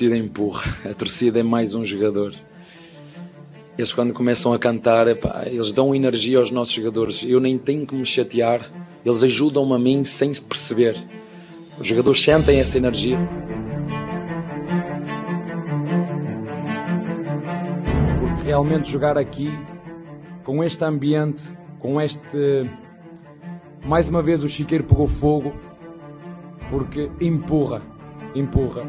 torcida 0.00 0.16
empurra, 0.16 0.74
a 0.90 0.94
torcida 0.94 1.40
é 1.40 1.42
mais 1.42 1.74
um 1.74 1.84
jogador. 1.84 2.34
Eles 3.76 3.92
quando 3.92 4.14
começam 4.14 4.50
a 4.54 4.58
cantar, 4.58 5.06
epá, 5.08 5.42
eles 5.44 5.74
dão 5.74 5.94
energia 5.94 6.38
aos 6.38 6.50
nossos 6.50 6.72
jogadores. 6.72 7.22
Eu 7.22 7.38
nem 7.38 7.58
tenho 7.58 7.86
que 7.86 7.94
me 7.94 8.06
chatear, 8.06 8.70
eles 9.04 9.22
ajudam-me 9.22 9.74
a 9.74 9.78
mim 9.78 10.02
sem 10.02 10.32
se 10.32 10.40
perceber. 10.40 10.96
Os 11.78 11.86
jogadores 11.86 12.22
sentem 12.22 12.60
essa 12.60 12.78
energia. 12.78 13.18
Porque 18.20 18.46
realmente 18.46 18.90
jogar 18.90 19.18
aqui, 19.18 19.50
com 20.44 20.64
este 20.64 20.82
ambiente, 20.82 21.42
com 21.78 22.00
este. 22.00 22.70
Mais 23.84 24.08
uma 24.08 24.22
vez 24.22 24.42
o 24.42 24.48
Chiqueiro 24.48 24.84
pegou 24.84 25.06
fogo, 25.06 25.52
porque 26.70 27.10
empurra, 27.20 27.82
empurra. 28.34 28.82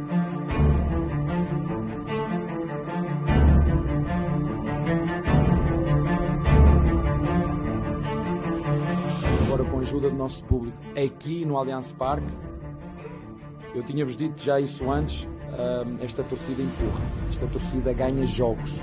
Ajuda 9.82 10.10
do 10.10 10.16
nosso 10.16 10.44
público 10.46 10.78
aqui 10.96 11.44
no 11.46 11.58
Allianz 11.58 11.92
Parque, 11.92 12.32
eu 13.74 13.84
tinha-vos 13.84 14.16
dito 14.16 14.42
já 14.42 14.60
isso 14.60 14.90
antes, 14.92 15.28
esta 16.00 16.24
torcida 16.24 16.62
empurra, 16.62 17.02
esta 17.30 17.48
torcida 17.48 17.94
ganha 17.94 18.26
jogos. 18.26 18.80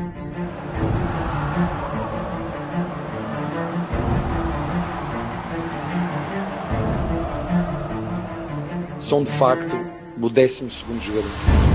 São 8.99 9.23
de 9.23 9.31
facto 9.31 9.75
o 10.21 10.29
12 10.29 10.71
segundo 10.71 11.01
jogador. 11.01 11.68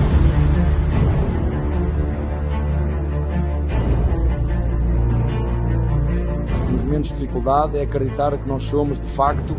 Nos 6.94 7.10
momentos 7.10 7.12
de 7.12 7.26
dificuldade 7.26 7.76
é 7.76 7.82
acreditar 7.82 8.38
que 8.38 8.46
nós 8.46 8.62
somos 8.62 9.00
de 9.00 9.06
facto 9.06 9.56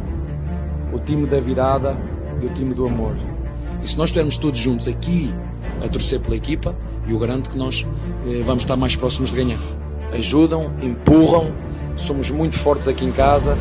o 0.94 1.00
time 1.00 1.28
da 1.28 1.38
virada 1.38 1.97
e 2.42 2.45
o 2.45 2.50
time 2.53 2.73
do 2.73 2.86
amor. 2.86 3.14
E 3.83 3.89
se 3.89 3.97
nós 3.97 4.08
estivermos 4.08 4.38
todos 4.38 4.58
juntos 4.58 4.88
aqui 4.88 5.33
a 5.83 5.89
torcer 5.89 6.22
pela 6.22 6.38
equipa, 6.38 6.73
eu 7.05 7.19
garanto 7.19 7.50
que 7.50 7.58
nós 7.58 7.86
eh, 8.25 8.42
vamos 8.42 8.64
estar 8.64 8.77
mais 8.77 8.95
próximos 8.95 9.31
de 9.31 9.36
ganhar. 9.36 9.59
Ajudam, 10.14 10.72
empurram, 10.81 11.52
somos 11.97 12.31
muito 12.31 12.58
fortes 12.58 12.88
aqui 12.88 13.03
em 13.03 13.11
casa. 13.11 13.58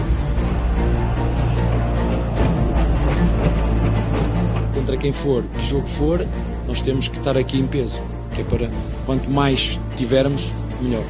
Contra 4.72 4.96
quem 4.96 5.10
for, 5.10 5.42
que 5.58 5.66
jogo 5.66 5.88
for, 5.88 6.24
nós 6.68 6.80
temos 6.80 7.08
que 7.08 7.18
estar 7.18 7.36
aqui 7.36 7.58
em 7.58 7.66
peso, 7.66 8.00
que 8.34 8.42
é 8.42 8.44
para 8.44 8.70
quanto 9.04 9.28
mais 9.28 9.80
tivermos, 9.96 10.54
melhor. 10.80 11.02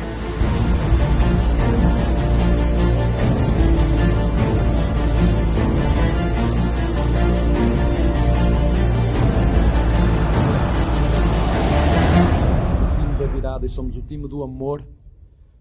Time 14.25 14.29
do 14.29 14.43
amor, 14.43 14.87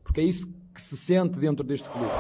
porque 0.03 0.21
é 0.21 0.23
isso 0.23 0.47
que 0.73 0.81
se 0.81 0.97
sente 0.97 1.37
dentro 1.37 1.63
deste 1.63 1.89
clube. 1.89 2.11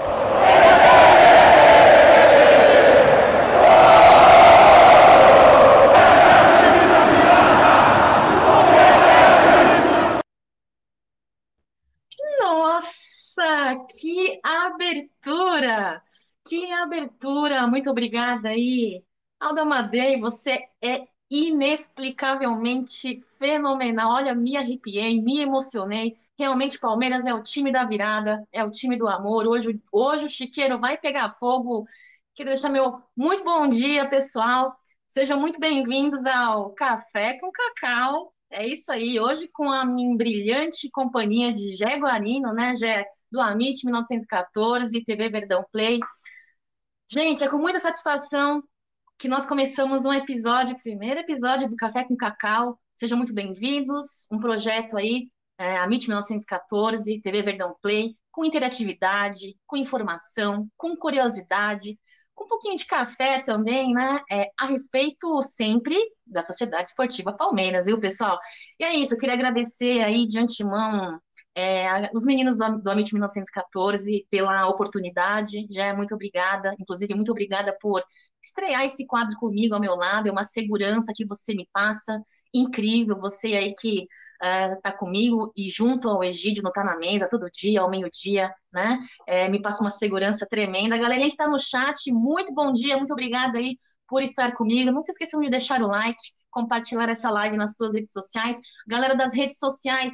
Nossa, 12.39 13.85
que 13.89 14.39
abertura! 14.43 16.03
Que 16.45 16.71
abertura! 16.71 17.67
Muito 17.67 17.89
obrigada 17.89 18.49
aí. 18.49 19.03
Alda 19.39 19.61
Amadei, 19.61 20.19
você 20.19 20.67
é 20.81 21.07
inexplicavelmente 21.29 23.19
fenomenal. 23.21 24.11
Olha, 24.11 24.35
me 24.35 24.55
arrepiei, 24.55 25.19
me 25.21 25.39
emocionei. 25.39 26.15
Realmente, 26.37 26.79
Palmeiras 26.79 27.25
é 27.25 27.33
o 27.33 27.43
time 27.43 27.71
da 27.71 27.83
virada, 27.83 28.45
é 28.51 28.63
o 28.63 28.71
time 28.71 28.97
do 28.97 29.07
amor. 29.07 29.47
Hoje, 29.47 29.79
hoje 29.91 30.25
o 30.25 30.29
Chiqueiro 30.29 30.79
vai 30.79 30.97
pegar 30.97 31.31
fogo. 31.31 31.85
Quero 32.33 32.49
deixar 32.49 32.69
meu 32.69 33.01
muito 33.15 33.43
bom 33.43 33.67
dia, 33.67 34.09
pessoal. 34.09 34.75
Sejam 35.07 35.39
muito 35.39 35.59
bem-vindos 35.59 36.25
ao 36.25 36.71
Café 36.73 37.37
com 37.39 37.51
Cacau. 37.51 38.33
É 38.49 38.67
isso 38.67 38.91
aí, 38.91 39.19
hoje 39.19 39.47
com 39.47 39.71
a 39.71 39.85
minha 39.85 40.15
brilhante 40.15 40.89
companhia 40.91 41.51
de 41.53 41.69
Gé 41.75 41.97
Guarino, 41.97 42.53
né, 42.53 42.75
Gé, 42.75 43.05
do 43.31 43.39
Amit 43.39 43.83
1914, 43.83 45.03
TV 45.03 45.29
Verdão 45.29 45.65
Play. 45.71 45.99
Gente, 47.11 47.43
é 47.43 47.47
com 47.47 47.57
muita 47.57 47.79
satisfação 47.79 48.63
que 49.17 49.27
nós 49.27 49.45
começamos 49.45 50.05
um 50.05 50.13
episódio, 50.13 50.77
primeiro 50.81 51.19
episódio 51.19 51.69
do 51.69 51.75
Café 51.75 52.03
com 52.03 52.15
Cacau. 52.15 52.79
Sejam 52.95 53.17
muito 53.17 53.33
bem-vindos. 53.33 54.27
Um 54.31 54.39
projeto 54.39 54.97
aí, 54.97 55.29
é, 55.57 55.77
a 55.77 55.85
MIT 55.85 56.07
1914, 56.07 57.21
TV 57.21 57.41
Verdão 57.41 57.75
Play, 57.81 58.15
com 58.31 58.45
interatividade, 58.45 59.55
com 59.65 59.77
informação, 59.77 60.67
com 60.77 60.95
curiosidade, 60.95 61.99
com 62.33 62.45
um 62.45 62.47
pouquinho 62.47 62.75
de 62.77 62.85
café 62.85 63.41
também, 63.43 63.93
né? 63.93 64.21
É, 64.31 64.49
a 64.59 64.65
respeito 64.65 65.41
sempre 65.43 65.95
da 66.25 66.41
Sociedade 66.41 66.87
Esportiva 66.89 67.31
Palmeiras, 67.33 67.85
viu, 67.85 67.99
pessoal? 67.99 68.39
E 68.79 68.83
é 68.83 68.95
isso, 68.95 69.13
eu 69.13 69.19
queria 69.19 69.35
agradecer 69.35 70.03
aí 70.03 70.27
de 70.27 70.39
antemão 70.39 71.19
é, 71.55 72.09
os 72.13 72.25
meninos 72.25 72.57
do, 72.57 72.81
do 72.81 72.89
Amit 72.89 73.13
1914 73.13 74.25
pela 74.29 74.67
oportunidade, 74.67 75.67
já 75.69 75.85
é 75.85 75.93
muito 75.93 76.13
obrigada, 76.15 76.75
inclusive 76.79 77.13
muito 77.13 77.31
obrigada 77.31 77.77
por 77.79 78.03
estrear 78.43 78.83
esse 78.83 79.05
quadro 79.05 79.37
comigo 79.37 79.75
ao 79.75 79.81
meu 79.81 79.95
lado, 79.95 80.27
é 80.27 80.31
uma 80.31 80.43
segurança 80.43 81.13
que 81.15 81.25
você 81.25 81.53
me 81.53 81.67
passa, 81.71 82.19
incrível, 82.53 83.17
você 83.17 83.55
aí 83.55 83.73
que 83.79 84.07
é, 84.43 84.91
comigo 84.91 85.53
e 85.55 85.69
junto 85.69 86.09
ao 86.09 86.23
Egídio, 86.23 86.61
não 86.63 86.69
está 86.69 86.83
na 86.83 86.97
mesa 86.97 87.29
todo 87.29 87.49
dia, 87.49 87.81
ao 87.81 87.89
meio-dia, 87.89 88.53
né? 88.71 88.99
É, 89.25 89.47
me 89.49 89.61
passa 89.61 89.81
uma 89.81 89.89
segurança 89.89 90.45
tremenda. 90.49 90.97
Galerinha 90.97 91.27
que 91.27 91.33
está 91.33 91.47
no 91.47 91.57
chat, 91.59 92.11
muito 92.11 92.53
bom 92.53 92.73
dia, 92.73 92.97
muito 92.97 93.13
obrigada 93.13 93.57
aí 93.57 93.77
por 94.07 94.21
estar 94.21 94.53
comigo. 94.53 94.91
Não 94.91 95.01
se 95.01 95.11
esqueçam 95.11 95.39
de 95.41 95.49
deixar 95.49 95.81
o 95.81 95.87
like, 95.87 96.21
compartilhar 96.51 97.09
essa 97.09 97.29
live 97.31 97.55
nas 97.57 97.75
suas 97.77 97.93
redes 97.93 98.11
sociais. 98.11 98.59
Galera 98.87 99.15
das 99.15 99.33
redes 99.33 99.57
sociais, 99.57 100.13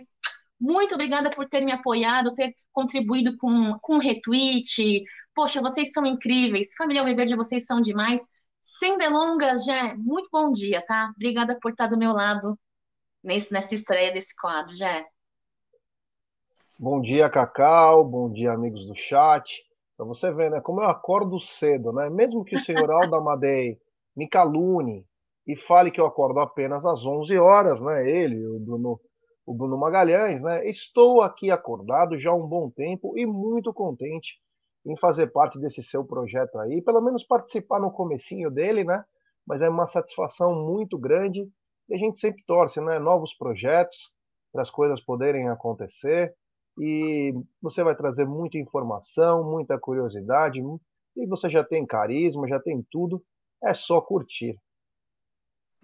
muito 0.60 0.94
obrigada 0.94 1.30
por 1.32 1.48
ter 1.50 1.62
me 1.66 1.72
apoiado, 1.72 2.34
ter 2.34 2.54
contribuído 2.72 3.36
com, 3.38 3.78
com 3.82 3.98
retweet. 3.98 5.04
Poxa, 5.34 5.62
vocês 5.62 5.92
são 5.92 6.06
incríveis. 6.06 6.76
Família 6.78 7.02
Alviverde, 7.02 7.36
vocês 7.36 7.66
são 7.66 7.82
demais. 7.82 8.22
Sem 8.62 8.98
delongas, 8.98 9.66
Jé, 9.66 9.96
muito 9.98 10.30
bom 10.32 10.52
dia, 10.52 10.84
tá? 10.86 11.12
Obrigada 11.16 11.58
por 11.62 11.72
estar 11.72 11.88
do 11.88 11.98
meu 11.98 12.12
lado 12.12 12.58
nesse, 13.24 13.52
nessa 13.52 13.74
estreia 13.74 14.14
desse 14.14 14.36
quadro, 14.36 14.74
Jé. 14.74 15.06
Bom 16.78 17.02
dia, 17.02 17.30
Cacau. 17.30 18.04
Bom 18.06 18.32
dia, 18.32 18.52
amigos 18.52 18.86
do 18.88 18.96
chat. 18.96 19.64
Para 19.98 20.06
você 20.06 20.32
ver, 20.32 20.50
né? 20.50 20.62
Como 20.62 20.82
eu 20.82 20.90
acordo 20.90 21.40
cedo, 21.40 21.92
né? 21.92 22.10
Mesmo 22.10 22.46
que 22.46 22.56
o 22.56 22.60
senhor 22.60 22.90
Aldo 22.90 23.16
Amadei 23.16 23.78
me 24.16 24.28
calune 24.28 25.06
e 25.46 25.56
fale 25.56 25.92
que 25.92 26.00
eu 26.00 26.06
acordo 26.06 26.40
apenas 26.40 26.86
às 26.86 27.06
11 27.06 27.38
horas, 27.38 27.82
né? 27.82 28.10
Ele, 28.10 28.46
o 28.46 28.60
Bruno 28.60 29.00
o 29.50 29.54
Bruno 29.54 29.80
Magalhães, 29.80 30.44
né? 30.44 30.70
Estou 30.70 31.24
aqui 31.24 31.50
acordado 31.50 32.20
já 32.20 32.30
há 32.30 32.36
um 32.36 32.46
bom 32.46 32.70
tempo 32.70 33.18
e 33.18 33.26
muito 33.26 33.74
contente 33.74 34.40
em 34.86 34.96
fazer 34.96 35.32
parte 35.32 35.60
desse 35.60 35.84
seu 35.84 36.06
projeto 36.06 36.60
aí, 36.60 36.84
pelo 36.84 37.02
menos 37.02 37.24
participar 37.24 37.80
no 37.80 37.92
comecinho 37.92 38.52
dele, 38.52 38.84
né? 38.84 39.04
Mas 39.48 39.60
é 39.64 39.68
uma 39.68 39.88
satisfação 39.88 40.54
muito 40.54 41.00
grande 41.00 41.50
e 41.90 41.96
a 41.96 41.98
gente 41.98 42.20
sempre 42.20 42.44
torce, 42.46 42.80
né? 42.80 43.00
Novos 43.00 43.34
projetos 43.34 44.12
para 44.52 44.62
as 44.62 44.70
coisas 44.70 45.02
poderem 45.02 45.50
acontecer 45.50 46.34
e 46.78 47.34
você 47.62 47.84
vai 47.84 47.96
trazer 47.96 48.26
muita 48.26 48.58
informação, 48.58 49.44
muita 49.44 49.78
curiosidade 49.78 50.60
e 51.16 51.26
você 51.26 51.50
já 51.50 51.64
tem 51.64 51.86
carisma, 51.86 52.48
já 52.48 52.60
tem 52.60 52.86
tudo, 52.90 53.24
é 53.64 53.74
só 53.74 54.00
curtir. 54.00 54.58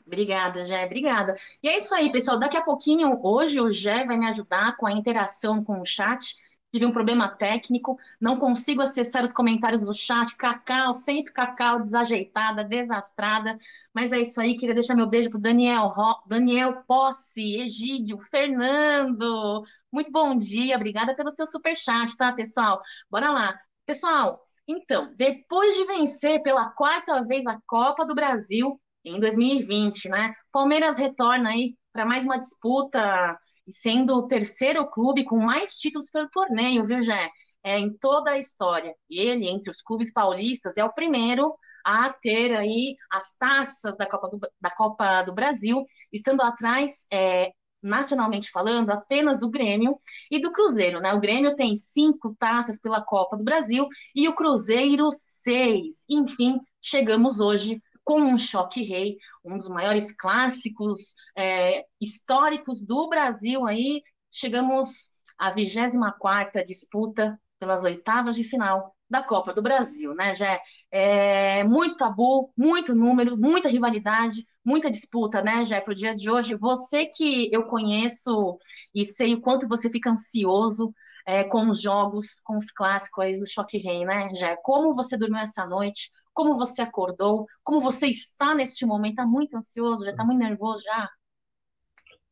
Obrigada, 0.06 0.63
Jé, 0.63 0.86
obrigada. 0.86 1.34
E 1.63 1.68
é 1.68 1.78
isso 1.78 1.94
aí, 1.94 2.12
pessoal. 2.12 2.38
Daqui 2.38 2.56
a 2.56 2.62
pouquinho, 2.62 3.19
hoje, 3.24 3.60
o 3.60 3.72
Jé 3.72 4.06
vai 4.06 4.18
me 4.18 4.28
ajudar 4.28 4.78
com 4.78 4.86
a 4.86 4.92
interação 4.92 5.63
com 5.63 5.81
o 5.81 5.86
chat. 5.86 6.36
Tive 6.75 6.88
um 6.88 6.92
problema 6.92 7.30
técnico, 7.30 7.98
não 8.19 8.38
consigo 8.38 8.81
acessar 8.81 9.24
os 9.24 9.31
comentários 9.31 9.86
do 9.86 9.94
chat. 9.94 10.36
Cacau, 10.36 10.94
sempre 10.94 11.31
Cacau, 11.31 11.81
desajeitada, 11.81 12.66
desastrada. 12.66 13.57
Mas 13.94 14.12
é 14.12 14.19
isso 14.19 14.42
aí, 14.42 14.57
queria 14.57 14.75
deixar 14.75 14.94
meu 14.94 15.07
beijo 15.07 15.30
para 15.30 15.39
Daniel, 15.39 15.94
Daniel 16.27 16.83
Posse, 16.86 17.62
Egídio, 17.62 18.19
Fernando. 18.19 19.63
Muito 19.89 20.12
bom 20.12 20.36
dia, 20.38 20.75
obrigada 20.75 21.16
pelo 21.16 21.31
seu 21.31 21.45
super 21.45 21.77
chat, 21.77 22.13
tá, 22.18 22.33
pessoal? 22.33 22.81
Bora 23.10 23.31
lá. 23.31 23.57
Pessoal, 23.86 24.44
então, 24.68 25.13
depois 25.16 25.75
de 25.75 25.86
vencer 25.86 26.44
pela 26.44 26.71
quarta 26.71 27.24
vez 27.24 27.48
a 27.48 27.57
Copa 27.66 28.06
do 28.06 28.13
Brasil, 28.13 28.78
em 29.06 29.18
2020, 29.18 30.10
né? 30.10 30.33
Palmeiras 30.51 30.98
retorna 30.98 31.51
aí 31.51 31.78
para 31.94 32.06
mais 32.06 32.25
uma 32.25 32.38
disputa, 32.38 33.39
sendo 33.70 34.16
o 34.16 34.28
terceiro 34.28 34.88
clube 34.90 35.24
com 35.24 35.38
mais 35.38 35.76
títulos 35.76 36.10
pelo 36.10 36.30
torneio, 36.30 36.86
viu, 36.86 37.02
Jé? 37.02 37.30
É, 37.64 37.80
em 37.80 37.96
toda 37.98 38.32
a 38.32 38.38
história. 38.40 38.94
Ele, 39.10 39.48
entre 39.48 39.72
os 39.72 39.82
clubes 39.82 40.14
paulistas, 40.14 40.78
é 40.78 40.84
o 40.84 40.94
primeiro 40.94 41.56
a 41.84 42.12
ter 42.12 42.56
aí 42.56 42.96
as 43.12 43.36
taças 43.38 43.96
da 43.98 44.08
Copa 44.08 44.28
do, 44.30 44.40
da 44.60 44.70
Copa 44.72 45.24
do 45.24 45.34
Brasil, 45.34 45.84
estando 46.12 46.42
atrás 46.42 47.06
é, 47.12 47.52
nacionalmente 47.82 48.50
falando, 48.50 48.90
apenas 48.90 49.40
do 49.40 49.50
Grêmio 49.50 49.96
e 50.32 50.40
do 50.40 50.52
Cruzeiro, 50.52 51.00
né? 51.00 51.14
O 51.14 51.20
Grêmio 51.20 51.56
tem 51.56 51.76
cinco 51.76 52.36
taças 52.40 52.80
pela 52.82 53.04
Copa 53.04 53.38
do 53.38 53.44
Brasil 53.44 53.88
e 54.16 54.28
o 54.28 54.34
Cruzeiro 54.34 55.10
seis. 55.12 56.06
Enfim, 56.10 56.60
chegamos 56.82 57.40
hoje 57.40 57.80
com 58.06 58.22
um 58.22 58.38
choque 58.38 58.84
rei, 58.84 59.18
um 59.44 59.57
dos 59.57 59.68
maiores 59.68 60.12
clássicos 60.16 61.16
é, 61.36 61.84
históricos 62.00 62.86
do 62.86 63.10
Brasil 63.10 63.66
aí. 63.66 64.02
Chegamos 64.31 65.10
à 65.38 65.50
24 65.50 66.63
disputa 66.63 67.38
pelas 67.60 67.84
oitavas 67.84 68.36
de 68.36 68.44
final 68.44 68.96
da 69.10 69.24
Copa 69.24 69.54
do 69.54 69.62
Brasil, 69.62 70.13
né, 70.13 70.34
Jé? 70.34 70.60
É, 70.92 71.63
muito 71.63 71.98
tabu, 71.98 72.52
muito 72.57 72.96
número, 72.96 73.38
muita 73.38 73.69
rivalidade, 73.69 74.46
muita 74.63 74.90
disputa, 74.92 75.42
né, 75.42 75.66
Jé, 75.66 75.81
para 75.81 75.92
o 75.92 75.96
dia 75.96 76.16
de 76.16 76.30
hoje. 76.30 76.56
Você 76.56 77.06
que 77.07 77.50
eu 77.52 77.63
conheço 77.66 78.56
e 78.94 79.04
sei 79.06 79.34
o 79.34 79.42
quanto 79.42 79.68
você 79.68 79.90
fica 79.90 80.12
ansioso 80.12 80.94
é, 81.25 81.44
com 81.44 81.69
os 81.69 81.81
jogos, 81.81 82.40
com 82.44 82.57
os 82.57 82.72
clássicos 82.72 83.40
do 83.40 83.48
Choque 83.48 83.78
Rei, 83.78 84.06
né, 84.06 84.30
Jé? 84.36 84.56
Como 84.63 84.94
você 84.94 85.18
dormiu 85.18 85.40
essa 85.40 85.66
noite? 85.66 86.10
Como 86.36 86.54
você 86.56 86.82
acordou? 86.82 87.48
Como 87.64 87.80
você 87.80 88.08
está 88.08 88.54
neste 88.54 88.86
momento? 88.86 89.12
Está 89.12 89.26
muito 89.26 89.56
ansioso? 89.56 90.04
Já 90.04 90.12
está 90.12 90.26
muito 90.26 90.40
nervoso 90.40 90.84
já? 90.84 91.10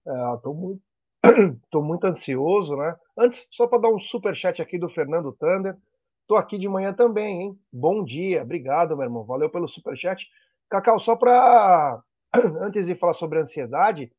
É, 0.05 0.37
tô 0.43 0.53
muito, 0.53 0.81
tô 1.71 1.81
muito 1.81 2.05
ansioso, 2.05 2.75
né? 2.75 2.93
Antes, 3.17 3.47
só 3.49 3.65
para 3.65 3.79
dar 3.79 3.89
um 3.89 3.97
super 3.97 4.35
chat 4.35 4.61
aqui 4.61 4.77
do 4.77 4.89
Fernando 4.89 5.31
Thunder. 5.31 5.77
Tô 6.27 6.35
aqui 6.35 6.57
de 6.57 6.67
manhã 6.67 6.93
também, 6.93 7.43
hein? 7.43 7.59
Bom 7.71 8.03
dia, 8.03 8.43
obrigado, 8.43 8.97
meu 8.97 9.05
irmão. 9.05 9.23
Valeu 9.23 9.49
pelo 9.49 9.69
super 9.69 9.95
chat. 9.95 10.27
Cacau, 10.69 10.99
só 10.99 11.15
para 11.15 12.01
antes 12.59 12.85
de 12.85 12.95
falar 12.95 13.13
sobre 13.13 13.39
ansiedade, 13.39 14.11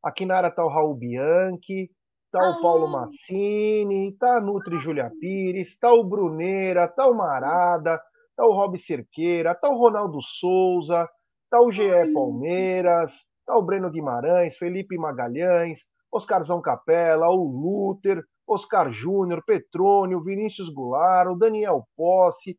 aqui 0.00 0.24
na 0.24 0.36
área 0.36 0.50
tá 0.52 0.64
o 0.64 0.68
Raul 0.68 0.94
Bianchi, 0.94 1.90
tá 2.30 2.38
o 2.48 2.62
Paulo 2.62 2.86
Massini, 2.86 4.12
tá 4.20 4.36
a 4.36 4.40
Nutri 4.40 4.78
Julia 4.78 5.10
Pires, 5.20 5.76
tá 5.78 5.92
o 5.92 6.04
Bruneira, 6.04 6.86
tá 6.86 7.08
o 7.08 7.14
Marada, 7.14 8.00
tá 8.36 8.44
o 8.44 8.52
Rob 8.52 8.78
Cerqueira, 8.78 9.54
tá 9.54 9.68
o 9.68 9.78
Ronaldo 9.78 10.20
Souza, 10.22 11.08
tá 11.50 11.60
o 11.60 11.70
GE 11.70 12.12
Palmeiras, 12.12 13.12
tá 13.46 13.56
o 13.56 13.62
Breno 13.62 13.90
Guimarães, 13.90 14.56
Felipe 14.56 14.96
Magalhães, 14.96 15.80
Oscarzão 16.10 16.60
Capela, 16.60 17.28
o 17.28 17.44
Luther, 17.44 18.22
Oscar 18.46 18.92
Júnior, 18.92 19.42
Petrônio, 19.46 20.22
Vinícius 20.22 20.68
Goulart, 20.68 21.36
Daniel 21.38 21.86
Posse, 21.96 22.58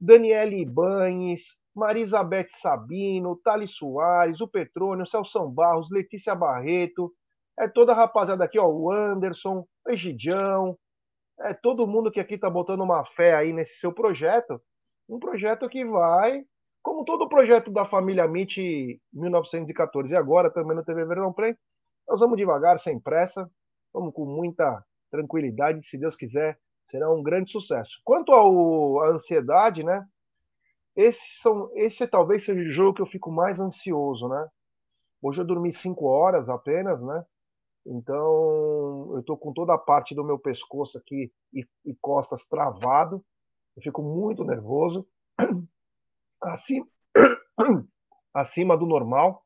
Daniele 0.00 0.62
Ibanes, 0.62 1.42
Marisabeth 1.74 2.48
Sabino, 2.50 3.36
Thales 3.44 3.76
Soares, 3.76 4.40
o 4.40 4.48
Petrônio, 4.48 5.06
Celso 5.06 5.48
Barros, 5.48 5.90
Letícia 5.90 6.34
Barreto, 6.34 7.12
é 7.58 7.68
toda 7.68 7.92
a 7.92 7.94
rapaziada 7.94 8.44
aqui, 8.44 8.58
ó, 8.58 8.66
o 8.66 8.90
Anderson, 8.90 9.66
o 9.86 9.90
Egidião, 9.90 10.76
é 11.40 11.54
todo 11.54 11.86
mundo 11.86 12.10
que 12.10 12.20
aqui 12.20 12.38
tá 12.38 12.48
botando 12.48 12.82
uma 12.82 13.04
fé 13.04 13.34
aí 13.34 13.52
nesse 13.52 13.78
seu 13.78 13.92
projeto, 13.92 14.60
um 15.10 15.18
projeto 15.18 15.68
que 15.68 15.84
vai, 15.84 16.44
como 16.82 17.04
todo 17.04 17.28
projeto 17.28 17.70
da 17.70 17.84
família 17.84 18.24
MIT 18.24 19.00
1914 19.12 20.12
e 20.12 20.16
agora 20.16 20.50
também 20.50 20.76
no 20.76 20.84
TV 20.84 21.04
Verão 21.04 21.32
Play, 21.32 21.56
nós 22.08 22.20
vamos 22.20 22.36
devagar, 22.36 22.78
sem 22.78 22.98
pressa, 22.98 23.50
vamos 23.92 24.14
com 24.14 24.24
muita 24.24 24.84
tranquilidade, 25.10 25.86
se 25.86 25.98
Deus 25.98 26.14
quiser, 26.14 26.58
será 26.84 27.12
um 27.12 27.22
grande 27.22 27.50
sucesso. 27.50 28.00
Quanto 28.04 28.32
à 28.32 29.08
ansiedade, 29.10 29.82
né? 29.82 30.06
Esse, 30.94 31.40
são, 31.40 31.70
esse 31.74 32.06
talvez 32.06 32.44
seja 32.44 32.60
o 32.60 32.72
jogo 32.72 32.94
que 32.94 33.02
eu 33.02 33.06
fico 33.06 33.30
mais 33.30 33.58
ansioso, 33.58 34.28
né? 34.28 34.48
Hoje 35.22 35.40
eu 35.40 35.44
dormi 35.44 35.72
cinco 35.72 36.06
horas 36.06 36.48
apenas, 36.48 37.02
né? 37.02 37.24
Então 37.84 39.12
eu 39.16 39.22
tô 39.24 39.36
com 39.36 39.52
toda 39.52 39.74
a 39.74 39.78
parte 39.78 40.14
do 40.14 40.24
meu 40.24 40.38
pescoço 40.38 40.98
aqui 40.98 41.32
e, 41.52 41.66
e 41.84 41.94
costas 42.00 42.46
travado. 42.46 43.24
Eu 43.80 43.84
fico 43.84 44.02
muito 44.02 44.44
nervoso, 44.44 45.08
acima, 46.38 46.86
acima 48.34 48.76
do 48.76 48.84
normal. 48.84 49.42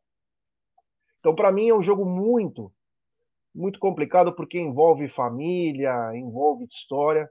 Então 1.20 1.36
para 1.36 1.52
mim 1.52 1.69
é 1.69 1.75
um 1.75 1.81
jogo 1.81 2.04
muito, 2.04 2.72
muito 3.54 3.78
complicado 3.78 4.34
porque 4.34 4.58
envolve 4.58 5.08
família, 5.08 6.10
envolve 6.16 6.64
história. 6.64 7.31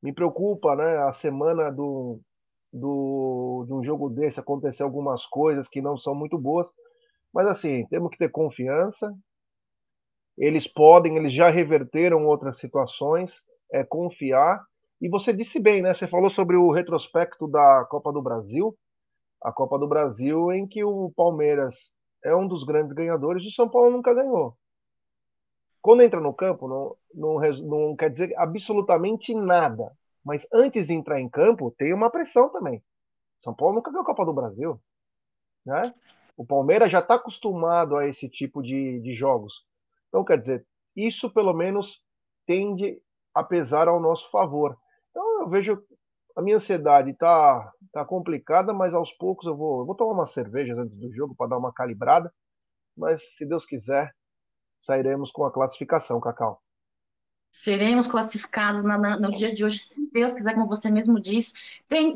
Me 0.00 0.12
preocupa, 0.12 0.76
né? 0.76 0.98
A 0.98 1.12
semana 1.12 1.68
do, 1.72 2.20
do, 2.72 3.64
de 3.66 3.74
um 3.74 3.82
jogo 3.82 4.08
desse 4.08 4.38
acontecer 4.38 4.84
algumas 4.84 5.26
coisas 5.26 5.66
que 5.66 5.82
não 5.82 5.98
são 5.98 6.14
muito 6.14 6.38
boas. 6.38 6.72
Mas 7.34 7.48
assim, 7.48 7.84
temos 7.88 8.12
que 8.12 8.18
ter 8.18 8.30
confiança. 8.30 9.12
Eles 10.38 10.68
podem, 10.68 11.16
eles 11.16 11.32
já 11.32 11.50
reverteram 11.50 12.24
outras 12.24 12.60
situações, 12.60 13.42
é 13.72 13.82
confiar. 13.82 14.64
E 15.00 15.08
você 15.08 15.32
disse 15.32 15.60
bem, 15.60 15.82
né? 15.82 15.94
Você 15.94 16.06
falou 16.06 16.30
sobre 16.30 16.56
o 16.56 16.72
retrospecto 16.72 17.46
da 17.46 17.84
Copa 17.84 18.12
do 18.12 18.22
Brasil, 18.22 18.76
a 19.42 19.52
Copa 19.52 19.78
do 19.78 19.86
Brasil 19.86 20.52
em 20.52 20.66
que 20.66 20.82
o 20.84 21.12
Palmeiras 21.16 21.90
é 22.24 22.34
um 22.34 22.48
dos 22.48 22.64
grandes 22.64 22.92
ganhadores 22.92 23.44
e 23.44 23.48
o 23.48 23.52
São 23.52 23.68
Paulo 23.68 23.90
nunca 23.90 24.12
ganhou 24.12 24.56
quando 25.88 26.02
entra 26.02 26.20
no 26.20 26.34
campo, 26.34 26.68
não, 26.68 26.96
não, 27.14 27.52
não 27.62 27.96
quer 27.96 28.10
dizer 28.10 28.34
absolutamente 28.36 29.34
nada. 29.34 29.96
Mas 30.24 30.46
antes 30.52 30.86
de 30.86 30.92
entrar 30.92 31.20
em 31.20 31.28
campo, 31.28 31.74
tem 31.78 31.94
uma 31.94 32.10
pressão 32.10 32.50
também. 32.50 32.82
São 33.40 33.54
Paulo 33.54 33.76
nunca 33.76 33.90
ganhou 33.90 34.02
a 34.02 34.06
Copa 34.06 34.24
do 34.24 34.34
Brasil. 34.34 34.80
Né? 35.64 35.80
O 36.36 36.44
Palmeiras 36.44 36.90
já 36.90 36.98
está 36.98 37.14
acostumado 37.14 37.96
a 37.96 38.06
esse 38.06 38.28
tipo 38.28 38.62
de, 38.62 39.00
de 39.00 39.14
jogos. 39.14 39.64
Então, 40.08 40.24
quer 40.24 40.38
dizer, 40.38 40.66
isso 40.94 41.30
pelo 41.30 41.54
menos 41.54 42.02
tende 42.44 43.00
a 43.34 43.42
pesar 43.42 43.88
ao 43.88 44.00
nosso 44.00 44.30
favor. 44.30 44.76
Eu 45.48 45.50
vejo 45.50 45.82
a 46.36 46.42
minha 46.42 46.56
ansiedade 46.56 47.10
está 47.12 47.72
tá 47.90 48.04
complicada, 48.04 48.74
mas 48.74 48.92
aos 48.92 49.10
poucos 49.14 49.46
eu 49.46 49.56
vou, 49.56 49.80
eu 49.80 49.86
vou 49.86 49.94
tomar 49.94 50.12
uma 50.12 50.26
cerveja 50.26 50.74
antes 50.74 50.94
do 50.94 51.10
jogo 51.10 51.34
para 51.34 51.48
dar 51.48 51.58
uma 51.58 51.72
calibrada. 51.72 52.30
Mas, 52.94 53.22
se 53.34 53.46
Deus 53.46 53.64
quiser, 53.64 54.14
sairemos 54.78 55.32
com 55.32 55.44
a 55.44 55.50
classificação, 55.50 56.20
Cacau. 56.20 56.60
Seremos 57.50 58.06
classificados 58.06 58.84
na, 58.84 58.98
na, 58.98 59.18
no 59.18 59.30
dia 59.30 59.52
de 59.52 59.64
hoje, 59.64 59.78
se 59.78 60.08
Deus 60.12 60.34
quiser, 60.34 60.54
como 60.54 60.68
você 60.68 60.90
mesmo 60.90 61.18
disse. 61.18 61.54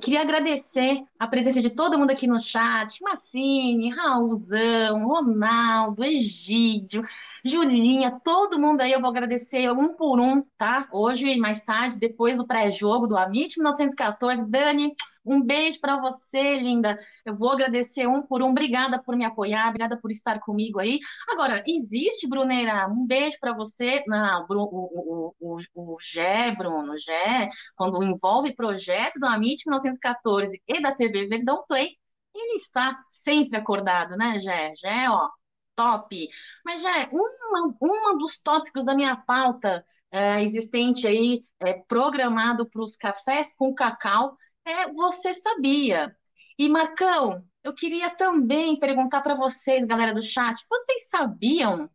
Queria 0.01 0.21
agradecer 0.21 1.03
a 1.19 1.27
presença 1.27 1.61
de 1.61 1.71
todo 1.71 1.99
mundo 1.99 2.11
aqui 2.11 2.27
no 2.27 2.39
chat: 2.39 3.03
Massini, 3.03 3.91
Raulzão, 3.91 5.07
Ronaldo, 5.07 6.05
Egídio, 6.05 7.03
Julinha, 7.45 8.21
todo 8.23 8.61
mundo 8.61 8.83
aí. 8.83 8.93
Eu 8.93 9.01
vou 9.01 9.11
agradecer 9.11 9.71
um 9.73 9.95
por 9.95 10.21
um, 10.21 10.43
tá? 10.57 10.87
Hoje 10.93 11.27
e 11.27 11.39
mais 11.39 11.63
tarde, 11.63 11.99
depois 11.99 12.39
do 12.39 12.47
pré-jogo 12.47 13.07
do 13.07 13.17
Amit 13.17 13.57
1914. 13.59 14.49
Dani, 14.49 14.95
um 15.25 15.43
beijo 15.43 15.81
para 15.81 16.01
você, 16.01 16.57
linda. 16.59 16.99
Eu 17.25 17.37
vou 17.37 17.51
agradecer 17.51 18.07
um 18.07 18.23
por 18.23 18.43
um. 18.43 18.51
Obrigada 18.51 19.03
por 19.03 19.17
me 19.17 19.25
apoiar, 19.25 19.69
obrigada 19.69 19.99
por 20.01 20.11
estar 20.11 20.41
comigo 20.41 20.81
aí. 20.81 20.99
Agora, 21.31 21.63
existe, 21.67 22.29
Bruneira, 22.29 22.87
um 22.89 23.07
beijo 23.07 23.37
para 23.41 23.53
você. 23.55 24.03
Não, 24.07 24.47
o, 24.49 25.35
o, 25.41 25.59
o, 25.75 25.95
o 25.95 25.97
Gé, 26.01 26.51
Bruno, 26.53 26.97
Gé, 26.99 27.49
quando 27.77 28.03
envolve 28.03 28.55
projeto 28.55 29.19
do 29.19 29.27
Amit 29.27 29.63
1914 29.67 30.63
e 30.67 30.81
da 30.81 30.93
TV 30.95 31.27
Verdão 31.29 31.65
Play, 31.69 31.97
ele 32.35 32.55
está 32.57 32.99
sempre 33.09 33.59
acordado, 33.59 34.17
né, 34.17 34.39
Gé? 34.39 34.73
Gé, 34.75 35.09
ó, 35.11 35.29
top. 35.75 36.29
Mas, 36.65 36.81
Gé, 36.83 37.09
uma, 37.13 37.75
uma 37.81 38.19
dos 38.19 38.41
tópicos 38.41 38.85
da 38.85 38.95
minha 38.95 39.17
pauta 39.17 39.85
é, 40.11 40.43
existente 40.43 41.07
aí, 41.07 41.45
é, 41.61 41.73
programado 41.75 42.69
para 42.69 42.83
os 42.83 42.97
cafés 42.97 43.55
com 43.55 43.75
cacau, 43.75 44.37
é, 44.65 44.93
você 44.93 45.33
sabia. 45.35 46.15
E 46.59 46.69
Marcão, 46.69 47.45
eu 47.65 47.75
queria 47.75 48.11
também 48.11 48.79
perguntar 48.79 49.21
para 49.21 49.35
vocês, 49.35 49.85
galera 49.85 50.15
do 50.15 50.23
chat, 50.23 50.65
vocês 50.69 51.09
sabiam? 51.09 51.89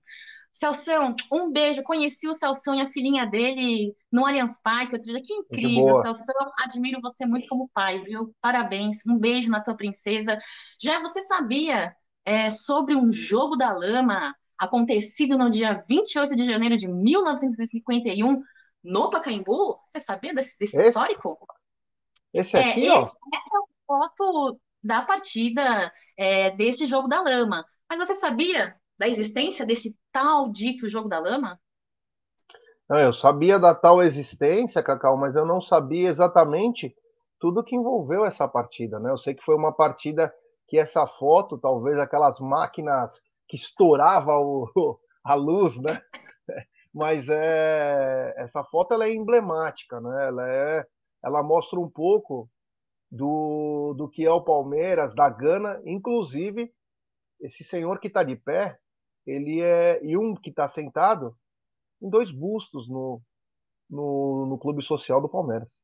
Celção, 0.58 1.16
um 1.32 1.52
beijo. 1.52 1.84
Conheci 1.84 2.28
o 2.28 2.34
Celção 2.34 2.74
e 2.74 2.82
a 2.82 2.88
filhinha 2.88 3.28
dele 3.28 3.96
no 4.12 4.26
Allianz 4.26 4.60
Parque 4.60 4.96
outro 4.96 5.12
dia. 5.12 5.22
Que 5.22 5.34
incrível, 5.34 6.02
Celção. 6.02 6.34
Admiro 6.60 7.00
você 7.00 7.26
muito 7.28 7.48
como 7.48 7.70
pai, 7.74 8.00
viu? 8.00 8.34
Parabéns. 8.42 9.06
Um 9.06 9.20
beijo 9.20 9.50
na 9.50 9.62
tua 9.62 9.76
princesa. 9.76 10.40
Já 10.82 11.00
você 11.00 11.22
sabia 11.22 11.96
é, 12.26 12.50
sobre 12.50 12.96
um 12.96 13.12
jogo 13.12 13.56
da 13.56 13.72
lama 13.72 14.36
acontecido 14.58 15.38
no 15.38 15.50
dia 15.50 15.74
28 15.88 16.36
de 16.36 16.46
janeiro 16.46 16.76
de 16.76 16.88
1951 16.88 18.42
no 18.84 19.10
Pacaembu? 19.12 19.80
Você 19.86 20.00
sabia 20.00 20.34
desse, 20.34 20.58
desse 20.58 20.80
histórico? 20.88 21.38
Esse 22.38 22.58
é, 22.58 22.72
aqui, 22.72 22.88
é, 22.88 22.92
ó. 22.92 23.00
essa 23.00 23.50
é 23.52 23.58
a 23.58 23.86
foto 23.86 24.60
da 24.84 25.02
partida 25.02 25.92
é, 26.18 26.52
deste 26.52 26.86
jogo 26.86 27.08
da 27.08 27.22
lama. 27.22 27.66
Mas 27.90 28.00
você 28.00 28.14
sabia 28.14 28.76
da 28.98 29.08
existência 29.08 29.66
desse 29.66 29.96
tal 30.12 30.52
dito 30.52 30.90
jogo 30.90 31.10
da 31.10 31.20
lama? 31.20 31.60
Não, 32.90 33.00
eu 33.00 33.14
sabia 33.14 33.60
da 33.60 33.76
tal 33.76 34.02
existência, 34.02 34.84
Cacau, 34.84 35.18
mas 35.18 35.36
eu 35.36 35.46
não 35.46 35.62
sabia 35.62 36.10
exatamente 36.10 36.96
tudo 37.40 37.64
que 37.64 37.76
envolveu 37.76 38.26
essa 38.26 38.48
partida, 38.48 39.00
né? 39.00 39.12
Eu 39.12 39.18
sei 39.18 39.34
que 39.34 39.44
foi 39.44 39.56
uma 39.56 39.74
partida 39.74 40.34
que 40.68 40.78
essa 40.78 41.06
foto, 41.06 41.58
talvez 41.58 41.98
aquelas 42.00 42.40
máquinas 42.40 43.14
que 43.48 43.56
estourava 43.56 44.38
o, 44.38 44.70
a 45.24 45.34
luz, 45.36 45.76
né? 45.78 46.02
Mas 46.94 47.28
é, 47.30 48.34
essa 48.38 48.64
foto 48.64 48.94
ela 48.94 49.06
é 49.06 49.14
emblemática, 49.14 50.00
né? 50.00 50.28
Ela, 50.28 50.50
é, 50.50 50.88
ela 51.28 51.44
mostra 51.44 51.80
um 51.80 51.90
pouco 51.90 52.50
do, 53.12 53.94
do 53.96 54.10
que 54.10 54.26
é 54.26 54.32
o 54.32 54.42
Palmeiras, 54.42 55.14
da 55.14 55.30
Gana, 55.30 55.82
inclusive 55.86 56.74
esse 57.40 57.64
senhor 57.64 58.00
que 58.00 58.08
está 58.08 58.24
de 58.24 58.36
pé, 58.36 58.80
ele 59.26 59.62
é 59.62 60.04
e 60.04 60.18
um 60.18 60.34
que 60.34 60.50
está 60.50 60.68
sentado 60.68 61.36
em 62.02 62.10
dois 62.10 62.32
bustos 62.32 62.90
no, 62.90 63.22
no, 63.90 64.46
no 64.48 64.58
clube 64.58 64.84
social 64.84 65.22
do 65.22 65.30
Palmeiras. 65.30 65.80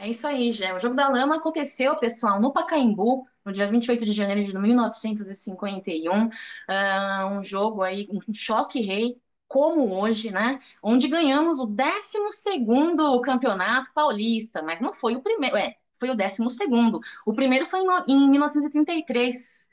É 0.00 0.08
isso 0.08 0.28
aí, 0.28 0.52
Gé. 0.52 0.72
O 0.72 0.78
Jogo 0.78 0.94
da 0.94 1.08
Lama 1.08 1.36
aconteceu, 1.38 1.96
pessoal, 1.96 2.40
no 2.40 2.52
Pacaembu, 2.52 3.26
no 3.44 3.52
dia 3.52 3.66
28 3.66 4.04
de 4.04 4.12
janeiro 4.12 4.44
de 4.44 4.56
1951. 4.56 6.26
Uh, 6.26 6.30
ah, 6.68 7.28
um 7.32 7.42
jogo 7.42 7.82
aí, 7.82 8.06
um 8.12 8.32
choque 8.32 8.80
rei, 8.80 9.20
como 9.48 9.94
hoje, 9.94 10.30
né? 10.30 10.60
Onde 10.82 11.08
ganhamos 11.08 11.58
o 11.58 11.66
12 11.66 12.62
campeonato 13.24 13.92
paulista, 13.94 14.62
mas 14.62 14.80
não 14.80 14.92
foi 14.92 15.16
o 15.16 15.22
primeiro, 15.22 15.56
é, 15.56 15.74
foi 15.98 16.10
o 16.10 16.14
12. 16.16 16.42
O 17.26 17.32
primeiro 17.32 17.66
foi 17.66 17.80
em 18.06 18.30
1933. 18.30 19.68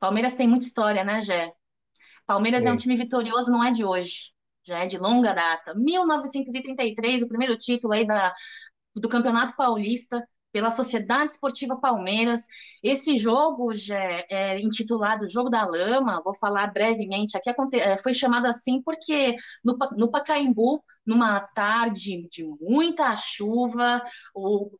Palmeiras 0.00 0.34
tem 0.34 0.48
muita 0.48 0.64
história, 0.66 1.04
né, 1.04 1.22
Gé? 1.22 1.52
Palmeiras 2.26 2.64
é. 2.64 2.68
é 2.68 2.72
um 2.72 2.76
time 2.76 2.96
vitorioso, 2.96 3.50
não 3.50 3.64
é 3.64 3.70
de 3.70 3.84
hoje, 3.84 4.32
já 4.64 4.78
é 4.80 4.86
de 4.86 4.98
longa 4.98 5.32
data. 5.34 5.74
1933, 5.74 7.22
o 7.22 7.28
primeiro 7.28 7.56
título 7.56 7.92
aí 7.94 8.06
da, 8.06 8.34
do 8.94 9.08
Campeonato 9.08 9.56
Paulista 9.56 10.26
pela 10.52 10.70
Sociedade 10.70 11.32
Esportiva 11.32 11.76
Palmeiras. 11.80 12.42
Esse 12.82 13.16
jogo 13.18 13.72
já 13.74 14.24
é 14.30 14.60
intitulado 14.60 15.28
Jogo 15.28 15.50
da 15.50 15.64
Lama, 15.64 16.22
vou 16.24 16.34
falar 16.34 16.72
brevemente 16.72 17.36
aqui, 17.36 17.50
é, 17.74 17.96
foi 17.96 18.14
chamado 18.14 18.46
assim 18.46 18.82
porque 18.82 19.36
no, 19.64 19.76
no 19.96 20.10
Pacaembu, 20.10 20.82
numa 21.06 21.40
tarde 21.40 22.28
de 22.30 22.44
muita 22.60 23.14
chuva, 23.16 24.02
o 24.34 24.70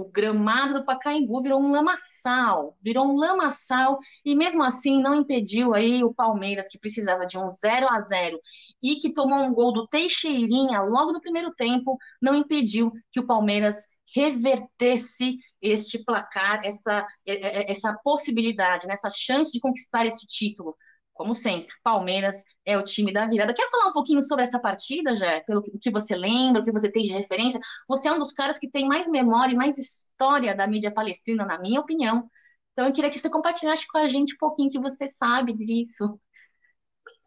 o 0.00 0.04
gramado 0.04 0.74
do 0.74 0.84
Pacaembu 0.84 1.42
virou 1.42 1.60
um 1.60 1.70
lamaçal, 1.72 2.76
virou 2.82 3.06
um 3.06 3.16
lamaçal 3.16 3.98
e 4.24 4.34
mesmo 4.34 4.62
assim 4.62 5.00
não 5.02 5.14
impediu 5.14 5.74
aí 5.74 6.02
o 6.02 6.14
Palmeiras 6.14 6.68
que 6.68 6.78
precisava 6.78 7.26
de 7.26 7.36
um 7.36 7.48
0 7.50 7.88
a 7.88 8.00
0 8.00 8.38
e 8.82 8.96
que 8.96 9.12
tomou 9.12 9.38
um 9.38 9.52
gol 9.52 9.72
do 9.72 9.86
Teixeirinha 9.88 10.80
logo 10.82 11.12
no 11.12 11.20
primeiro 11.20 11.52
tempo, 11.54 11.98
não 12.20 12.34
impediu 12.34 12.92
que 13.12 13.20
o 13.20 13.26
Palmeiras 13.26 13.86
revertesse 14.14 15.38
este 15.60 16.04
placar, 16.04 16.64
essa, 16.64 17.06
essa 17.26 17.98
possibilidade, 18.02 18.86
né, 18.86 18.94
essa 18.94 19.10
chance 19.10 19.52
de 19.52 19.60
conquistar 19.60 20.06
esse 20.06 20.26
título. 20.26 20.76
Como 21.12 21.34
sempre, 21.34 21.68
Palmeiras 21.82 22.42
é 22.64 22.78
o 22.78 22.82
time 22.82 23.12
da 23.12 23.26
virada. 23.26 23.52
Quer 23.52 23.68
falar 23.68 23.90
um 23.90 23.92
pouquinho 23.92 24.22
sobre 24.22 24.44
essa 24.44 24.58
partida, 24.58 25.14
já? 25.14 25.40
Pelo 25.42 25.62
que 25.62 25.90
você 25.90 26.16
lembra, 26.16 26.62
o 26.62 26.64
que 26.64 26.72
você 26.72 26.90
tem 26.90 27.04
de 27.04 27.12
referência? 27.12 27.60
Você 27.86 28.08
é 28.08 28.12
um 28.12 28.18
dos 28.18 28.32
caras 28.32 28.58
que 28.58 28.70
tem 28.70 28.88
mais 28.88 29.06
memória 29.06 29.52
e 29.52 29.56
mais 29.56 29.76
história 29.76 30.54
da 30.54 30.66
mídia 30.66 30.90
palestrina, 30.90 31.44
na 31.44 31.58
minha 31.58 31.78
opinião. 31.78 32.26
Então 32.72 32.86
eu 32.86 32.92
queria 32.94 33.10
que 33.10 33.18
você 33.18 33.28
compartilhasse 33.28 33.86
com 33.86 33.98
a 33.98 34.08
gente 34.08 34.34
um 34.34 34.38
pouquinho 34.38 34.70
que 34.70 34.80
você 34.80 35.06
sabe 35.08 35.52
disso. 35.52 36.18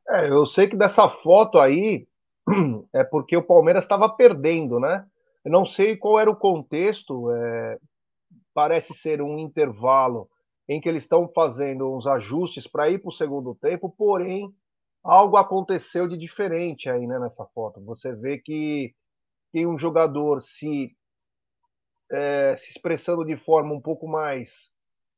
É, 0.09 0.27
eu 0.27 0.45
sei 0.47 0.67
que 0.67 0.75
dessa 0.75 1.07
foto 1.07 1.59
aí 1.59 2.07
é 2.93 3.03
porque 3.03 3.37
o 3.37 3.45
Palmeiras 3.45 3.83
estava 3.83 4.09
perdendo, 4.09 4.79
né? 4.79 5.05
Eu 5.43 5.51
não 5.51 5.65
sei 5.65 5.97
qual 5.97 6.19
era 6.19 6.29
o 6.29 6.35
contexto, 6.35 7.31
é... 7.31 7.77
parece 8.53 8.93
ser 8.93 9.21
um 9.21 9.37
intervalo 9.37 10.29
em 10.67 10.79
que 10.79 10.87
eles 10.87 11.03
estão 11.03 11.27
fazendo 11.27 11.93
uns 11.93 12.07
ajustes 12.07 12.67
para 12.67 12.89
ir 12.89 12.99
para 12.99 13.09
o 13.09 13.13
segundo 13.13 13.53
tempo, 13.55 13.89
porém 13.89 14.53
algo 15.03 15.35
aconteceu 15.35 16.07
de 16.07 16.17
diferente 16.17 16.89
aí 16.89 17.05
né, 17.05 17.19
nessa 17.19 17.45
foto. 17.47 17.83
Você 17.83 18.15
vê 18.15 18.37
que 18.37 18.95
tem 19.51 19.67
um 19.67 19.77
jogador 19.77 20.41
se, 20.41 20.95
é, 22.11 22.55
se 22.55 22.71
expressando 22.71 23.25
de 23.25 23.35
forma 23.35 23.73
um 23.73 23.81
pouco 23.81 24.07
mais 24.07 24.71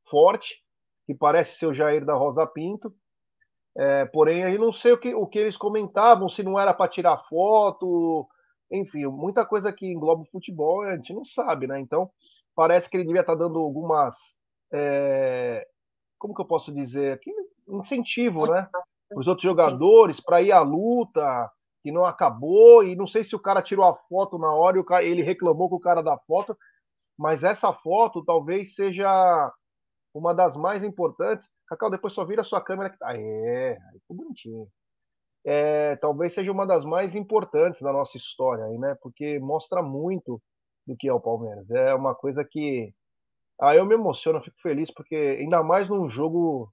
forte, 0.09 0.63
que 1.05 1.13
parece 1.13 1.59
ser 1.59 1.67
o 1.67 1.73
Jair 1.73 2.03
da 2.03 2.15
Rosa 2.15 2.45
Pinto. 2.47 2.93
É, 3.77 4.05
porém, 4.05 4.43
aí 4.43 4.57
não 4.57 4.71
sei 4.71 4.93
o 4.93 4.97
que, 4.97 5.13
o 5.13 5.27
que 5.27 5.37
eles 5.37 5.57
comentavam, 5.57 6.29
se 6.29 6.41
não 6.41 6.59
era 6.59 6.73
para 6.73 6.89
tirar 6.89 7.23
foto, 7.29 8.27
enfim, 8.71 9.05
muita 9.05 9.45
coisa 9.45 9.71
que 9.71 9.85
engloba 9.85 10.23
o 10.23 10.31
futebol 10.31 10.81
a 10.81 10.95
gente 10.95 11.13
não 11.13 11.23
sabe, 11.23 11.67
né? 11.67 11.79
Então, 11.79 12.09
parece 12.55 12.89
que 12.89 12.97
ele 12.97 13.05
devia 13.05 13.21
estar 13.21 13.35
dando 13.35 13.59
algumas 13.59 14.15
é, 14.73 15.67
como 16.17 16.33
que 16.33 16.41
eu 16.41 16.45
posso 16.45 16.71
dizer, 16.73 17.19
que 17.19 17.31
incentivo, 17.67 18.47
né? 18.47 18.67
Os 19.15 19.27
outros 19.27 19.43
jogadores 19.43 20.19
para 20.19 20.41
ir 20.41 20.51
à 20.51 20.61
luta, 20.61 21.51
que 21.83 21.91
não 21.91 22.05
acabou, 22.05 22.83
e 22.83 22.95
não 22.95 23.05
sei 23.05 23.23
se 23.23 23.35
o 23.35 23.39
cara 23.39 23.61
tirou 23.61 23.85
a 23.85 23.95
foto 23.95 24.37
na 24.37 24.51
hora 24.51 24.79
e 24.79 24.83
cara, 24.83 25.03
ele 25.03 25.21
reclamou 25.21 25.69
com 25.69 25.75
o 25.75 25.79
cara 25.79 26.01
da 26.01 26.17
foto, 26.17 26.57
mas 27.17 27.43
essa 27.43 27.71
foto 27.71 28.25
talvez 28.25 28.73
seja 28.73 29.53
uma 30.13 30.33
das 30.33 30.55
mais 30.55 30.83
importantes. 30.83 31.47
Cacau, 31.67 31.89
depois 31.89 32.13
só 32.13 32.25
vira 32.25 32.41
a 32.41 32.45
sua 32.45 32.61
câmera 32.61 32.89
que 32.89 32.97
tá. 32.97 33.15
É, 33.15 33.77
ficou 33.99 34.17
bonitinho. 34.17 34.67
É, 35.45 35.95
talvez 35.97 36.33
seja 36.33 36.51
uma 36.51 36.65
das 36.65 36.83
mais 36.83 37.15
importantes 37.15 37.81
da 37.81 37.93
nossa 37.93 38.17
história, 38.17 38.65
né? 38.79 38.95
Porque 39.01 39.39
mostra 39.39 39.81
muito 39.83 40.41
do 40.87 40.95
que 40.97 41.07
é 41.07 41.13
o 41.13 41.19
Palmeiras. 41.19 41.69
É 41.69 41.93
uma 41.93 42.15
coisa 42.15 42.43
que 42.43 42.93
Aí 43.59 43.77
eu 43.77 43.85
me 43.85 43.93
emociono, 43.95 44.39
eu 44.39 44.43
fico 44.43 44.61
feliz, 44.61 44.91
porque 44.91 45.15
ainda 45.15 45.63
mais 45.63 45.87
num 45.87 46.09
jogo 46.09 46.71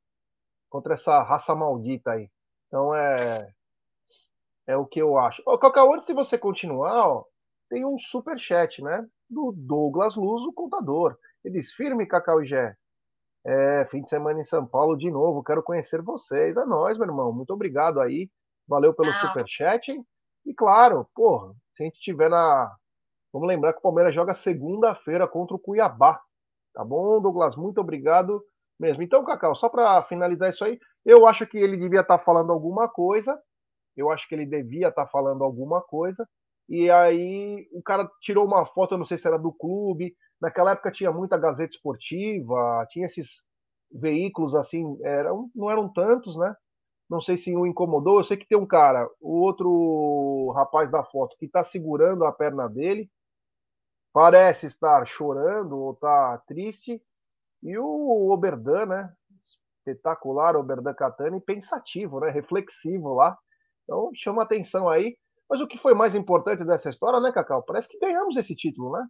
contra 0.69 0.95
essa 0.95 1.23
raça 1.23 1.55
maldita 1.55 2.12
aí. 2.12 2.29
Então 2.67 2.95
é. 2.95 3.52
É 4.67 4.76
o 4.76 4.87
que 4.87 5.00
eu 5.00 5.19
acho. 5.19 5.43
Ô, 5.47 5.59
Cacau, 5.59 5.93
antes 5.93 6.07
de 6.07 6.14
você 6.14 6.38
continuar, 6.38 7.07
ó, 7.07 7.25
tem 7.69 7.85
um 7.85 7.99
super 7.99 8.38
chat, 8.38 8.83
né? 8.83 9.07
Do 9.29 9.52
Douglas 9.52 10.14
Luz, 10.17 10.45
o 10.45 10.52
contador. 10.52 11.17
Ele 11.45 11.59
diz: 11.59 11.73
firme, 11.73 12.07
Cacau 12.07 12.43
e 12.43 12.47
Gé. 12.47 12.76
É, 13.45 13.87
fim 13.91 14.02
de 14.02 14.09
semana 14.09 14.41
em 14.41 14.45
São 14.45 14.64
Paulo 14.67 14.97
de 14.97 15.11
novo, 15.11 15.43
quero 15.43 15.62
conhecer 15.62 16.00
vocês. 16.02 16.57
É 16.57 16.64
nós, 16.64 16.97
meu 16.97 17.09
irmão. 17.09 17.33
Muito 17.33 17.52
obrigado 17.52 18.00
aí. 18.00 18.31
Valeu 18.66 18.95
pelo 18.95 19.12
super 19.14 19.45
chat. 19.47 19.92
E 20.45 20.54
claro, 20.54 21.07
porra, 21.14 21.52
se 21.75 21.83
a 21.83 21.87
gente 21.87 22.00
tiver 22.00 22.28
na. 22.28 22.75
Vamos 23.33 23.49
lembrar 23.49 23.73
que 23.73 23.78
o 23.78 23.83
Palmeiras 23.83 24.14
joga 24.14 24.35
segunda-feira 24.35 25.26
contra 25.26 25.57
o 25.57 25.59
Cuiabá. 25.59 26.21
Tá 26.75 26.85
bom, 26.85 27.21
Douglas? 27.21 27.57
Muito 27.57 27.81
obrigado 27.81 28.42
mesmo. 28.78 29.02
Então, 29.02 29.25
Cacau, 29.25 29.54
só 29.54 29.69
para 29.69 30.02
finalizar 30.04 30.50
isso 30.50 30.64
aí, 30.64 30.78
eu 31.04 31.26
acho 31.26 31.47
que 31.47 31.59
ele 31.59 31.76
devia 31.76 32.00
estar 32.00 32.19
tá 32.19 32.25
falando 32.25 32.52
alguma 32.52 32.88
coisa. 32.88 33.38
Eu 33.97 34.11
acho 34.11 34.28
que 34.28 34.35
ele 34.35 34.47
devia 34.47 34.88
estar 34.88 35.04
tá 35.04 35.11
falando 35.11 35.45
alguma 35.45 35.81
coisa. 35.81 36.26
E 36.69 36.90
aí 36.90 37.69
o 37.73 37.83
cara 37.83 38.09
tirou 38.21 38.47
uma 38.47 38.64
foto, 38.66 38.95
eu 38.95 38.99
não 38.99 39.04
sei 39.04 39.19
se 39.19 39.26
era 39.26 39.38
do 39.38 39.52
clube. 39.52 40.14
Naquela 40.40 40.73
época 40.73 40.90
tinha 40.90 41.12
muita 41.12 41.38
Gazeta 41.38 41.75
Esportiva, 41.75 42.87
tinha 42.90 43.07
esses 43.07 43.42
veículos 43.92 44.54
assim, 44.54 44.99
eram, 45.02 45.50
não 45.54 45.71
eram 45.71 45.92
tantos, 45.92 46.37
né? 46.37 46.54
Não 47.12 47.21
sei 47.21 47.37
se 47.37 47.54
o 47.54 47.66
incomodou. 47.66 48.21
Eu 48.21 48.25
sei 48.25 48.38
que 48.38 48.49
tem 48.49 48.57
um 48.57 48.66
cara, 48.66 49.07
o 49.21 49.38
outro 49.42 50.50
rapaz 50.57 50.90
da 50.90 51.04
foto, 51.04 51.37
que 51.38 51.45
está 51.45 51.62
segurando 51.62 52.25
a 52.25 52.33
perna 52.33 52.66
dele 52.66 53.11
parece 54.14 54.66
estar 54.66 55.07
chorando 55.07 55.78
ou 55.78 55.92
está 55.92 56.38
triste. 56.47 57.02
E 57.62 57.76
o 57.76 58.31
Oberdan, 58.31 58.87
né? 58.87 59.12
Espetacular, 59.78 60.57
Oberdan 60.57 60.95
Catani, 60.95 61.38
pensativo, 61.38 62.19
né? 62.19 62.31
Reflexivo 62.31 63.12
lá. 63.12 63.37
Então 63.85 64.11
chama 64.14 64.42
atenção 64.42 64.88
aí. 64.88 65.19
Mas 65.50 65.61
o 65.61 65.66
que 65.66 65.76
foi 65.76 65.92
mais 65.92 66.14
importante 66.14 66.64
dessa 66.64 66.88
história, 66.88 67.21
né, 67.21 67.31
Cacau? 67.31 67.62
Parece 67.62 67.88
que 67.88 67.99
ganhamos 67.99 68.38
esse 68.38 68.57
título, 68.57 68.92
né? 68.92 69.07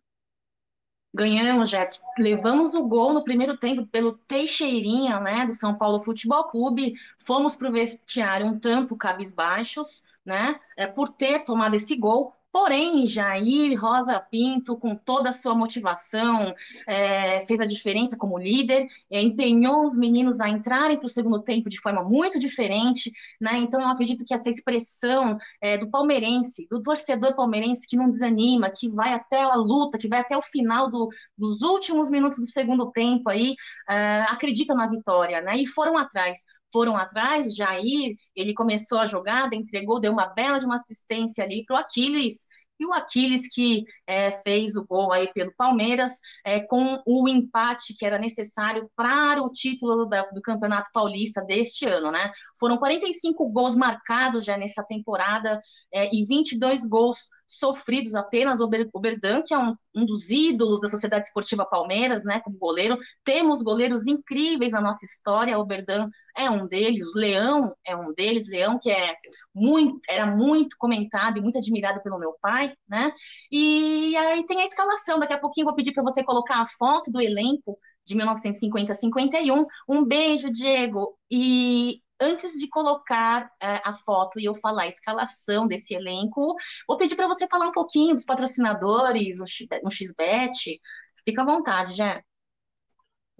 Ganhamos, 1.15 1.69
Jet. 1.69 2.01
Levamos 2.19 2.75
o 2.75 2.87
gol 2.87 3.13
no 3.13 3.23
primeiro 3.23 3.59
tempo 3.59 3.87
pelo 3.87 4.17
Teixeirinha, 4.17 5.21
né, 5.21 5.47
do 5.47 5.53
São 5.53 5.77
Paulo 5.77 6.01
Futebol 6.01 6.45
Clube. 6.45 6.95
Fomos 7.19 7.55
para 7.55 7.69
o 7.69 7.73
vestiário 7.73 8.47
um 8.47 8.59
tanto 8.59 8.97
cabisbaixos, 8.97 10.05
né, 10.25 10.59
é, 10.77 10.87
por 10.87 11.11
ter 11.11 11.45
tomado 11.45 11.75
esse 11.75 11.97
gol. 11.97 12.35
Porém, 12.53 13.07
Jair 13.07 13.81
Rosa 13.81 14.21
Pinto, 14.21 14.77
com 14.77 14.95
toda 14.95 15.31
a 15.31 15.33
sua 15.33 15.55
motivação, 15.55 16.55
é, 16.87 17.47
fez 17.47 17.61
a 17.61 17.67
diferença 17.67 18.15
como 18.17 18.39
líder, 18.39 18.87
é, 19.11 19.23
empenhou 19.23 19.87
os 19.87 19.97
meninos 19.97 20.39
a 20.39 20.51
entrarem 20.51 20.99
para 20.99 21.07
o 21.07 21.11
segundo 21.11 21.43
tempo 21.43 21.71
de 21.71 21.81
forma 21.81 22.05
muito 22.05 22.39
diferente. 22.39 23.11
Né? 23.41 23.57
Então, 23.57 23.81
eu 23.81 23.89
acredito 23.89 24.25
que 24.25 24.35
essa 24.35 24.51
expressão 24.51 25.39
é, 25.63 25.79
do 25.79 25.89
palmeirense, 25.91 26.69
do 26.71 26.83
torcedor 26.83 27.35
palmeirense 27.35 27.87
que 27.89 27.97
não 27.97 28.09
desanima, 28.09 28.71
que 28.71 28.87
vai 28.87 29.15
até 29.15 29.41
a 29.43 29.55
luta, 29.55 29.97
que 29.97 30.09
vai 30.09 30.21
até 30.21 30.37
o 30.37 30.43
final 30.43 30.91
do, 30.91 31.09
dos 31.39 31.63
últimos 31.63 32.11
minutos 32.11 32.39
do 32.39 32.47
segundo 32.47 32.91
tempo 32.91 33.31
aí, 33.31 33.55
é, 33.89 34.23
acredita 34.29 34.75
na 34.75 34.87
vitória, 34.87 35.41
né? 35.41 35.57
E 35.57 35.67
foram 35.67 35.97
atrás 35.97 36.41
foram 36.73 36.97
atrás, 36.97 37.55
Jair, 37.55 38.17
ele 38.35 38.55
começou 38.55 38.99
a 38.99 39.07
jogada, 39.07 39.55
entregou, 39.55 40.01
deu 40.01 40.13
uma 40.13 40.27
bela 40.27 40.59
de 40.59 40.67
uma 40.67 40.77
assistência 40.77 41.45
ali 41.45 41.65
para 41.65 41.77
o 41.77 41.79
Aquiles, 41.79 42.47
e 42.83 42.87
o 42.87 42.93
Aquiles 42.93 43.49
que 43.53 43.85
é, 44.07 44.33
fez 44.33 44.77
o 44.77 44.85
gol 44.85 45.13
aí 45.13 45.33
pelo 45.33 45.55
Palmeiras 45.57 46.13
é, 46.45 46.61
com 46.61 47.01
o 47.07 47.29
empate 47.29 47.95
que 47.97 48.05
era 48.05 48.19
necessário 48.19 48.91
para 48.97 49.41
o 49.41 49.51
título 49.51 50.05
do 50.05 50.43
Campeonato 50.43 50.91
Paulista 50.93 51.43
deste 51.43 51.87
ano, 51.87 52.11
né? 52.11 52.33
Foram 52.59 52.79
45 52.79 53.49
gols 53.51 53.77
marcados 53.77 54.45
já 54.45 54.57
nessa 54.57 54.83
temporada 54.83 55.61
é, 55.93 56.13
e 56.13 56.25
22 56.25 56.85
gols 56.87 57.19
sofridos 57.59 58.15
apenas 58.15 58.61
o 58.61 58.69
Berdan, 58.69 59.43
que 59.43 59.55
é 59.55 59.59
um, 59.59 59.75
um, 59.95 60.05
dos 60.05 60.31
ídolos 60.31 60.81
da 60.81 60.89
Sociedade 60.89 61.27
Esportiva 61.27 61.65
Palmeiras, 61.65 62.25
né, 62.25 62.41
como 62.41 62.59
goleiro. 62.59 62.99
Temos 63.25 63.63
goleiros 63.63 64.07
incríveis 64.07 64.73
na 64.73 64.81
nossa 64.81 65.05
história, 65.05 65.59
o 65.59 65.65
Berdan 65.65 66.09
é 66.37 66.51
um 66.51 66.67
deles, 66.67 67.15
o 67.15 67.19
Leão 67.19 67.75
é 67.87 67.95
um 67.97 68.13
deles, 68.15 68.49
o 68.49 68.51
Leão 68.51 68.79
que 68.81 68.91
é 68.91 69.15
muito, 69.55 70.01
era 70.09 70.27
muito 70.27 70.77
comentado 70.79 71.39
e 71.39 71.41
muito 71.41 71.59
admirado 71.59 72.03
pelo 72.03 72.19
meu 72.19 72.35
pai, 72.41 72.75
né? 72.89 73.13
E 73.51 74.17
aí 74.17 74.45
tem 74.47 74.61
a 74.63 74.65
escalação, 74.65 75.19
daqui 75.19 75.35
a 75.35 75.39
pouquinho 75.39 75.67
vou 75.67 75.75
pedir 75.75 75.93
para 75.93 76.03
você 76.03 76.25
colocar 76.25 76.61
a 76.61 76.67
foto 76.67 77.11
do 77.11 77.21
elenco 77.21 77.79
de 78.05 78.15
1950 78.15 78.95
51. 78.95 79.67
Um 79.89 80.05
beijo, 80.05 80.51
Diego. 80.51 81.17
E 81.31 82.01
antes 82.23 82.53
de 82.59 82.69
colocar 82.69 83.51
é, 83.61 83.81
a 83.85 83.93
foto 83.93 84.39
e 84.39 84.45
eu 84.45 84.55
falar 84.55 84.83
a 84.83 84.89
escalação 84.89 85.67
desse 85.67 85.95
elenco, 85.95 86.55
vou 86.87 86.97
pedir 86.97 87.17
para 87.17 87.27
você 87.27 87.47
falar 87.49 87.69
um 87.69 87.73
pouquinho 87.73 88.15
dos 88.15 88.25
patrocinadores, 88.25 89.41
um 89.41 89.91
XBET. 89.91 90.81
Fica 91.25 91.43
à 91.43 91.45
vontade, 91.45 91.95
Jé. 91.95 92.23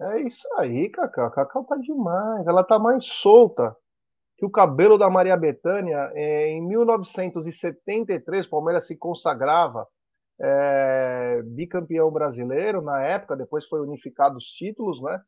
É 0.01 0.21
isso 0.21 0.47
aí, 0.57 0.89
Cacau. 0.89 1.31
Cacau 1.31 1.63
tá 1.63 1.77
demais. 1.77 2.45
Ela 2.45 2.63
tá 2.63 2.77
mais 2.77 3.05
solta 3.07 3.75
que 4.37 4.45
o 4.45 4.49
cabelo 4.49 4.97
da 4.97 5.09
Maria 5.09 5.37
Bethânia. 5.37 6.11
É, 6.13 6.49
em 6.49 6.61
1973, 6.67 8.45
o 8.45 8.49
Palmeiras 8.49 8.87
se 8.87 8.97
consagrava 8.97 9.87
é, 10.39 11.41
bicampeão 11.45 12.11
brasileiro 12.11 12.81
na 12.81 13.01
época, 13.01 13.37
depois 13.37 13.65
foi 13.67 13.79
unificado 13.81 14.37
os 14.37 14.45
títulos, 14.45 15.01
né? 15.01 15.21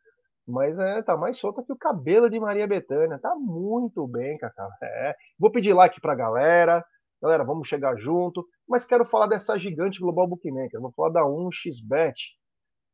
Mas 0.47 0.77
é, 0.77 1.01
tá 1.01 1.17
mais 1.17 1.39
solta 1.39 1.63
que 1.63 1.73
o 1.73 1.77
cabelo 1.77 2.29
de 2.29 2.39
Maria 2.39 2.67
Bethânia. 2.67 3.19
Tá 3.19 3.33
muito 3.35 4.07
bem, 4.07 4.37
Cacau. 4.37 4.69
É. 4.81 5.15
Vou 5.39 5.51
pedir 5.51 5.73
like 5.73 5.99
pra 5.99 6.13
galera. 6.13 6.85
Galera, 7.21 7.43
vamos 7.43 7.67
chegar 7.67 7.97
junto. 7.97 8.45
Mas 8.67 8.85
quero 8.85 9.05
falar 9.05 9.27
dessa 9.27 9.57
gigante 9.57 9.99
Global 9.99 10.27
Bookmaker. 10.27 10.79
Vou 10.79 10.91
falar 10.91 11.09
da 11.09 11.21
1xBet. 11.21 12.13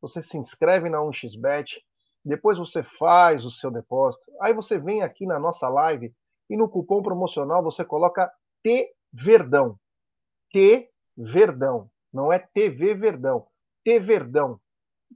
Você 0.02 0.22
se 0.22 0.38
inscreve 0.38 0.90
na 0.90 1.00
1xBet. 1.00 1.66
Depois 2.24 2.58
você 2.58 2.84
faz 2.98 3.44
o 3.44 3.52
seu 3.52 3.70
depósito. 3.70 4.24
Aí 4.42 4.54
você 4.54 4.78
vem 4.78 5.02
aqui 5.02 5.26
na 5.26 5.40
nossa 5.40 5.68
live 5.68 6.14
e 6.50 6.56
no 6.56 6.70
cupom 6.70 7.02
promocional 7.02 7.62
você 7.62 7.84
coloca 7.84 8.32
T 8.64 8.90
Verdão. 9.12 9.76
T 10.54 10.90
Verdão. 11.18 11.90
Não 12.14 12.32
é 12.32 12.40
TV 12.40 12.94
Verdão. 12.94 13.46
T 13.84 14.00
Verdão 14.00 14.60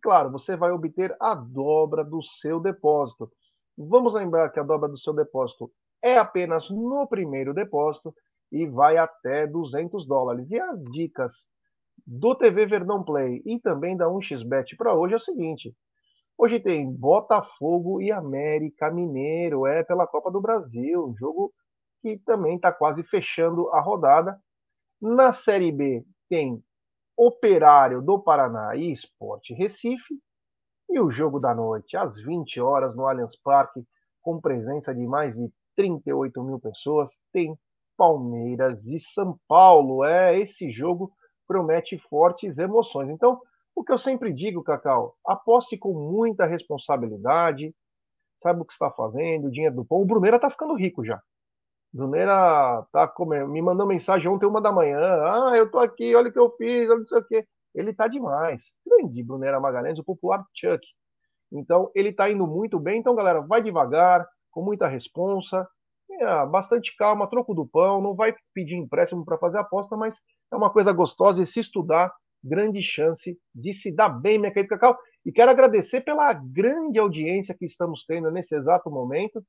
claro, 0.05 0.29
você 0.29 0.55
vai 0.55 0.71
obter 0.71 1.15
a 1.19 1.33
dobra 1.33 2.03
do 2.05 2.21
seu 2.21 2.59
depósito. 2.59 3.27
Vamos 3.75 4.13
lembrar 4.13 4.51
que 4.51 4.59
a 4.59 4.63
dobra 4.63 4.87
do 4.87 4.99
seu 4.99 5.13
depósito 5.13 5.71
é 5.99 6.15
apenas 6.15 6.69
no 6.69 7.07
primeiro 7.07 7.55
depósito 7.55 8.13
e 8.51 8.67
vai 8.67 8.97
até 8.97 9.47
200 9.47 10.05
dólares. 10.05 10.51
E 10.51 10.59
as 10.59 10.79
dicas 10.91 11.33
do 12.05 12.35
TV 12.35 12.67
Verdão 12.67 13.03
Play 13.03 13.41
e 13.47 13.59
também 13.59 13.97
da 13.97 14.05
1xBet 14.05 14.77
para 14.77 14.93
hoje 14.93 15.15
é 15.15 15.17
o 15.17 15.21
seguinte: 15.21 15.75
hoje 16.37 16.59
tem 16.59 16.87
Botafogo 16.93 17.99
e 17.99 18.11
América 18.11 18.91
Mineiro, 18.91 19.65
é 19.65 19.83
pela 19.83 20.05
Copa 20.05 20.29
do 20.29 20.39
Brasil, 20.39 21.03
um 21.03 21.17
jogo 21.17 21.51
que 22.03 22.19
também 22.19 22.57
está 22.57 22.71
quase 22.71 23.01
fechando 23.01 23.69
a 23.69 23.81
rodada. 23.81 24.39
Na 25.01 25.33
Série 25.33 25.71
B 25.71 26.05
tem 26.29 26.63
Operário 27.17 28.01
do 28.01 28.19
Paraná 28.19 28.75
e 28.75 28.91
Esporte 28.91 29.53
Recife. 29.53 30.15
E 30.89 30.99
o 30.99 31.09
jogo 31.09 31.39
da 31.39 31.53
noite, 31.53 31.97
às 31.97 32.19
20 32.19 32.59
horas, 32.61 32.95
no 32.95 33.07
Allianz 33.07 33.35
Parque, 33.41 33.83
com 34.21 34.39
presença 34.39 34.93
de 34.93 35.05
mais 35.05 35.35
de 35.35 35.51
38 35.75 36.43
mil 36.43 36.59
pessoas, 36.59 37.11
tem 37.31 37.57
Palmeiras 37.97 38.85
e 38.85 38.99
São 38.99 39.39
Paulo. 39.47 40.03
É, 40.03 40.37
esse 40.39 40.69
jogo 40.71 41.11
promete 41.47 41.97
fortes 41.97 42.57
emoções. 42.57 43.09
Então, 43.09 43.39
o 43.75 43.83
que 43.83 43.91
eu 43.91 43.97
sempre 43.97 44.33
digo, 44.33 44.63
Cacau, 44.63 45.15
aposte 45.25 45.77
com 45.77 45.93
muita 45.93 46.45
responsabilidade, 46.45 47.75
sabe 48.37 48.61
o 48.61 48.65
que 48.65 48.73
está 48.73 48.89
fazendo, 48.91 49.47
o 49.47 49.51
dinheiro 49.51 49.75
do 49.75 49.85
pão. 49.85 50.01
O 50.01 50.05
Bruneira 50.05 50.37
está 50.37 50.49
ficando 50.49 50.75
rico 50.75 51.03
já. 51.03 51.21
Bruneira 51.95 52.85
tá 52.91 53.07
comendo, 53.07 53.47
me 53.49 53.61
mandou 53.61 53.87
mensagem 53.87 54.27
ontem, 54.27 54.45
uma 54.45 54.59
da 54.61 54.69
manhã. 54.69 54.99
Ah, 54.99 55.53
eu 55.55 55.71
tô 55.71 55.79
aqui, 55.79 56.13
olha 56.13 56.27
o 56.27 56.33
que 56.33 56.37
eu 56.37 56.51
fiz, 56.57 56.89
olha 56.89 56.99
não 56.99 57.05
sei 57.05 57.19
o 57.19 57.23
quê. 57.23 57.47
Ele 57.73 57.93
tá 57.93 58.05
demais. 58.05 58.73
Grande 58.85 59.23
Bruneira 59.23 59.61
Magalhães, 59.61 59.97
o 59.97 60.03
popular 60.03 60.45
Chuck. 60.53 60.85
Então, 61.49 61.89
ele 61.95 62.11
tá 62.11 62.29
indo 62.29 62.45
muito 62.45 62.77
bem. 62.81 62.99
Então, 62.99 63.15
galera, 63.15 63.39
vai 63.39 63.61
devagar, 63.63 64.27
com 64.51 64.61
muita 64.61 64.87
responsa, 64.87 65.65
bastante 66.51 66.93
calma, 66.97 67.29
troco 67.29 67.53
do 67.53 67.65
pão. 67.65 68.01
Não 68.01 68.13
vai 68.13 68.35
pedir 68.53 68.75
empréstimo 68.75 69.23
para 69.23 69.37
fazer 69.37 69.59
aposta, 69.59 69.95
mas 69.95 70.17
é 70.51 70.55
uma 70.57 70.69
coisa 70.69 70.91
gostosa 70.91 71.41
e 71.41 71.47
se 71.47 71.61
estudar, 71.61 72.13
grande 72.43 72.81
chance 72.81 73.39
de 73.53 73.73
se 73.73 73.89
dar 73.89 74.09
bem, 74.09 74.37
minha 74.37 74.51
querida 74.51 74.77
Cacau. 74.77 74.97
E 75.25 75.31
quero 75.31 75.49
agradecer 75.49 76.01
pela 76.01 76.33
grande 76.33 76.99
audiência 76.99 77.55
que 77.57 77.65
estamos 77.65 78.03
tendo 78.05 78.29
nesse 78.29 78.53
exato 78.53 78.91
momento. 78.91 79.41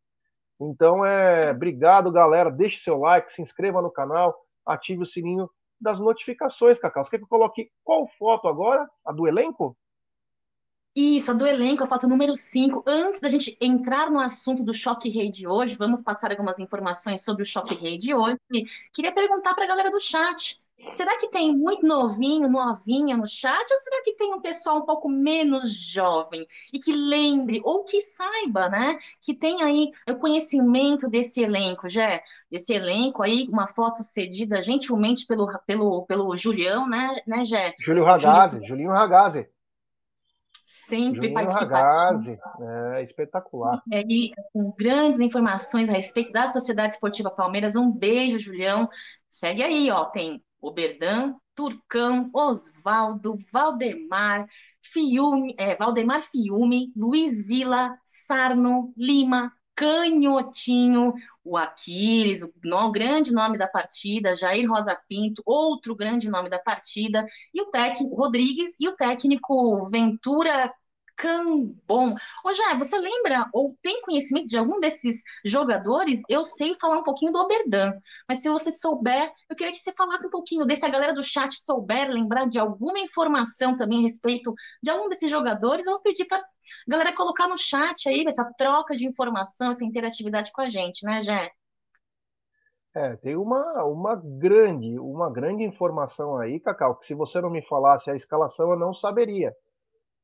Então, 0.61 1.05
é, 1.05 1.51
obrigado, 1.51 2.11
galera. 2.11 2.51
Deixe 2.51 2.83
seu 2.83 2.99
like, 2.99 3.33
se 3.33 3.43
inscreva 3.43 3.83
no 3.83 3.91
canal, 3.91 4.35
ative 4.65 5.03
o 5.03 5.07
sininho 5.07 5.51
das 5.81 6.01
notificações, 6.01 6.79
Cacau. 6.79 7.05
Você 7.05 7.11
quer 7.11 7.19
que 7.19 7.25
eu 7.25 7.29
coloque 7.29 7.71
qual 7.85 8.09
foto 8.19 8.49
agora? 8.49 8.89
A 9.05 9.13
do 9.13 9.27
elenco? 9.27 9.77
Isso, 10.95 11.31
a 11.31 11.35
do 11.35 11.47
elenco, 11.47 11.85
a 11.85 11.87
foto 11.87 12.09
número 12.09 12.35
5. 12.35 12.83
Antes 12.87 13.21
da 13.21 13.29
gente 13.29 13.55
entrar 13.61 14.11
no 14.11 14.19
assunto 14.19 14.65
do 14.65 14.73
Choque 14.73 15.11
Rei 15.11 15.31
de 15.31 15.47
hoje, 15.47 15.77
vamos 15.77 16.01
passar 16.01 16.31
algumas 16.31 16.59
informações 16.59 17.23
sobre 17.23 17.43
o 17.43 17.47
Choque 17.47 17.75
Rei 17.75 17.99
de 17.99 18.15
hoje. 18.15 18.39
Queria 18.95 19.13
perguntar 19.13 19.55
para 19.55 19.65
a 19.65 19.69
galera 19.69 19.91
do 19.91 20.01
chat. 20.01 20.59
Será 20.89 21.17
que 21.19 21.29
tem 21.29 21.57
muito 21.57 21.87
novinho, 21.87 22.49
novinha 22.49 23.17
no 23.17 23.27
chat? 23.27 23.71
Ou 23.71 23.79
será 23.79 24.03
que 24.03 24.15
tem 24.15 24.35
um 24.35 24.41
pessoal 24.41 24.79
um 24.79 24.85
pouco 24.85 25.09
menos 25.09 25.73
jovem 25.73 26.47
e 26.73 26.79
que 26.79 26.93
lembre 26.93 27.61
ou 27.65 27.83
que 27.85 28.01
saiba, 28.01 28.69
né? 28.69 28.99
Que 29.23 29.35
tem 29.35 29.63
aí 29.63 29.91
o 30.09 30.17
conhecimento 30.17 31.09
desse 31.09 31.41
elenco, 31.41 31.89
Jé? 31.89 32.23
Desse 32.51 32.75
elenco 32.75 33.23
aí, 33.23 33.49
uma 33.49 33.67
foto 33.67 34.03
cedida 34.03 34.61
gentilmente 34.61 35.27
pelo, 35.27 35.49
pelo, 35.67 36.05
pelo 36.05 36.37
Julião, 36.37 36.87
né, 36.87 37.17
né 37.27 37.43
Jé? 37.45 37.75
Júlio 37.81 38.05
Ragazzi, 38.05 38.65
Julinho 38.67 38.91
Ragazzi. 38.91 39.49
Sempre 40.89 41.33
participativo. 41.33 42.39
É 42.95 43.03
espetacular. 43.03 43.83
É, 43.91 44.03
e 44.03 44.33
com 44.53 44.73
grandes 44.79 45.21
informações 45.21 45.89
a 45.89 45.93
respeito 45.93 46.31
da 46.31 46.47
Sociedade 46.47 46.93
Esportiva 46.93 47.29
Palmeiras. 47.29 47.75
Um 47.75 47.91
beijo, 47.91 48.39
Julião. 48.39 48.89
Segue 49.29 49.65
aí, 49.65 49.91
ó. 49.91 50.05
Tem 50.05 50.41
Oberdan, 50.61 51.37
Turcão, 51.55 52.31
Osvaldo, 52.35 53.37
Valdemar, 53.53 54.47
Fiume, 54.81 55.55
é, 55.59 55.75
Valdemar 55.75 56.23
Fiume, 56.23 56.93
Luiz 56.97 57.47
Vila, 57.47 57.99
Sarno, 58.05 58.93
Lima, 58.97 59.53
Canhotinho, 59.75 61.13
o 61.45 61.57
Aquiles, 61.57 62.43
o, 62.43 62.53
o, 62.65 62.91
grande 62.91 63.33
nome 63.33 63.59
da 63.59 63.69
partida, 63.69 64.35
Jair 64.35 64.69
Rosa 64.69 64.99
Pinto, 65.07 65.43
outro 65.45 65.95
grande 65.95 66.31
nome 66.31 66.49
da 66.49 66.59
partida, 66.59 67.27
e 67.53 67.61
o 67.61 67.67
técnico 67.67 68.15
Rodrigues 68.17 68.75
e 68.81 68.89
o 68.89 68.97
técnico 68.97 69.85
Ventura 69.87 70.73
Cambon. 71.17 72.15
Ô, 72.45 72.53
Jé, 72.53 72.77
você 72.79 72.99
lembra 72.99 73.49
ou 73.53 73.77
tem 73.83 74.03
conhecimento 74.03 74.47
de 74.47 74.59
algum 74.59 74.79
desses 74.81 75.23
jogadores? 75.45 76.21
Eu 76.29 76.45
sei 76.45 76.75
falar 76.75 76.99
um 76.99 77.03
pouquinho 77.03 77.33
do 77.33 77.39
Oberdan, 77.39 77.93
mas 78.29 78.41
se 78.43 78.49
você 78.49 78.71
souber, 78.71 79.33
eu 79.49 79.57
queria 79.57 79.73
que 79.73 79.79
você 79.79 79.93
falasse 79.93 80.27
um 80.27 80.31
pouquinho 80.31 80.67
desse, 80.67 80.85
a 80.85 80.91
galera 80.91 81.15
do 81.15 81.23
chat 81.23 81.55
souber 81.59 82.09
lembrar 82.09 82.47
de 82.47 82.59
alguma 82.59 82.99
informação 82.99 83.77
também 83.77 84.01
a 84.01 84.03
respeito 84.03 84.55
de 84.83 84.91
algum 84.91 85.09
desses 85.09 85.31
jogadores, 85.31 85.87
eu 85.87 85.93
vou 85.93 86.03
pedir 86.03 86.27
para 86.27 86.43
galera 86.87 87.15
colocar 87.15 87.49
no 87.49 87.57
chat 87.57 88.09
aí, 88.09 88.25
essa 88.27 88.45
troca 88.57 88.95
de 88.95 89.07
informação, 89.07 89.71
essa 89.71 89.85
interatividade 89.85 90.53
com 90.53 90.61
a 90.61 90.69
gente, 90.69 91.05
né, 91.05 91.23
Jé? 91.23 91.51
É, 92.95 93.15
tem 93.17 93.37
uma, 93.37 93.85
uma 93.85 94.17
grande, 94.17 94.99
uma 94.99 95.31
grande 95.31 95.63
informação 95.63 96.39
aí, 96.39 96.59
Cacau, 96.59 96.97
que 96.97 97.05
se 97.05 97.15
você 97.15 97.41
não 97.43 97.51
me 97.51 97.61
falasse 97.61 98.11
a 98.11 98.17
escalação, 98.17 98.71
eu 98.71 98.79
não 98.79 98.95
saberia. 98.95 99.55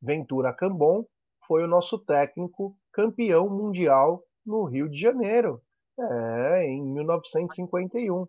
Ventura 0.03 0.53
Cambon 0.53 1.05
foi 1.47 1.63
o 1.63 1.69
nosso 1.69 1.99
técnico 1.99 2.77
campeão 2.93 3.49
mundial 3.49 4.23
no 4.45 4.65
Rio 4.65 4.89
de 4.89 4.99
Janeiro, 4.99 5.61
é, 5.99 6.65
em 6.67 6.83
1951, 6.83 8.27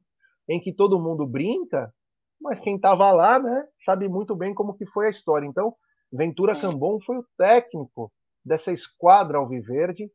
em 0.49 0.59
que 0.59 0.71
todo 0.71 0.99
mundo 0.99 1.25
brinca, 1.25 1.91
mas 2.39 2.59
quem 2.59 2.75
estava 2.75 3.11
lá, 3.11 3.39
né, 3.39 3.65
sabe 3.79 4.07
muito 4.07 4.35
bem 4.35 4.53
como 4.53 4.75
que 4.75 4.85
foi 4.85 5.07
a 5.07 5.09
história. 5.09 5.47
Então, 5.47 5.73
Ventura 6.11 6.59
Cambon 6.59 6.99
foi 7.01 7.17
o 7.17 7.25
técnico 7.37 8.11
dessa 8.45 8.71
esquadra 8.71 9.39
alviverde 9.39 10.11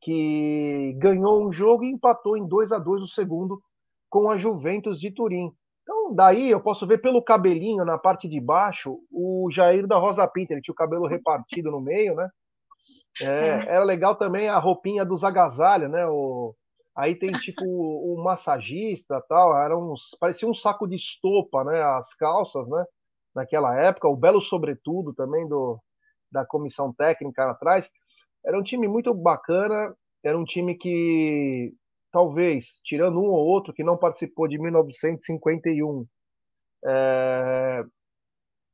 que 0.00 0.94
ganhou 0.98 1.46
um 1.46 1.52
jogo 1.52 1.84
e 1.84 1.90
empatou 1.90 2.36
em 2.36 2.46
2 2.46 2.72
a 2.72 2.78
2 2.78 3.02
o 3.02 3.08
segundo 3.08 3.60
com 4.08 4.30
a 4.30 4.36
Juventus 4.36 4.98
de 4.98 5.10
Turim. 5.10 5.52
Então, 5.88 6.14
daí 6.14 6.50
eu 6.50 6.60
posso 6.60 6.86
ver 6.86 6.98
pelo 6.98 7.22
cabelinho 7.22 7.82
na 7.82 7.96
parte 7.96 8.28
de 8.28 8.38
baixo 8.38 8.98
o 9.10 9.48
Jair 9.50 9.86
da 9.86 9.96
Rosa 9.96 10.28
Pinto. 10.28 10.52
Ele 10.52 10.60
tinha 10.60 10.74
o 10.74 10.76
cabelo 10.76 11.06
repartido 11.06 11.70
no 11.70 11.80
meio, 11.80 12.14
né? 12.14 12.28
É, 13.22 13.24
é. 13.24 13.68
Era 13.68 13.84
legal 13.84 14.14
também 14.14 14.50
a 14.50 14.58
roupinha 14.58 15.02
dos 15.02 15.24
agasalhos, 15.24 15.90
né? 15.90 16.06
O, 16.06 16.54
aí 16.94 17.14
tem 17.14 17.32
tipo 17.32 17.64
o, 17.64 18.14
o 18.16 18.22
massagista 18.22 19.24
tal. 19.30 19.56
Era 19.56 19.78
uns, 19.78 20.14
parecia 20.20 20.46
um 20.46 20.52
saco 20.52 20.86
de 20.86 20.96
estopa, 20.96 21.64
né? 21.64 21.82
As 21.82 22.12
calças, 22.16 22.68
né? 22.68 22.84
Naquela 23.34 23.74
época. 23.74 24.08
O 24.08 24.16
belo 24.16 24.42
sobretudo 24.42 25.14
também 25.14 25.48
do, 25.48 25.80
da 26.30 26.44
comissão 26.44 26.92
técnica 26.92 27.50
atrás. 27.50 27.88
Era 28.44 28.58
um 28.58 28.62
time 28.62 28.86
muito 28.86 29.14
bacana. 29.14 29.96
Era 30.22 30.38
um 30.38 30.44
time 30.44 30.74
que 30.74 31.72
talvez, 32.10 32.80
tirando 32.84 33.18
um 33.18 33.26
ou 33.30 33.46
outro 33.46 33.72
que 33.72 33.84
não 33.84 33.96
participou 33.96 34.48
de 34.48 34.58
1951, 34.58 36.06
é, 36.84 37.84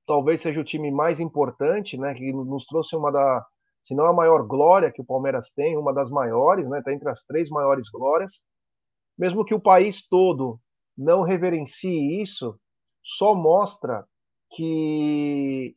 talvez 0.07 0.43
seja 0.43 0.61
o 0.61 0.65
time 0.65 0.91
mais 0.91 1.21
importante, 1.21 1.97
né, 1.97 2.15
que 2.15 2.33
nos 2.33 2.67
trouxe 2.67 2.97
uma 2.97 3.11
da, 3.11 3.45
se 3.83 3.95
não 3.95 4.07
a 4.07 4.13
maior 4.13 4.47
glória 4.47 4.93
que 4.93 5.03
o 5.03 5.07
Palmeiras 5.07 5.51
tem, 5.53 5.77
uma 5.77 5.93
das 5.93 6.11
maiores, 6.11 6.69
né, 6.69 6.79
está 6.79 6.93
entre 6.93 7.09
as 7.11 7.23
três 7.25 7.49
maiores 7.49 7.89
glórias. 7.91 8.41
Mesmo 9.17 9.45
que 9.45 9.55
o 9.55 9.61
país 9.61 10.07
todo 10.09 10.59
não 10.97 11.23
reverencie 11.23 12.23
isso, 12.23 12.59
só 13.03 13.35
mostra 13.35 14.07
que 14.57 15.77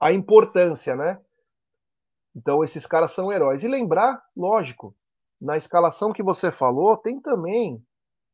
a 0.00 0.12
importância, 0.12 0.94
né? 0.94 1.20
Então 2.34 2.62
esses 2.62 2.86
caras 2.86 3.12
são 3.12 3.32
heróis. 3.32 3.62
E 3.62 3.68
lembrar, 3.68 4.22
lógico, 4.36 4.94
na 5.40 5.56
escalação 5.56 6.12
que 6.12 6.22
você 6.22 6.50
falou, 6.50 6.96
tem 6.96 7.20
também 7.20 7.82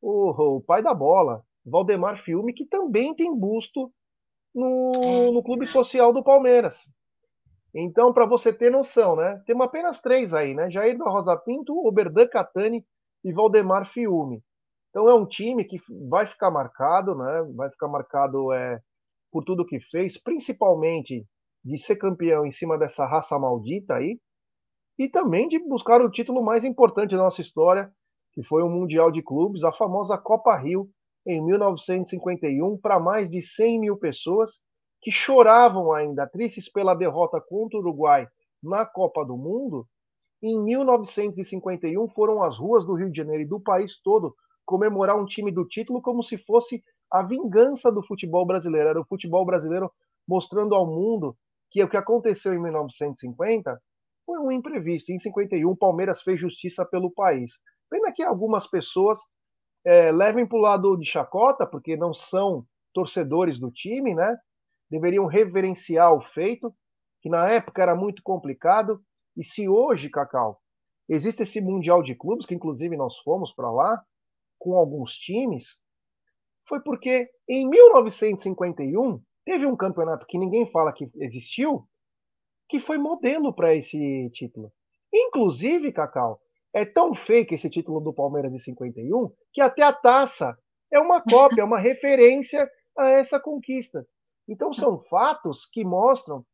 o, 0.01 0.57
o 0.57 0.61
pai 0.61 0.83
da 0.83 0.95
bola, 0.95 1.43
Valdemar 1.65 2.23
Filme, 2.23 2.53
que 2.53 2.67
também 2.67 3.15
tem 3.15 3.35
busto 3.35 3.93
no, 4.55 4.93
é. 4.95 5.31
no 5.31 5.43
Clube 5.43 5.67
Social 5.67 6.13
do 6.13 6.23
Palmeiras. 6.23 6.87
Então, 7.75 8.13
para 8.13 8.27
você 8.27 8.53
ter 8.53 8.71
noção, 8.71 9.17
né? 9.17 9.43
Temos 9.47 9.65
apenas 9.65 10.01
três 10.01 10.35
aí, 10.35 10.55
né? 10.55 10.71
Jair 10.71 10.99
da 10.99 11.09
Rosa 11.09 11.37
Pinto, 11.39 11.75
Oberdan 11.87 12.27
Catani 12.29 12.85
e 13.25 13.33
Valdemar 13.33 13.91
Fiume. 13.93 14.43
Então 14.91 15.09
é 15.09 15.15
um 15.15 15.27
time 15.27 15.65
que 15.65 15.79
vai 16.09 16.27
ficar 16.27 16.51
marcado, 16.51 17.15
né? 17.15 17.43
Vai 17.55 17.71
ficar 17.71 17.89
marcado 17.89 18.53
é, 18.53 18.79
por 19.31 19.43
tudo 19.43 19.65
que 19.65 19.81
fez, 19.81 20.21
principalmente 20.21 21.27
de 21.65 21.79
ser 21.79 21.97
campeão 21.97 22.45
em 22.45 22.51
cima 22.51 22.77
dessa 22.77 23.07
raça 23.07 23.39
maldita 23.39 23.95
aí, 23.95 24.19
e 25.03 25.09
também 25.09 25.49
de 25.49 25.59
buscar 25.59 26.01
o 26.01 26.09
título 26.09 26.41
mais 26.41 26.63
importante 26.63 27.11
da 27.11 27.23
nossa 27.25 27.41
história, 27.41 27.91
que 28.33 28.41
foi 28.45 28.63
o 28.63 28.69
Mundial 28.69 29.11
de 29.11 29.21
Clubes, 29.21 29.65
a 29.65 29.73
famosa 29.73 30.17
Copa 30.17 30.55
Rio, 30.57 30.89
em 31.27 31.45
1951, 31.45 32.79
para 32.79 33.01
mais 33.01 33.29
de 33.29 33.43
100 33.43 33.81
mil 33.81 33.97
pessoas 33.97 34.61
que 35.01 35.11
choravam 35.11 35.93
ainda, 35.93 36.25
tristes 36.29 36.71
pela 36.71 36.95
derrota 36.95 37.41
contra 37.41 37.77
o 37.77 37.81
Uruguai 37.81 38.29
na 38.63 38.87
Copa 38.87 39.25
do 39.25 39.37
Mundo. 39.37 39.89
Em 40.41 40.57
1951, 40.63 42.09
foram 42.11 42.41
às 42.41 42.57
ruas 42.57 42.87
do 42.87 42.95
Rio 42.95 43.11
de 43.11 43.17
Janeiro 43.17 43.43
e 43.43 43.49
do 43.49 43.59
país 43.59 44.01
todo 44.05 44.37
comemorar 44.65 45.17
um 45.17 45.25
time 45.25 45.51
do 45.51 45.67
título 45.67 46.01
como 46.01 46.23
se 46.23 46.39
fosse 46.39 46.81
a 47.11 47.25
vingança 47.25 47.91
do 47.91 48.05
futebol 48.05 48.47
brasileiro. 48.47 48.89
Era 48.89 49.01
o 49.01 49.05
futebol 49.07 49.45
brasileiro 49.45 49.91
mostrando 50.29 50.77
ao 50.77 50.87
mundo 50.87 51.37
que 51.73 51.83
o 51.83 51.89
que 51.89 51.97
aconteceu 51.97 52.55
em 52.55 52.63
1950 52.63 53.83
foi 54.25 54.39
um 54.39 54.51
imprevisto. 54.51 55.11
Em 55.11 55.19
51, 55.19 55.71
o 55.71 55.77
Palmeiras 55.77 56.23
fez 56.23 56.41
justiça 56.41 56.85
pelo 56.85 57.11
país. 57.11 57.53
Pena 57.91 58.13
que 58.13 58.23
algumas 58.23 58.67
pessoas 58.67 59.19
é, 59.85 60.11
levem 60.13 60.47
para 60.47 60.59
o 60.59 60.61
lado 60.61 60.97
de 60.97 61.07
chacota, 61.07 61.67
porque 61.67 61.97
não 61.97 62.15
são 62.15 62.65
torcedores 62.93 63.59
do 63.59 63.71
time, 63.71 64.15
né? 64.15 64.37
Deveriam 64.91 65.27
reverenciar 65.27 66.13
o 66.13 66.21
feito, 66.21 66.75
que 67.21 67.29
na 67.29 67.49
época 67.49 67.83
era 67.83 67.95
muito 67.95 68.23
complicado. 68.23 69.01
E 69.37 69.45
se 69.45 69.69
hoje, 69.69 70.11
Cacau, 70.11 70.61
existe 71.09 71.43
esse 71.43 71.61
Mundial 71.61 72.03
de 72.03 72.15
Clubes, 72.15 72.47
que 72.47 72.55
inclusive 72.55 72.97
nós 72.97 73.19
fomos 73.19 73.53
para 73.55 73.71
lá, 73.71 74.03
com 74.59 74.77
alguns 74.77 75.13
times, 75.15 75.65
foi 76.69 76.81
porque 76.81 77.29
em 77.49 77.69
1951 77.69 79.21
teve 79.45 79.67
um 79.67 79.77
campeonato 79.77 80.27
que 80.27 80.39
ninguém 80.39 80.71
fala 80.71 80.93
que 80.93 81.11
existiu, 81.17 81.87
que 82.73 82.81
foi 82.81 82.97
modelo 82.97 83.53
para 83.53 83.77
esse 83.77 84.31
título. 84.31 84.73
Inclusive, 85.13 85.93
Cacau, 85.93 86.41
é 86.73 86.87
tão 86.87 87.15
fake 87.15 87.55
esse 87.55 87.69
título 87.69 88.01
do 88.01 88.15
Palmeiras 88.15 88.51
de 88.51 88.59
51 88.61 89.31
que 89.53 89.61
até 89.61 89.83
a 89.83 89.93
taça 89.93 90.57
é 90.91 90.99
uma 90.99 91.21
cópia, 91.29 91.61
é 91.61 91.65
uma 91.65 91.79
referência 91.79 92.67
a 92.97 93.11
essa 93.11 93.39
conquista. 93.39 94.07
Então 94.49 94.73
são 94.73 95.03
fatos 95.05 95.67
que 95.67 95.85
mostram 95.85 96.47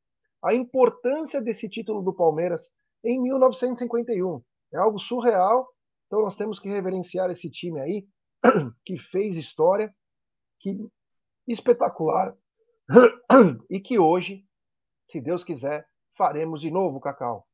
a 0.43 0.53
importância 0.53 1.41
desse 1.41 1.69
título 1.69 2.03
do 2.03 2.13
Palmeiras 2.13 2.69
em 3.05 3.23
1951. 3.23 4.43
É 4.75 4.77
algo 4.77 4.99
surreal. 4.99 5.69
Então 6.09 6.21
nós 6.21 6.35
temos 6.35 6.59
que 6.59 6.69
reverenciar 6.69 7.31
esse 7.31 7.49
time 7.49 7.81
aí 7.81 8.09
que 8.85 8.99
fez 8.99 9.37
história, 9.37 9.95
que 10.59 10.77
espetacular 11.47 12.35
e 13.71 13.79
que 13.79 14.01
hoje, 14.01 14.45
se 15.07 15.21
Deus 15.21 15.45
quiser, 15.45 15.87
faremos 16.19 16.61
de 16.61 16.71
novo, 16.71 17.01
Cacau. 17.01 17.47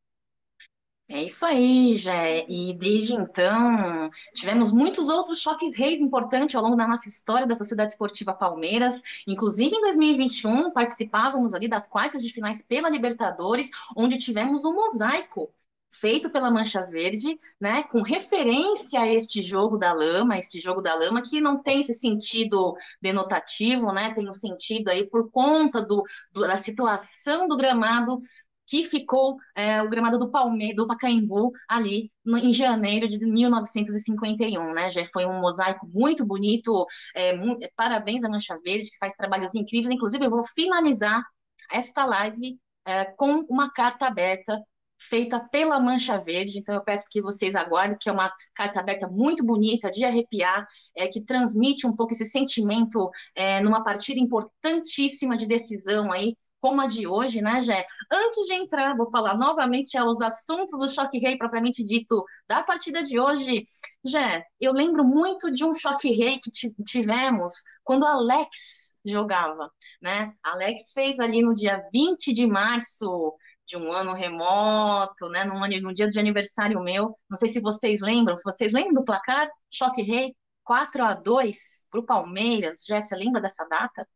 É 1.06 1.22
isso 1.22 1.44
aí, 1.44 1.96
Jé. 1.98 2.46
E 2.48 2.72
desde 2.78 3.12
então, 3.12 4.10
tivemos 4.34 4.72
muitos 4.72 5.08
outros 5.08 5.38
choques 5.40 5.76
reis 5.76 6.00
importantes 6.00 6.56
ao 6.56 6.62
longo 6.62 6.76
da 6.76 6.88
nossa 6.88 7.08
história 7.08 7.46
da 7.46 7.54
Sociedade 7.54 7.92
Esportiva 7.92 8.32
Palmeiras. 8.32 9.02
Inclusive, 9.26 9.76
em 9.76 9.80
2021, 9.82 10.70
participávamos 10.72 11.54
ali 11.54 11.68
das 11.68 11.86
quartas 11.86 12.22
de 12.22 12.32
finais 12.32 12.62
pela 12.62 12.88
Libertadores, 12.88 13.68
onde 13.96 14.16
tivemos 14.18 14.64
um 14.64 14.72
mosaico 14.74 15.52
feito 15.90 16.28
pela 16.30 16.50
Mancha 16.50 16.82
Verde, 16.84 17.38
né, 17.60 17.84
com 17.84 18.02
referência 18.02 19.00
a 19.00 19.06
este 19.06 19.40
jogo 19.40 19.78
da 19.78 19.92
lama, 19.92 20.38
este 20.38 20.58
jogo 20.58 20.82
da 20.82 20.94
lama 20.94 21.22
que 21.22 21.40
não 21.40 21.62
tem 21.62 21.80
esse 21.80 21.94
sentido 21.94 22.76
denotativo, 23.00 23.92
né, 23.92 24.12
tem 24.12 24.28
um 24.28 24.32
sentido 24.32 24.88
aí 24.88 25.06
por 25.08 25.30
conta 25.30 25.80
do, 25.80 26.02
do 26.32 26.40
da 26.40 26.56
situação 26.56 27.46
do 27.46 27.56
gramado 27.56 28.20
que 28.66 28.84
ficou 28.84 29.36
é, 29.54 29.82
o 29.82 29.88
gramado 29.88 30.18
do 30.18 30.30
Palmeiras, 30.30 30.76
do 30.76 30.86
Pacaembu, 30.86 31.52
ali 31.68 32.10
no, 32.24 32.38
em 32.38 32.52
janeiro 32.52 33.08
de 33.08 33.18
1951, 33.18 34.72
né? 34.72 34.90
Já 34.90 35.04
foi 35.06 35.26
um 35.26 35.40
mosaico 35.40 35.86
muito 35.88 36.24
bonito. 36.24 36.86
É, 37.14 37.36
muito, 37.36 37.68
parabéns 37.76 38.24
à 38.24 38.28
Mancha 38.28 38.58
Verde, 38.64 38.90
que 38.90 38.98
faz 38.98 39.14
trabalhos 39.14 39.54
incríveis. 39.54 39.90
Inclusive, 39.94 40.24
eu 40.24 40.30
vou 40.30 40.42
finalizar 40.54 41.22
esta 41.70 42.04
live 42.04 42.58
é, 42.86 43.04
com 43.04 43.44
uma 43.48 43.70
carta 43.70 44.06
aberta 44.06 44.60
feita 44.98 45.40
pela 45.50 45.78
Mancha 45.80 46.18
Verde. 46.18 46.58
Então, 46.58 46.74
eu 46.74 46.82
peço 46.82 47.06
que 47.10 47.20
vocês 47.20 47.54
aguardem, 47.54 47.96
que 48.00 48.08
é 48.08 48.12
uma 48.12 48.32
carta 48.54 48.80
aberta 48.80 49.08
muito 49.08 49.44
bonita, 49.44 49.90
de 49.90 50.04
arrepiar, 50.04 50.66
é, 50.96 51.06
que 51.06 51.20
transmite 51.20 51.86
um 51.86 51.94
pouco 51.94 52.12
esse 52.12 52.24
sentimento 52.24 53.10
é, 53.34 53.60
numa 53.60 53.82
partida 53.84 54.20
importantíssima 54.20 55.36
de 55.36 55.46
decisão 55.46 56.10
aí 56.12 56.36
como 56.64 56.80
a 56.80 56.86
de 56.86 57.06
hoje, 57.06 57.42
né, 57.42 57.60
Jé? 57.60 57.86
Antes 58.10 58.46
de 58.46 58.54
entrar, 58.54 58.96
vou 58.96 59.10
falar 59.10 59.36
novamente 59.36 59.98
aos 59.98 60.22
assuntos 60.22 60.78
do 60.78 60.88
Choque 60.88 61.18
Rei 61.18 61.36
propriamente 61.36 61.84
dito 61.84 62.24
da 62.48 62.62
partida 62.62 63.02
de 63.02 63.20
hoje. 63.20 63.64
Jé, 64.02 64.46
eu 64.58 64.72
lembro 64.72 65.04
muito 65.04 65.50
de 65.50 65.62
um 65.62 65.74
Choque 65.74 66.10
Rei 66.10 66.38
que 66.38 66.50
tivemos 66.82 67.52
quando 67.82 68.06
Alex 68.06 68.94
jogava, 69.04 69.70
né? 70.00 70.32
Alex 70.42 70.92
fez 70.94 71.20
ali 71.20 71.42
no 71.42 71.52
dia 71.52 71.82
20 71.92 72.32
de 72.32 72.46
março 72.46 73.34
de 73.66 73.76
um 73.76 73.92
ano 73.92 74.14
remoto, 74.14 75.28
né? 75.28 75.44
No, 75.44 75.60
no 75.60 75.92
dia 75.92 76.08
de 76.08 76.18
aniversário 76.18 76.80
meu. 76.82 77.14
Não 77.28 77.36
sei 77.36 77.50
se 77.50 77.60
vocês 77.60 78.00
lembram. 78.00 78.38
Se 78.38 78.42
vocês 78.42 78.72
lembram 78.72 78.94
do 78.94 79.04
placar, 79.04 79.50
Choque 79.70 80.00
Rei 80.00 80.34
4 80.64 81.04
a 81.04 81.12
2 81.12 81.58
para 81.90 82.00
o 82.00 82.06
Palmeiras. 82.06 82.84
Jéssica, 82.86 83.16
lembra 83.16 83.42
dessa 83.42 83.66
data? 83.66 84.08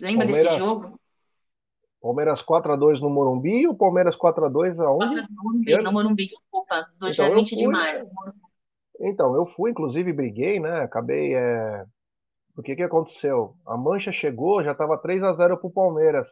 Lembra 0.00 0.26
Palmeiras, 0.26 0.52
desse 0.52 0.58
jogo? 0.58 1.00
Palmeiras 2.00 2.42
4x2 2.42 3.00
no 3.00 3.10
Morumbi 3.10 3.66
ou 3.66 3.74
Palmeiras 3.74 4.16
4x2 4.16 4.78
aonde? 4.80 5.16
4 5.16 5.34
no 5.34 5.42
Morumbi, 5.42 5.82
no 5.82 5.92
Morumbi, 5.92 6.26
desculpa, 6.26 6.82
do 6.98 7.08
então, 7.08 7.26
dia 7.26 7.34
20 7.34 7.48
fui, 7.48 7.58
de 7.58 7.66
março. 7.66 8.06
Então, 9.00 9.34
eu 9.34 9.46
fui, 9.46 9.70
inclusive 9.70 10.12
briguei, 10.12 10.60
né? 10.60 10.80
Acabei. 10.80 11.34
É... 11.34 11.84
O 12.56 12.62
que 12.62 12.74
que 12.74 12.82
aconteceu? 12.82 13.54
A 13.66 13.76
Mancha 13.76 14.12
chegou, 14.12 14.62
já 14.62 14.72
estava 14.72 14.96
3 14.96 15.22
a 15.22 15.32
0 15.32 15.58
pro 15.58 15.70
Palmeiras. 15.70 16.26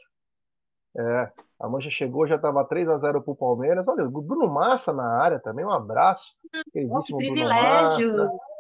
É, 0.96 1.32
a 1.60 1.68
Mancha 1.68 1.90
chegou, 1.90 2.26
já 2.26 2.36
estava 2.36 2.64
3 2.64 2.88
a 2.88 2.96
0 2.96 3.20
pro 3.22 3.34
Palmeiras. 3.34 3.86
Olha, 3.86 4.04
o 4.04 4.22
Bruno 4.22 4.46
Massa 4.48 4.92
na 4.92 5.20
área 5.20 5.40
também, 5.40 5.64
um 5.64 5.72
abraço. 5.72 6.32
Queridíssimo 6.72 7.18
privilégio. 7.18 8.12
Bruno 8.12 8.24
Massa. 8.24 8.53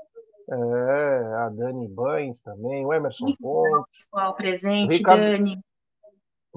É, 0.48 0.54
a 1.36 1.48
Dani 1.48 1.88
Bains 1.88 2.42
também, 2.42 2.84
o 2.84 2.92
Emerson 2.92 3.24
Muito 3.24 3.40
Pontes. 3.40 4.06
Pessoal 4.06 4.34
presente, 4.34 4.96
Ricardo, 4.96 5.20
Dani. 5.20 5.60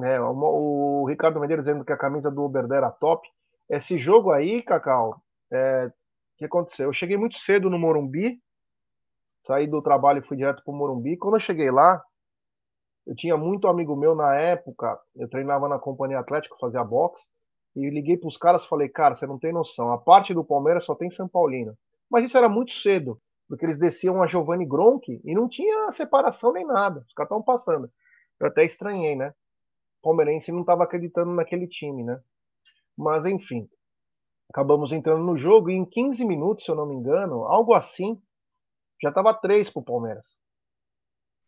É, 0.04 0.19
o, 0.19 0.34
o, 0.34 1.06
Ricardo 1.06 1.39
Medeiros 1.39 1.65
dizendo 1.65 1.86
que 1.86 1.93
a 1.93 1.97
camisa 1.97 2.30
do 2.30 2.43
Oberdan 2.43 2.76
era 2.76 2.91
top. 2.91 3.28
esse 3.69 3.97
jogo 3.97 4.32
aí, 4.32 4.62
Cacau, 4.62 5.21
é, 5.52 5.86
o 5.86 5.91
que 6.38 6.45
aconteceu? 6.45 6.88
Eu 6.88 6.93
cheguei 6.93 7.17
muito 7.17 7.38
cedo 7.38 7.69
no 7.69 7.80
Morumbi, 7.80 8.39
saí 9.45 9.65
do 9.65 9.82
trabalho 9.82 10.19
e 10.19 10.28
fui 10.28 10.38
direto 10.38 10.63
para 10.63 10.73
o 10.73 10.76
Morumbi. 10.76 11.17
Quando 11.17 11.36
eu 11.36 11.39
cheguei 11.39 11.71
lá, 11.71 12.04
eu 13.08 13.15
tinha 13.15 13.38
muito 13.38 13.67
amigo 13.67 13.95
meu 13.95 14.13
na 14.13 14.36
época, 14.36 15.00
eu 15.15 15.30
treinava 15.30 15.69
na 15.69 15.80
Companhia 15.80 16.19
Atlética, 16.19 16.58
fazia 16.60 16.84
boxe, 16.84 17.23
e 17.73 17.89
liguei 17.89 18.17
para 18.17 18.28
os 18.28 18.38
caras 18.38 18.63
e 18.63 18.67
falei, 18.67 18.89
cara, 18.89 19.15
você 19.15 19.26
não 19.26 19.39
tem 19.39 19.54
noção, 19.54 19.91
a 19.93 19.97
parte 19.97 20.34
do 20.34 20.43
Palmeiras 20.43 20.84
só 20.84 20.93
tem 20.93 21.10
São 21.10 21.28
Paulino. 21.28 21.78
Mas 22.10 22.26
isso 22.26 22.38
era 22.38 22.50
muito 22.50 22.73
cedo, 22.73 23.19
porque 23.47 23.65
eles 23.65 23.77
desciam 23.77 24.21
a 24.21 24.27
Giovanni 24.27 24.65
Gronk 24.65 25.21
e 25.23 25.33
não 25.33 25.47
tinha 25.47 25.91
separação 25.91 26.53
nem 26.53 26.65
nada, 26.65 26.99
os 27.07 27.13
caras 27.13 27.27
estavam 27.27 27.43
passando. 27.43 27.91
Eu 28.39 28.47
até 28.47 28.65
estranhei, 28.65 29.15
né? 29.15 29.33
O 30.01 30.10
palmeirense 30.10 30.51
não 30.51 30.62
estava 30.62 30.83
acreditando 30.83 31.31
naquele 31.31 31.67
time, 31.67 32.03
né? 32.03 32.21
Mas 32.95 33.25
enfim, 33.25 33.69
acabamos 34.49 34.91
entrando 34.91 35.23
no 35.23 35.38
jogo 35.38 35.69
e 35.69 35.75
em 35.75 35.86
15 35.86 36.25
minutos, 36.25 36.65
se 36.65 36.71
eu 36.71 36.75
não 36.75 36.86
me 36.86 36.95
engano, 36.95 37.43
algo 37.45 37.73
assim, 37.73 38.21
já 39.01 39.10
estava 39.10 39.33
três 39.33 39.69
para 39.69 39.79
o 39.79 39.86
Palmeiras. 39.86 40.36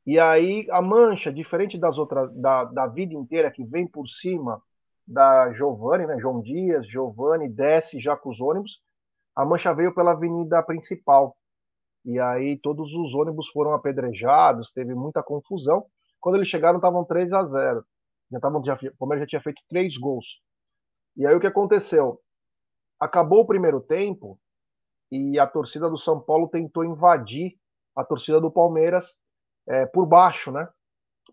E 0.06 0.20
aí 0.20 0.68
a 0.72 0.82
mancha, 0.82 1.32
diferente 1.32 1.78
das 1.78 1.98
outras 1.98 2.34
da, 2.36 2.64
da 2.66 2.88
vida 2.88 3.14
inteira 3.14 3.52
que 3.52 3.64
vem 3.64 3.88
por 3.88 4.08
cima 4.08 4.62
da 5.06 5.52
Giovanni, 5.54 6.06
né? 6.06 6.20
João 6.20 6.42
Dias, 6.42 6.88
Giovanni 6.88 7.50
desce 7.50 8.00
já 8.00 8.16
com 8.16 8.30
os 8.30 8.40
ônibus. 8.40 8.80
A 9.36 9.44
mancha 9.44 9.74
veio 9.74 9.94
pela 9.94 10.12
avenida 10.12 10.62
principal. 10.64 11.36
E 12.06 12.20
aí 12.20 12.58
todos 12.58 12.94
os 12.94 13.14
ônibus 13.14 13.50
foram 13.50 13.74
apedrejados, 13.74 14.72
teve 14.72 14.94
muita 14.96 15.22
confusão. 15.22 15.86
Quando 16.20 16.36
eles 16.36 16.48
chegaram, 16.48 16.78
estavam 16.78 17.06
3 17.06 17.34
a 17.34 17.46
0. 17.46 17.86
Já 18.32 18.40
tavam, 18.40 18.64
já, 18.64 18.76
o 18.76 18.98
Palmeiras 18.98 19.24
já 19.24 19.28
tinha 19.28 19.42
feito 19.42 19.62
três 19.68 19.98
gols. 19.98 20.42
E 21.16 21.26
aí 21.26 21.36
o 21.36 21.40
que 21.40 21.48
aconteceu? 21.48 22.20
Acabou 23.00 23.42
o 23.42 23.48
primeiro 23.48 23.82
tempo 23.82 24.40
e 25.12 25.40
a 25.40 25.48
torcida 25.48 25.90
do 25.90 25.98
São 25.98 26.20
Paulo 26.20 26.48
tentou 26.48 26.86
invadir 26.86 27.54
a 27.96 28.04
torcida 28.04 28.40
do 28.40 28.52
Palmeiras 28.52 29.14
é, 29.68 29.86
por 29.86 30.06
baixo, 30.06 30.52
né? 30.52 30.68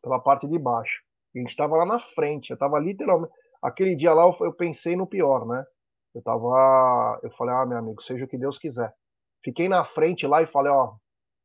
Pela 0.03 0.21
parte 0.21 0.47
de 0.49 0.59
baixo. 0.59 1.03
E 1.35 1.39
a 1.39 1.43
gente 1.43 1.51
estava 1.51 1.77
lá 1.77 1.85
na 1.85 2.01
frente, 2.01 2.51
eu 2.51 2.55
estava 2.55 2.79
literalmente 2.79 3.33
aquele 3.63 3.95
dia 3.95 4.13
lá 4.15 4.25
eu, 4.25 4.37
eu 4.47 4.53
pensei 4.53 4.97
no 4.97 5.07
pior, 5.07 5.47
né? 5.47 5.65
Eu 6.15 6.23
tava. 6.23 7.21
Eu 7.23 7.31
falei, 7.33 7.55
ah, 7.55 7.67
meu 7.67 7.79
amigo, 7.79 8.03
seja 8.03 8.25
o 8.25 8.29
que 8.29 8.39
Deus 8.39 8.59
quiser. 8.59 8.95
Fiquei 9.47 9.69
na 9.69 9.85
frente 9.85 10.27
lá 10.27 10.43
e 10.43 10.47
falei, 10.49 10.73
ó, 10.73 10.97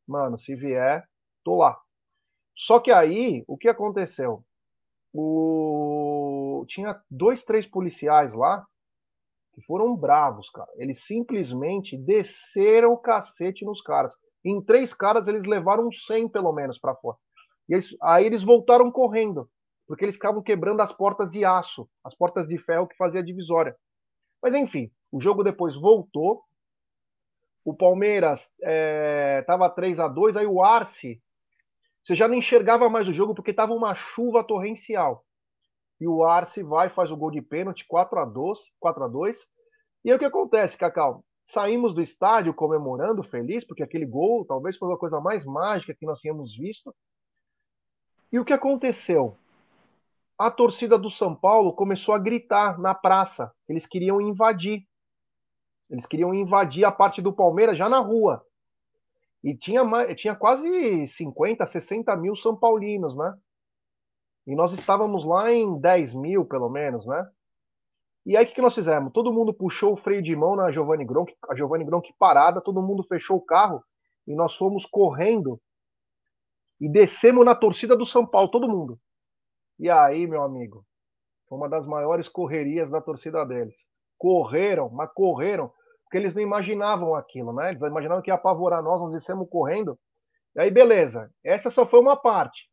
mano, 0.08 0.36
se 0.36 0.56
vier, 0.56 1.08
tô 1.44 1.58
lá. 1.58 1.80
Só 2.56 2.80
que 2.80 2.92
aí, 2.92 3.44
o 3.48 3.56
que 3.56 3.70
aconteceu? 3.70 4.44
O... 5.14 6.66
Tinha 6.68 7.00
dois, 7.12 7.44
três 7.44 7.68
policiais 7.68 8.34
lá 8.34 8.66
que 9.54 9.62
foram 9.68 9.96
bravos, 9.96 10.50
cara. 10.50 10.68
Eles 10.78 11.06
simplesmente 11.06 11.96
desceram 11.96 12.92
o 12.92 12.98
cacete 12.98 13.64
nos 13.64 13.82
caras. 13.82 14.18
Em 14.44 14.60
três 14.60 14.96
caras, 14.96 15.28
eles 15.28 15.46
levaram 15.46 15.92
100 15.92 16.28
pelo 16.30 16.52
menos 16.54 16.80
para 16.80 16.96
fora. 16.96 17.18
E 17.70 17.76
eles... 17.76 17.96
aí 18.02 18.26
eles 18.26 18.44
voltaram 18.44 18.90
correndo 18.90 19.48
porque 19.86 20.06
eles 20.06 20.16
ficavam 20.16 20.42
quebrando 20.42 20.82
as 20.82 20.92
portas 20.92 21.30
de 21.30 21.46
aço, 21.46 21.88
as 22.04 22.16
portas 22.16 22.48
de 22.48 22.58
ferro 22.58 22.88
que 22.88 22.98
fazia 22.98 23.20
a 23.20 23.24
divisória. 23.24 23.76
Mas 24.42 24.56
enfim, 24.56 24.92
o 25.12 25.22
jogo 25.22 25.44
depois 25.44 25.76
voltou. 25.76 26.44
O 27.64 27.76
Palmeiras 27.76 28.50
estava 29.40 29.66
é, 29.66 29.70
3 29.70 30.00
a 30.00 30.08
2 30.08 30.36
aí 30.38 30.46
o 30.46 30.64
Arce, 30.64 31.22
você 32.04 32.16
já 32.16 32.28
não 32.28 32.36
enxergava 32.36 32.90
mais 32.90 33.08
o 33.08 33.14
jogo 33.14 33.36
porque 33.36 33.52
estava 33.52 33.74
uma 33.74 33.94
chuva 33.94 34.44
torrencial. 34.44 35.24
E 36.00 36.08
o 36.08 36.24
Arce 36.24 36.64
vai 36.64 36.90
faz 36.90 37.12
o 37.12 37.18
gol 37.18 37.30
de 37.30 37.42
pênalti 37.42 37.86
4 37.88 38.20
a 38.20 38.26
2, 38.26 38.60
4 38.80 39.04
a 39.04 39.08
2. 39.08 39.38
E 40.04 40.10
aí 40.10 40.16
o 40.16 40.20
que 40.20 40.26
acontece, 40.26 40.78
Cacau? 40.78 41.24
Saímos 41.46 41.94
do 41.94 42.02
estádio 42.02 42.54
comemorando, 42.54 43.22
feliz, 43.24 43.64
porque 43.64 43.84
aquele 43.84 44.06
gol 44.06 44.46
talvez 44.46 44.78
foi 44.78 44.92
a 44.92 44.98
coisa 44.98 45.20
mais 45.20 45.46
mágica 45.46 45.94
que 45.94 46.06
nós 46.06 46.20
tínhamos 46.20 46.58
visto. 46.58 46.96
E 48.32 48.40
o 48.40 48.46
que 48.46 48.54
aconteceu? 48.54 49.38
a 50.42 50.50
torcida 50.50 50.98
do 50.98 51.12
São 51.12 51.36
Paulo 51.36 51.72
começou 51.72 52.16
a 52.16 52.18
gritar 52.18 52.80
na 52.80 52.96
praça. 52.96 53.54
Eles 53.70 53.86
queriam 53.86 54.20
invadir. 54.20 54.82
Eles 55.92 56.06
queriam 56.06 56.34
invadir 56.34 56.86
a 56.86 56.92
parte 56.92 57.22
do 57.22 57.34
Palmeiras 57.34 57.78
já 57.78 57.90
na 57.90 58.00
rua. 58.00 58.44
E 59.44 59.56
tinha, 59.56 59.84
tinha 60.16 60.34
quase 60.34 61.08
50, 61.08 61.66
60 61.66 62.16
mil 62.16 62.36
São 62.36 62.56
Paulinos, 62.56 63.16
né? 63.16 63.38
E 64.48 64.56
nós 64.56 64.72
estávamos 64.72 65.26
lá 65.26 65.52
em 65.52 65.80
10 65.80 66.16
mil, 66.16 66.46
pelo 66.46 66.70
menos, 66.70 67.06
né? 67.06 67.30
E 68.26 68.38
aí 68.38 68.46
o 68.46 68.48
que, 68.48 68.62
nós 68.62 68.74
fizemos? 68.74 69.12
Todo 69.12 69.34
mundo 69.34 69.54
puxou 69.54 69.94
o 69.94 69.98
freio 69.98 70.22
de 70.22 70.36
mão 70.36 70.56
na 70.56 70.72
Giovanni 70.72 71.04
Gronk, 71.04 71.36
a 71.50 71.56
Giovanni 71.56 71.84
Gronk 71.84 72.14
parada, 72.18 72.62
todo 72.62 72.82
mundo 72.82 73.04
fechou 73.04 73.38
o 73.38 73.46
carro 73.46 73.84
e 74.28 74.36
nós 74.36 74.56
fomos 74.56 74.86
correndo 74.86 75.60
e 76.80 76.88
descemos 76.88 77.44
na 77.44 77.56
torcida 77.56 77.98
do 77.98 78.06
São 78.06 78.26
Paulo, 78.26 78.50
todo 78.50 78.70
mundo. 78.70 79.00
E 79.80 79.90
aí, 79.90 80.28
meu 80.28 80.44
amigo, 80.44 80.86
foi 81.50 81.58
uma 81.58 81.68
das 81.68 81.86
maiores 81.88 82.30
correrias 82.30 82.90
da 82.90 83.02
torcida 83.02 83.44
deles. 83.44 83.84
Correram, 84.18 84.90
mas 84.90 85.12
correram, 85.14 85.74
porque 86.12 86.18
eles 86.18 86.36
não 86.36 86.42
imaginavam 86.42 87.16
aquilo, 87.16 87.54
né? 87.54 87.70
Eles 87.70 87.82
imaginavam 87.82 88.22
que 88.22 88.30
ia 88.30 88.34
apavorar 88.34 88.84
nós, 88.84 89.00
nós 89.00 89.14
descemos 89.14 89.48
correndo. 89.50 89.98
E 90.54 90.60
aí, 90.60 90.70
beleza. 90.70 91.34
Essa 91.42 91.72
só 91.72 91.88
foi 91.88 92.02
uma 92.02 92.18
parte. 92.18 92.70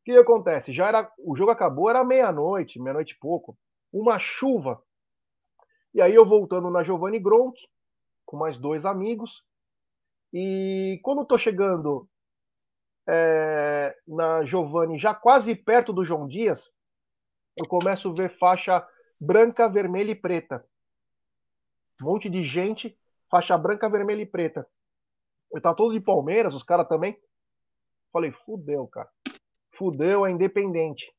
O 0.00 0.04
que 0.06 0.12
acontece? 0.12 0.72
Já 0.72 0.88
era, 0.88 1.12
o 1.18 1.36
jogo 1.36 1.50
acabou, 1.50 1.90
era 1.90 2.02
meia-noite, 2.02 2.80
meia-noite 2.80 3.12
e 3.12 3.18
pouco. 3.18 3.58
Uma 3.92 4.18
chuva. 4.18 4.82
E 5.92 6.00
aí 6.00 6.14
eu 6.14 6.24
voltando 6.24 6.70
na 6.70 6.82
Giovanni 6.82 7.18
Gronk, 7.18 7.60
com 8.24 8.38
mais 8.38 8.56
dois 8.56 8.86
amigos. 8.86 9.42
E 10.32 10.98
quando 11.02 11.20
eu 11.20 11.26
tô 11.26 11.36
chegando 11.36 12.08
é, 13.06 13.94
na 14.06 14.46
Giovanni, 14.46 14.98
já 14.98 15.14
quase 15.14 15.54
perto 15.54 15.92
do 15.92 16.02
João 16.02 16.26
Dias, 16.26 16.70
eu 17.54 17.68
começo 17.68 18.08
a 18.08 18.14
ver 18.14 18.30
faixa 18.30 18.82
branca, 19.20 19.68
vermelha 19.68 20.12
e 20.12 20.14
preta. 20.14 20.64
Um 22.02 22.06
monte 22.06 22.28
de 22.28 22.44
gente, 22.44 22.96
faixa 23.30 23.56
branca, 23.56 23.88
vermelha 23.88 24.22
e 24.22 24.26
preta. 24.26 24.66
Eu 25.52 25.60
tava 25.60 25.76
todo 25.76 25.92
de 25.92 26.00
Palmeiras, 26.00 26.54
os 26.54 26.62
caras 26.62 26.88
também. 26.88 27.18
Falei, 28.12 28.32
fudeu, 28.32 28.86
cara. 28.86 29.08
Fudeu, 29.74 30.26
é 30.26 30.30
independente. 30.30 31.12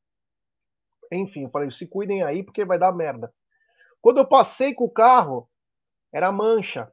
Enfim, 1.12 1.48
falei, 1.50 1.70
se 1.70 1.86
cuidem 1.86 2.22
aí 2.22 2.42
porque 2.42 2.64
vai 2.64 2.78
dar 2.78 2.92
merda. 2.92 3.32
Quando 4.00 4.18
eu 4.18 4.26
passei 4.26 4.74
com 4.74 4.84
o 4.84 4.90
carro, 4.90 5.48
era 6.12 6.32
mancha. 6.32 6.92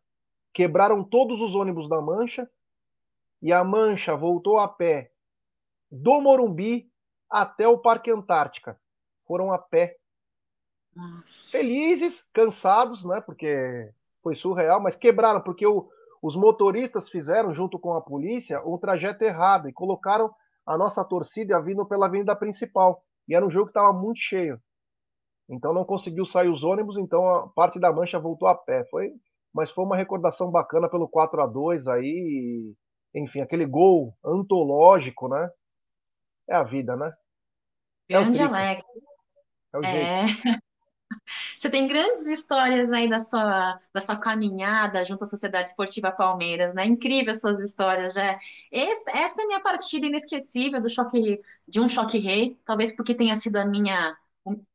Quebraram 0.53 1.03
todos 1.03 1.39
os 1.39 1.55
ônibus 1.55 1.87
da 1.87 2.01
mancha 2.01 2.49
e 3.41 3.53
a 3.53 3.63
Mancha 3.63 4.15
voltou 4.15 4.57
a 4.57 4.67
pé 4.67 5.11
do 5.91 6.19
Morumbi 6.19 6.91
até 7.29 7.67
o 7.67 7.77
Parque 7.77 8.11
Antártica. 8.11 8.79
Foram 9.25 9.51
a 9.51 9.57
pé. 9.59 9.97
Felizes, 11.51 12.23
cansados, 12.33 13.03
né? 13.03 13.21
Porque 13.21 13.91
foi 14.21 14.35
surreal, 14.35 14.81
mas 14.81 14.95
quebraram, 14.95 15.41
porque 15.41 15.65
o, 15.65 15.89
os 16.21 16.35
motoristas 16.35 17.09
fizeram, 17.09 17.53
junto 17.53 17.79
com 17.79 17.93
a 17.93 18.01
polícia, 18.01 18.59
um 18.65 18.77
trajeto 18.77 19.23
errado 19.23 19.69
e 19.69 19.73
colocaram 19.73 20.33
a 20.65 20.77
nossa 20.77 21.03
torcida 21.03 21.61
vindo 21.61 21.85
pela 21.85 22.07
avenida 22.07 22.35
principal. 22.35 23.03
E 23.27 23.35
era 23.35 23.45
um 23.45 23.49
jogo 23.49 23.67
que 23.67 23.71
estava 23.71 23.93
muito 23.93 24.19
cheio. 24.19 24.59
Então 25.49 25.73
não 25.73 25.85
conseguiu 25.85 26.25
sair 26.25 26.49
os 26.49 26.63
ônibus, 26.63 26.97
então 26.97 27.27
a 27.27 27.47
parte 27.47 27.79
da 27.79 27.91
mancha 27.91 28.19
voltou 28.19 28.47
a 28.47 28.55
pé. 28.55 28.83
Foi, 28.89 29.13
mas 29.53 29.71
foi 29.71 29.85
uma 29.85 29.95
recordação 29.95 30.51
bacana 30.51 30.89
pelo 30.89 31.07
4 31.07 31.41
a 31.41 31.47
2 31.47 31.87
aí 31.87 32.75
enfim, 33.17 33.41
aquele 33.41 33.65
gol 33.65 34.15
antológico, 34.23 35.27
né? 35.27 35.49
É 36.47 36.55
a 36.55 36.63
vida, 36.63 36.95
né? 36.95 37.13
É 38.09 38.13
Grande 38.13 38.41
Alex. 38.41 38.83
É 39.73 39.77
o 39.77 39.83
é. 39.83 40.25
Você 41.57 41.69
tem 41.69 41.87
grandes 41.87 42.25
histórias 42.27 42.91
aí 42.91 43.09
da 43.09 43.19
sua, 43.19 43.79
da 43.93 43.99
sua 44.01 44.17
caminhada 44.17 45.03
junto 45.03 45.23
à 45.23 45.27
Sociedade 45.27 45.69
Esportiva 45.69 46.11
Palmeiras, 46.11 46.73
né? 46.73 46.85
Incrível 46.85 47.31
as 47.31 47.41
suas 47.41 47.59
histórias, 47.59 48.13
já. 48.13 48.39
Esta, 48.71 49.11
esta 49.17 49.41
é 49.41 49.43
a 49.45 49.47
minha 49.47 49.59
partida 49.61 50.05
inesquecível 50.05 50.81
do 50.81 50.89
choque, 50.89 51.41
de 51.67 51.79
um 51.79 51.87
choque 51.87 52.17
rei, 52.17 52.59
talvez 52.65 52.95
porque 52.95 53.13
tenha 53.15 53.35
sido 53.35 53.57
a 53.57 53.65
minha 53.65 54.15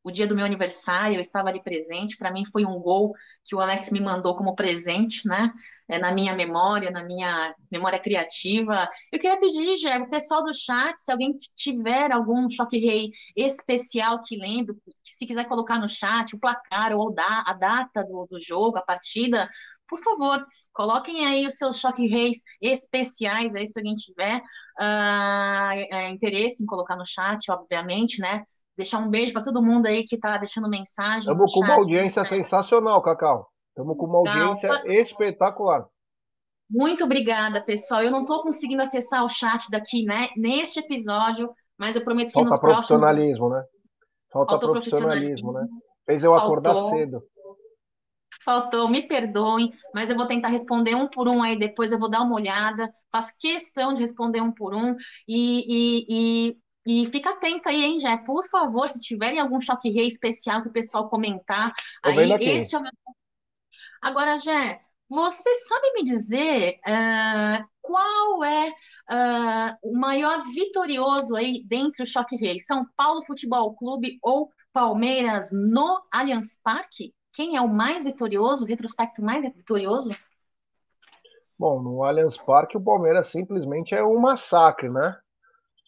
o, 0.04 0.10
dia 0.10 0.26
do 0.26 0.34
meu 0.34 0.44
aniversário, 0.44 1.16
eu 1.16 1.20
estava 1.20 1.48
ali 1.48 1.62
presente. 1.62 2.16
Para 2.16 2.32
mim 2.32 2.44
foi 2.44 2.64
um 2.64 2.78
gol 2.78 3.12
que 3.44 3.54
o 3.54 3.60
Alex 3.60 3.90
me 3.90 4.00
mandou 4.00 4.36
como 4.36 4.54
presente, 4.54 5.26
né? 5.26 5.52
É, 5.88 5.98
na 5.98 6.12
minha 6.12 6.34
memória, 6.34 6.90
na 6.90 7.04
minha 7.04 7.54
memória 7.70 7.98
criativa. 7.98 8.88
Eu 9.10 9.18
queria 9.18 9.38
pedir, 9.38 9.76
Gé, 9.76 9.98
o 9.98 10.08
pessoal 10.10 10.42
do 10.42 10.54
chat, 10.54 10.98
se 11.00 11.10
alguém 11.12 11.36
tiver 11.56 12.12
algum 12.12 12.48
choque 12.48 12.78
rei 12.78 13.10
especial 13.36 14.22
que 14.22 14.36
lembre, 14.36 14.74
se 15.04 15.26
quiser 15.26 15.48
colocar 15.48 15.78
no 15.78 15.88
chat 15.88 16.34
o 16.34 16.40
placar 16.40 16.92
ou 16.94 17.14
a 17.18 17.52
data 17.52 18.04
do, 18.04 18.26
do 18.30 18.40
jogo, 18.40 18.78
a 18.78 18.82
partida, 18.82 19.48
por 19.92 20.00
favor, 20.00 20.42
coloquem 20.72 21.26
aí 21.26 21.46
os 21.46 21.56
seus 21.58 21.78
choque 21.78 22.06
reis 22.06 22.38
especiais 22.62 23.54
aí, 23.54 23.66
se 23.66 23.78
alguém 23.78 23.94
tiver 23.94 24.38
uh, 24.38 25.72
é, 25.90 26.08
interesse 26.08 26.62
em 26.62 26.66
colocar 26.66 26.96
no 26.96 27.04
chat, 27.04 27.50
obviamente, 27.50 28.18
né? 28.18 28.42
Deixar 28.76 28.98
um 28.98 29.10
beijo 29.10 29.32
para 29.32 29.42
todo 29.42 29.62
mundo 29.62 29.86
aí 29.86 30.04
que 30.04 30.14
está 30.14 30.38
deixando 30.38 30.68
mensagem. 30.68 31.20
Estamos 31.20 31.52
com 31.52 31.60
uma 31.60 31.74
audiência 31.74 32.22
né? 32.22 32.28
sensacional, 32.28 33.02
Cacau. 33.02 33.48
Estamos 33.68 33.96
com 33.96 34.06
uma 34.06 34.18
audiência 34.18 34.82
espetacular. 34.86 35.86
Muito 36.70 37.04
obrigada, 37.04 37.62
pessoal. 37.62 38.02
Eu 38.02 38.10
não 38.10 38.22
estou 38.22 38.42
conseguindo 38.42 38.82
acessar 38.82 39.24
o 39.24 39.28
chat 39.28 39.70
daqui, 39.70 40.04
né, 40.04 40.28
neste 40.36 40.80
episódio, 40.80 41.50
mas 41.76 41.96
eu 41.96 42.02
prometo 42.02 42.28
que 42.28 42.32
Falta 42.32 42.48
nos 42.48 42.60
profissionalismo, 42.60 43.48
próximos... 43.48 43.62
né? 43.62 43.82
Falta 44.32 44.50
Faltou 44.52 44.70
profissionalismo, 44.72 45.52
né? 45.52 45.66
Fez 46.06 46.24
eu 46.24 46.30
Faltou. 46.32 46.46
acordar 46.46 46.90
cedo. 46.90 47.22
Faltou, 48.42 48.88
me 48.88 49.06
perdoem, 49.06 49.70
mas 49.94 50.10
eu 50.10 50.16
vou 50.16 50.26
tentar 50.26 50.48
responder 50.48 50.94
um 50.94 51.06
por 51.06 51.28
um 51.28 51.42
aí 51.42 51.56
depois, 51.56 51.92
eu 51.92 51.98
vou 51.98 52.10
dar 52.10 52.22
uma 52.22 52.34
olhada, 52.34 52.92
faço 53.10 53.32
questão 53.38 53.92
de 53.94 54.00
responder 54.00 54.40
um 54.40 54.52
por 54.52 54.74
um 54.74 54.96
e, 55.28 55.28
e, 55.28 56.06
e, 56.08 56.56
e 56.84 57.06
fica 57.06 57.30
atenta 57.30 57.70
aí, 57.70 57.84
hein, 57.84 58.00
Jé? 58.00 58.16
Por 58.18 58.46
favor, 58.48 58.88
se 58.88 59.00
tiverem 59.00 59.38
algum 59.38 59.60
choque 59.60 59.90
rei 59.90 60.06
especial 60.06 60.62
que 60.62 60.68
o 60.68 60.72
pessoal 60.72 61.08
comentar, 61.08 61.72
Tô 62.02 62.10
aí 62.10 62.32
esse 62.32 62.74
é 62.74 62.78
o 62.78 62.82
meu. 62.82 62.90
Agora, 64.00 64.36
Jé, 64.38 64.80
você 65.08 65.54
sabe 65.54 65.92
me 65.92 66.04
dizer 66.04 66.80
uh, 66.86 67.64
qual 67.80 68.42
é 68.42 68.68
uh, 68.70 69.76
o 69.82 69.96
maior 69.96 70.42
vitorioso 70.54 71.36
aí 71.36 71.62
dentre 71.64 72.02
o 72.02 72.06
choque 72.06 72.34
rei? 72.34 72.58
São 72.58 72.84
Paulo 72.96 73.22
Futebol 73.22 73.74
Clube 73.74 74.18
ou 74.22 74.50
Palmeiras 74.72 75.50
no 75.52 76.02
Allianz 76.10 76.60
Parque? 76.64 77.14
Quem 77.32 77.56
é 77.56 77.60
o 77.60 77.68
mais 77.68 78.04
vitorioso, 78.04 78.64
o 78.64 78.68
retrospecto 78.68 79.22
mais 79.22 79.44
vitorioso? 79.44 80.10
Bom, 81.56 81.80
no 81.80 82.02
Allianz 82.02 82.36
Parque 82.36 82.76
o 82.76 82.82
Palmeiras 82.82 83.28
simplesmente 83.28 83.94
é 83.94 84.02
um 84.02 84.18
massacre, 84.18 84.88
né? 84.88 85.16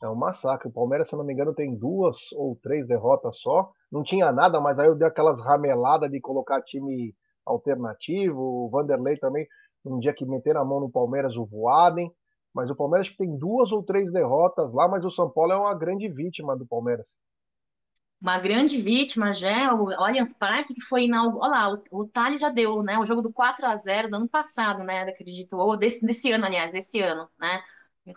É 0.02 0.08
um 0.08 0.14
massacre. 0.14 0.68
O 0.68 0.72
Palmeiras, 0.72 1.08
se 1.08 1.16
não 1.16 1.24
me 1.24 1.32
engano, 1.32 1.54
tem 1.54 1.74
duas 1.74 2.32
ou 2.32 2.56
três 2.62 2.86
derrotas 2.86 3.38
só. 3.38 3.70
Não 3.90 4.02
tinha 4.02 4.32
nada, 4.32 4.60
mas 4.60 4.78
aí 4.78 4.86
eu 4.86 4.94
dei 4.94 5.06
aquelas 5.06 5.40
rameladas 5.40 6.10
de 6.10 6.20
colocar 6.20 6.62
time 6.62 7.14
alternativo. 7.46 8.40
O 8.40 8.68
Vanderlei 8.70 9.16
também, 9.16 9.46
um 9.84 9.98
dia 9.98 10.12
que 10.12 10.26
meter 10.26 10.56
a 10.56 10.64
mão 10.64 10.80
no 10.80 10.90
Palmeiras, 10.90 11.36
o 11.36 11.44
Voaden. 11.44 12.10
Mas 12.52 12.70
o 12.70 12.76
Palmeiras 12.76 13.10
tem 13.16 13.36
duas 13.36 13.72
ou 13.72 13.82
três 13.82 14.12
derrotas 14.12 14.72
lá, 14.72 14.86
mas 14.86 15.04
o 15.04 15.10
São 15.10 15.28
Paulo 15.30 15.52
é 15.52 15.56
uma 15.56 15.74
grande 15.74 16.08
vítima 16.08 16.56
do 16.56 16.66
Palmeiras 16.66 17.08
uma 18.24 18.38
grande 18.38 18.78
vítima 18.78 19.34
já, 19.34 19.74
o 19.74 19.90
Allianz 19.92 20.32
Parque, 20.32 20.72
que 20.72 20.80
foi 20.80 21.04
inaugurado. 21.04 21.44
Olha 21.44 21.50
lá, 21.50 21.84
o, 21.90 22.00
o 22.00 22.08
Thales 22.08 22.40
já 22.40 22.48
deu, 22.48 22.82
né? 22.82 22.98
O 22.98 23.04
jogo 23.04 23.20
do 23.20 23.30
4 23.30 23.66
a 23.66 23.76
0 23.76 24.08
do 24.08 24.16
ano 24.16 24.28
passado, 24.28 24.82
né? 24.82 25.02
Acredito, 25.02 25.58
ou 25.58 25.76
desse, 25.76 26.04
desse 26.06 26.32
ano, 26.32 26.46
aliás, 26.46 26.70
desse 26.72 27.00
ano, 27.02 27.28
né? 27.38 27.62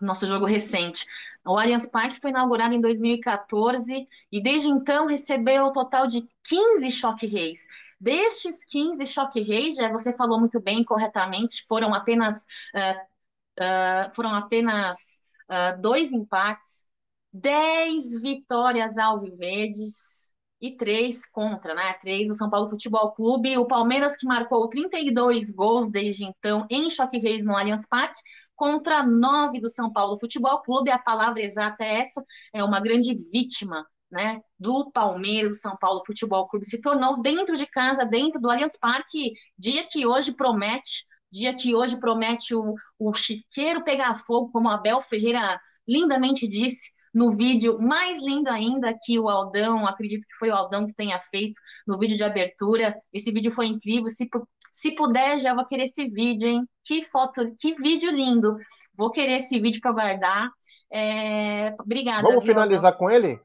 Nosso 0.01 0.27
jogo 0.27 0.45
recente. 0.45 1.05
O 1.45 1.57
Allianz 1.57 1.85
Parque 1.85 2.19
foi 2.19 2.31
inaugurado 2.31 2.73
em 2.73 2.81
2014 2.81 4.07
e 4.31 4.41
desde 4.41 4.67
então 4.67 5.07
recebeu 5.07 5.67
um 5.67 5.73
total 5.73 6.07
de 6.07 6.27
15 6.43 6.91
choque 6.91 7.25
reis. 7.25 7.67
Destes 7.99 8.63
15 8.65 9.05
choque 9.05 9.41
reis, 9.41 9.75
já 9.75 9.89
você 9.91 10.13
falou 10.15 10.39
muito 10.39 10.59
bem, 10.61 10.83
corretamente, 10.83 11.65
foram 11.67 11.93
apenas, 11.93 12.45
uh, 12.75 13.63
uh, 13.63 14.13
foram 14.13 14.31
apenas 14.31 15.21
uh, 15.49 15.81
dois 15.81 16.11
empates 16.11 16.87
10 17.33 18.21
vitórias 18.21 18.97
alviverdes 18.97 20.33
e 20.59 20.75
3 20.75 21.25
contra, 21.27 21.75
né? 21.75 21.93
3 21.93 22.29
do 22.29 22.35
São 22.35 22.49
Paulo 22.49 22.69
Futebol 22.69 23.11
Clube. 23.11 23.57
O 23.57 23.67
Palmeiras 23.67 24.17
que 24.17 24.25
marcou 24.25 24.67
32 24.67 25.51
gols 25.51 25.89
desde 25.91 26.23
então 26.25 26.65
em 26.69 26.89
Choque 26.89 27.19
Reis 27.19 27.45
no 27.45 27.55
Allianz 27.55 27.87
Parque, 27.87 28.19
contra 28.57 29.05
9 29.05 29.61
do 29.61 29.69
São 29.69 29.93
Paulo 29.93 30.19
Futebol 30.19 30.61
Clube. 30.63 30.91
A 30.91 30.99
palavra 30.99 31.41
exata 31.41 31.85
é 31.85 32.01
essa, 32.01 32.21
é 32.53 32.61
uma 32.61 32.81
grande 32.81 33.13
vítima 33.31 33.85
né, 34.11 34.41
do 34.59 34.91
Palmeiras, 34.91 35.51
do 35.53 35.57
São 35.57 35.77
Paulo 35.77 36.03
Futebol 36.05 36.47
Clube, 36.47 36.65
se 36.65 36.81
tornou 36.81 37.21
dentro 37.21 37.55
de 37.57 37.65
casa, 37.67 38.05
dentro 38.05 38.39
do 38.39 38.49
Allianz 38.49 38.77
Parque, 38.79 39.33
dia 39.57 39.85
que 39.89 40.05
hoje 40.05 40.33
promete, 40.33 41.05
dia 41.31 41.53
que 41.53 41.75
hoje 41.75 41.99
promete 41.99 42.55
o, 42.55 42.73
o 42.97 43.13
chiqueiro 43.13 43.83
pegar 43.83 44.15
fogo, 44.15 44.51
como 44.51 44.69
Abel 44.69 45.01
Ferreira 45.01 45.59
lindamente 45.87 46.47
disse, 46.47 46.91
no 47.13 47.31
vídeo 47.31 47.79
mais 47.79 48.21
lindo 48.21 48.49
ainda 48.49 48.93
que 49.03 49.19
o 49.19 49.29
Aldão, 49.29 49.87
acredito 49.87 50.25
que 50.25 50.35
foi 50.37 50.49
o 50.49 50.55
Aldão 50.55 50.85
que 50.87 50.93
tenha 50.93 51.19
feito 51.19 51.59
no 51.85 51.97
vídeo 51.97 52.17
de 52.17 52.23
abertura. 52.23 52.95
Esse 53.11 53.31
vídeo 53.31 53.51
foi 53.51 53.67
incrível. 53.67 54.09
Se, 54.09 54.29
se 54.71 54.91
puder, 54.91 55.39
já 55.39 55.53
vou 55.53 55.65
querer 55.65 55.83
esse 55.83 56.09
vídeo, 56.09 56.47
hein? 56.47 56.65
Que 56.83 57.01
foto, 57.01 57.43
que 57.59 57.73
vídeo 57.73 58.11
lindo. 58.11 58.55
Vou 58.95 59.11
querer 59.11 59.37
esse 59.37 59.59
vídeo 59.59 59.81
para 59.81 59.91
guardar. 59.91 60.49
É... 60.91 61.75
Obrigada. 61.79 62.23
Vamos 62.23 62.43
viu, 62.43 62.53
finalizar 62.53 62.93
Aldão? 62.93 62.99
com 62.99 63.11
ele? 63.11 63.39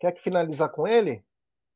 Quer 0.00 0.12
que 0.12 0.22
finalizar 0.22 0.70
com 0.70 0.86
ele? 0.86 1.22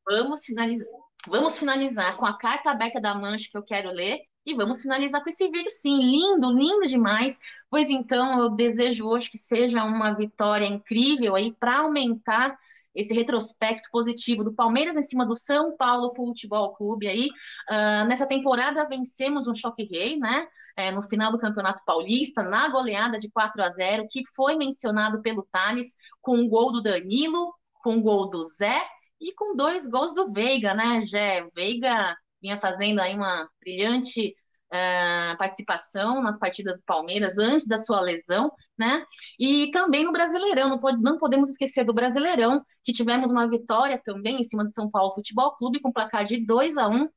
Vamos 0.08 0.44
finalizar. 0.44 0.88
Vamos 1.28 1.58
finalizar 1.58 2.16
com 2.16 2.26
a 2.26 2.36
carta 2.36 2.70
aberta 2.70 3.00
da 3.00 3.14
mancha 3.14 3.48
que 3.50 3.56
eu 3.56 3.62
quero 3.62 3.90
ler 3.90 4.20
e 4.44 4.54
vamos 4.54 4.82
finalizar 4.82 5.22
com 5.22 5.30
esse 5.30 5.48
vídeo, 5.48 5.70
sim. 5.70 5.98
Lindo, 5.98 6.50
lindo 6.50 6.86
demais. 6.86 7.38
Pois 7.70 7.90
então, 7.90 8.38
eu 8.38 8.50
desejo 8.50 9.06
hoje 9.06 9.30
que 9.30 9.38
seja 9.38 9.84
uma 9.84 10.12
vitória 10.12 10.66
incrível 10.66 11.36
aí 11.36 11.52
para 11.52 11.78
aumentar 11.78 12.56
esse 12.94 13.14
retrospecto 13.14 13.88
positivo 13.90 14.44
do 14.44 14.52
Palmeiras 14.52 14.96
em 14.96 15.02
cima 15.02 15.24
do 15.24 15.34
São 15.34 15.76
Paulo 15.76 16.14
Futebol 16.14 16.74
Clube 16.74 17.08
aí. 17.08 17.28
Uh, 17.70 18.06
nessa 18.06 18.26
temporada 18.26 18.86
vencemos 18.86 19.46
um 19.46 19.54
choque 19.54 19.84
rei, 19.84 20.18
né? 20.18 20.46
É, 20.76 20.90
no 20.90 21.02
final 21.02 21.32
do 21.32 21.38
Campeonato 21.38 21.82
Paulista, 21.86 22.42
na 22.42 22.68
goleada 22.68 23.18
de 23.18 23.30
4 23.30 23.62
a 23.62 23.70
0, 23.70 24.06
que 24.10 24.22
foi 24.34 24.56
mencionado 24.56 25.22
pelo 25.22 25.46
Thales, 25.50 25.96
com 26.20 26.36
um 26.36 26.48
gol 26.48 26.72
do 26.72 26.82
Danilo, 26.82 27.54
com 27.82 27.94
um 27.94 28.02
gol 28.02 28.28
do 28.28 28.42
Zé 28.44 28.82
e 29.20 29.32
com 29.34 29.56
dois 29.56 29.86
gols 29.86 30.14
do 30.14 30.32
Veiga, 30.32 30.74
né, 30.74 31.02
Gé? 31.02 31.44
Veiga 31.54 32.16
vinha 32.42 32.58
fazendo 32.58 33.00
aí 33.00 33.14
uma 33.14 33.48
brilhante 33.60 34.34
uh, 34.72 35.36
participação 35.38 36.22
nas 36.22 36.38
partidas 36.38 36.78
do 36.78 36.84
Palmeiras 36.84 37.38
antes 37.38 37.66
da 37.66 37.76
sua 37.76 38.00
lesão, 38.00 38.50
né? 38.76 39.04
E 39.38 39.70
também 39.70 40.04
no 40.04 40.12
Brasileirão, 40.12 40.68
não, 40.70 40.78
pode, 40.78 41.00
não 41.02 41.18
podemos 41.18 41.50
esquecer 41.50 41.84
do 41.84 41.92
Brasileirão, 41.94 42.62
que 42.82 42.92
tivemos 42.92 43.30
uma 43.30 43.48
vitória 43.48 44.00
também 44.02 44.40
em 44.40 44.44
cima 44.44 44.64
do 44.64 44.70
São 44.70 44.90
Paulo 44.90 45.14
Futebol 45.14 45.56
Clube 45.56 45.80
com 45.80 45.92
placar 45.92 46.24
de 46.24 46.44
2 46.44 46.76
a 46.78 46.88
1 46.88 47.08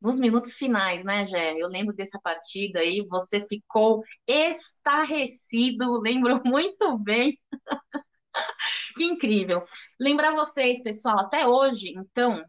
nos 0.00 0.18
minutos 0.18 0.54
finais, 0.54 1.04
né, 1.04 1.24
Gé? 1.24 1.54
Eu 1.56 1.68
lembro 1.68 1.94
dessa 1.94 2.18
partida 2.20 2.80
aí, 2.80 3.06
você 3.08 3.40
ficou 3.40 4.02
estarrecido, 4.26 5.98
lembro 6.02 6.42
muito 6.44 6.98
bem. 6.98 7.38
que 8.96 9.04
incrível. 9.04 9.62
Lembrar 10.00 10.34
vocês, 10.34 10.82
pessoal, 10.82 11.20
até 11.20 11.46
hoje, 11.46 11.92
então, 11.96 12.42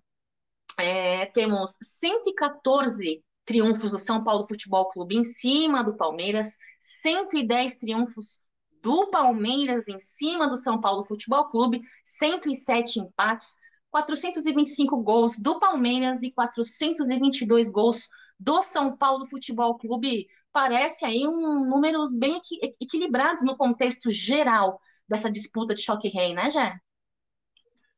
é, 0.78 1.26
temos 1.28 1.76
114 1.82 3.24
triunfos 3.46 3.92
do 3.92 4.00
São 4.00 4.24
Paulo 4.24 4.48
Futebol 4.48 4.90
Clube 4.90 5.18
em 5.18 5.24
cima 5.24 5.84
do 5.84 5.96
Palmeiras, 5.96 6.58
110 6.80 7.78
triunfos 7.78 8.42
do 8.82 9.10
Palmeiras 9.10 9.88
em 9.88 10.00
cima 10.00 10.48
do 10.50 10.58
São 10.58 10.80
Paulo 10.80 11.06
Futebol 11.06 11.50
Clube, 11.50 11.82
107 12.04 13.00
empates, 13.00 13.58
425 13.90 15.02
gols 15.02 15.40
do 15.40 15.60
Palmeiras 15.60 16.24
e 16.24 16.32
422 16.32 17.70
gols 17.70 18.10
do 18.40 18.62
São 18.62 18.98
Paulo 18.98 19.26
Futebol 19.28 19.78
Clube. 19.78 20.28
Parece 20.52 21.06
aí 21.06 21.28
um 21.28 21.66
números 21.66 22.12
bem 22.12 22.42
equilibrados 22.82 23.44
no 23.44 23.56
contexto 23.56 24.10
geral 24.10 24.80
dessa 25.08 25.30
disputa 25.30 25.74
de 25.74 25.82
choque 25.82 26.08
rei, 26.10 26.34
né, 26.34 26.50
Jé? 26.50 26.76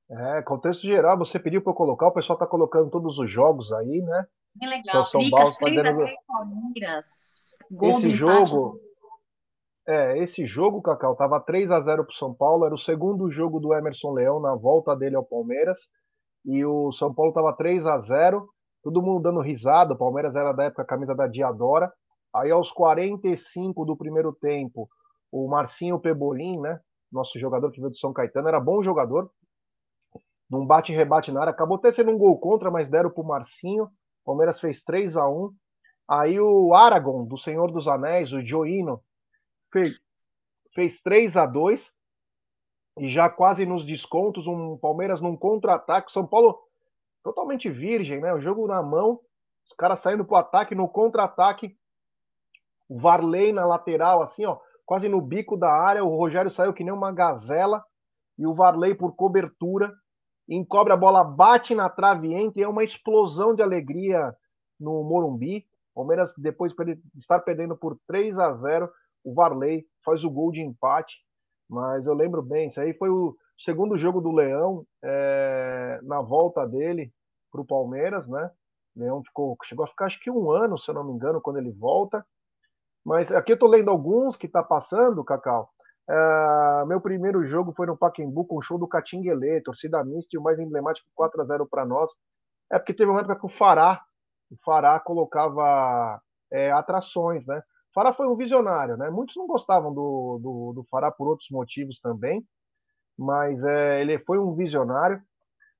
É, 0.09 0.41
contexto 0.43 0.81
geral, 0.81 1.17
você 1.17 1.39
pediu 1.39 1.61
para 1.61 1.71
eu 1.71 1.75
colocar, 1.75 2.07
o 2.07 2.13
pessoal 2.13 2.35
está 2.35 2.45
colocando 2.45 2.91
todos 2.91 3.17
os 3.17 3.29
jogos 3.29 3.71
aí, 3.71 4.01
né? 4.01 4.25
Que 4.59 4.65
legal. 4.65 5.05
São 5.07 5.21
Vicas, 5.21 5.55
3 5.57 5.75
fazendo... 5.75 6.01
a 6.01 6.05
3 6.05 6.15
Palmeiras. 6.27 7.57
Gol 7.71 7.89
esse 7.91 8.13
jogo, 8.13 8.79
é, 9.87 10.17
esse 10.19 10.45
jogo, 10.45 10.81
Cacau, 10.81 11.15
tava 11.15 11.39
3 11.39 11.71
a 11.71 11.79
0 11.81 12.05
pro 12.05 12.15
São 12.15 12.33
Paulo, 12.33 12.65
era 12.65 12.73
o 12.73 12.79
segundo 12.79 13.31
jogo 13.31 13.59
do 13.59 13.73
Emerson 13.73 14.11
Leão 14.11 14.39
na 14.39 14.55
volta 14.55 14.95
dele 14.95 15.15
ao 15.15 15.25
Palmeiras, 15.25 15.79
e 16.45 16.63
o 16.63 16.91
São 16.91 17.13
Paulo 17.13 17.33
tava 17.33 17.53
3 17.53 17.85
a 17.85 17.99
0, 17.99 18.47
todo 18.83 19.01
mundo 19.01 19.23
dando 19.23 19.41
risada, 19.41 19.93
o 19.93 19.97
Palmeiras 19.97 20.35
era 20.35 20.51
da 20.53 20.65
época 20.65 20.83
a 20.83 20.85
camisa 20.85 21.15
da 21.15 21.27
Diadora. 21.27 21.91
Aí 22.33 22.51
aos 22.51 22.71
45 22.71 23.85
do 23.85 23.95
primeiro 23.97 24.33
tempo, 24.33 24.87
o 25.31 25.47
Marcinho 25.47 25.99
Pebolim, 25.99 26.59
né, 26.59 26.79
nosso 27.11 27.39
jogador 27.39 27.71
que 27.71 27.79
veio 27.79 27.91
do 27.91 27.97
São 27.97 28.13
Caetano, 28.13 28.47
era 28.47 28.59
bom 28.59 28.83
jogador, 28.83 29.31
num 30.49 30.65
bate-rebate 30.65 31.31
na 31.31 31.41
área, 31.41 31.51
acabou 31.51 31.77
até 31.77 31.91
sendo 31.91 32.11
um 32.11 32.17
gol 32.17 32.37
contra, 32.39 32.69
mas 32.69 32.87
deram 32.87 33.09
pro 33.09 33.23
Marcinho. 33.23 33.89
Palmeiras 34.23 34.59
fez 34.59 34.83
3 34.83 35.17
a 35.17 35.27
1 35.27 35.53
Aí 36.07 36.39
o 36.39 36.73
Aragon, 36.75 37.25
do 37.25 37.37
Senhor 37.37 37.71
dos 37.71 37.87
Anéis, 37.87 38.31
o 38.31 38.45
Joino, 38.45 39.01
fez, 39.71 39.99
fez 40.73 41.01
3 41.01 41.35
a 41.35 41.47
2 41.47 41.91
E 42.99 43.09
já 43.09 43.27
quase 43.27 43.65
nos 43.65 43.83
descontos, 43.83 44.45
um 44.45 44.77
Palmeiras 44.77 45.19
num 45.19 45.35
contra-ataque. 45.35 46.11
São 46.11 46.27
Paulo 46.27 46.59
totalmente 47.23 47.69
virgem, 47.69 48.21
né? 48.21 48.31
O 48.33 48.39
jogo 48.39 48.67
na 48.67 48.83
mão, 48.83 49.19
os 49.65 49.73
caras 49.75 49.99
saindo 49.99 50.23
pro 50.23 50.35
ataque, 50.35 50.75
no 50.75 50.87
contra-ataque. 50.87 51.75
O 52.87 52.99
Varley 52.99 53.51
na 53.51 53.65
lateral, 53.65 54.21
assim, 54.21 54.45
ó, 54.45 54.59
quase 54.85 55.09
no 55.09 55.19
bico 55.19 55.57
da 55.57 55.71
área. 55.71 56.05
O 56.05 56.15
Rogério 56.15 56.51
saiu 56.51 56.73
que 56.73 56.83
nem 56.83 56.93
uma 56.93 57.11
gazela. 57.11 57.83
E 58.37 58.45
o 58.45 58.53
Varley 58.53 58.93
por 58.93 59.15
cobertura 59.15 59.91
encobre 60.47 60.93
a 60.93 60.97
bola, 60.97 61.23
bate 61.23 61.73
na 61.73 61.89
trave, 61.89 62.33
entra 62.33 62.61
e 62.61 62.63
é 62.63 62.67
uma 62.67 62.83
explosão 62.83 63.55
de 63.55 63.61
alegria 63.61 64.35
no 64.79 65.03
Morumbi. 65.03 65.65
Palmeiras, 65.93 66.33
depois 66.37 66.73
de 66.73 66.99
estar 67.17 67.39
perdendo 67.39 67.75
por 67.75 67.97
3 68.07 68.37
a 68.37 68.53
0 68.53 68.91
o 69.23 69.33
Varley 69.33 69.85
faz 70.03 70.23
o 70.23 70.29
gol 70.29 70.51
de 70.51 70.61
empate. 70.61 71.15
Mas 71.67 72.05
eu 72.05 72.13
lembro 72.13 72.43
bem, 72.43 72.67
isso 72.67 72.79
aí 72.79 72.93
foi 72.93 73.09
o 73.09 73.35
segundo 73.57 73.97
jogo 73.97 74.21
do 74.21 74.31
Leão 74.31 74.85
é, 75.03 75.99
na 76.03 76.21
volta 76.21 76.67
dele 76.67 77.11
para 77.51 77.61
o 77.61 77.65
Palmeiras, 77.65 78.27
né? 78.27 78.51
O 78.95 78.99
Leão 78.99 79.23
ficou, 79.23 79.57
chegou 79.63 79.83
a 79.83 79.87
ficar 79.87 80.05
acho 80.05 80.19
que 80.19 80.29
um 80.29 80.51
ano, 80.51 80.77
se 80.77 80.89
eu 80.89 80.95
não 80.95 81.03
me 81.03 81.13
engano, 81.13 81.41
quando 81.41 81.57
ele 81.57 81.71
volta. 81.71 82.25
Mas 83.03 83.31
aqui 83.31 83.51
eu 83.51 83.55
estou 83.55 83.69
lendo 83.69 83.89
alguns 83.89 84.37
que 84.37 84.45
está 84.45 84.61
passando, 84.61 85.23
Cacau. 85.23 85.69
Uh, 86.07 86.85
meu 86.85 87.01
primeiro 87.01 87.43
jogo 87.47 87.73
foi 87.73 87.87
no 87.87 87.97
Pacaembu 87.97 88.45
com 88.45 88.57
o 88.57 88.61
show 88.61 88.77
do 88.77 88.87
Catinguelê, 88.87 89.59
torcida 89.61 90.03
mista 90.03 90.29
e 90.33 90.37
o 90.37 90.41
mais 90.41 90.59
emblemático 90.59 91.09
4 91.15 91.41
a 91.41 91.45
0 91.45 91.67
para 91.67 91.85
nós. 91.85 92.11
É 92.71 92.77
porque 92.77 92.93
teve 92.93 93.09
uma 93.09 93.19
época 93.19 93.39
que 93.39 93.45
o 93.45 93.49
Fará, 93.49 94.01
o 94.51 94.55
Fará 94.63 94.99
colocava 94.99 96.21
é, 96.51 96.71
atrações, 96.71 97.45
né? 97.47 97.57
O 97.57 97.93
Fará 97.93 98.13
foi 98.13 98.27
um 98.27 98.35
visionário, 98.35 98.97
né? 98.97 99.09
Muitos 99.09 99.35
não 99.35 99.47
gostavam 99.47 99.93
do, 99.93 100.39
do, 100.41 100.73
do 100.75 100.83
Fará 100.89 101.11
por 101.11 101.27
outros 101.27 101.49
motivos 101.49 101.99
também, 101.99 102.45
mas 103.17 103.63
é, 103.63 104.01
ele 104.01 104.19
foi 104.19 104.37
um 104.37 104.53
visionário. 104.53 105.21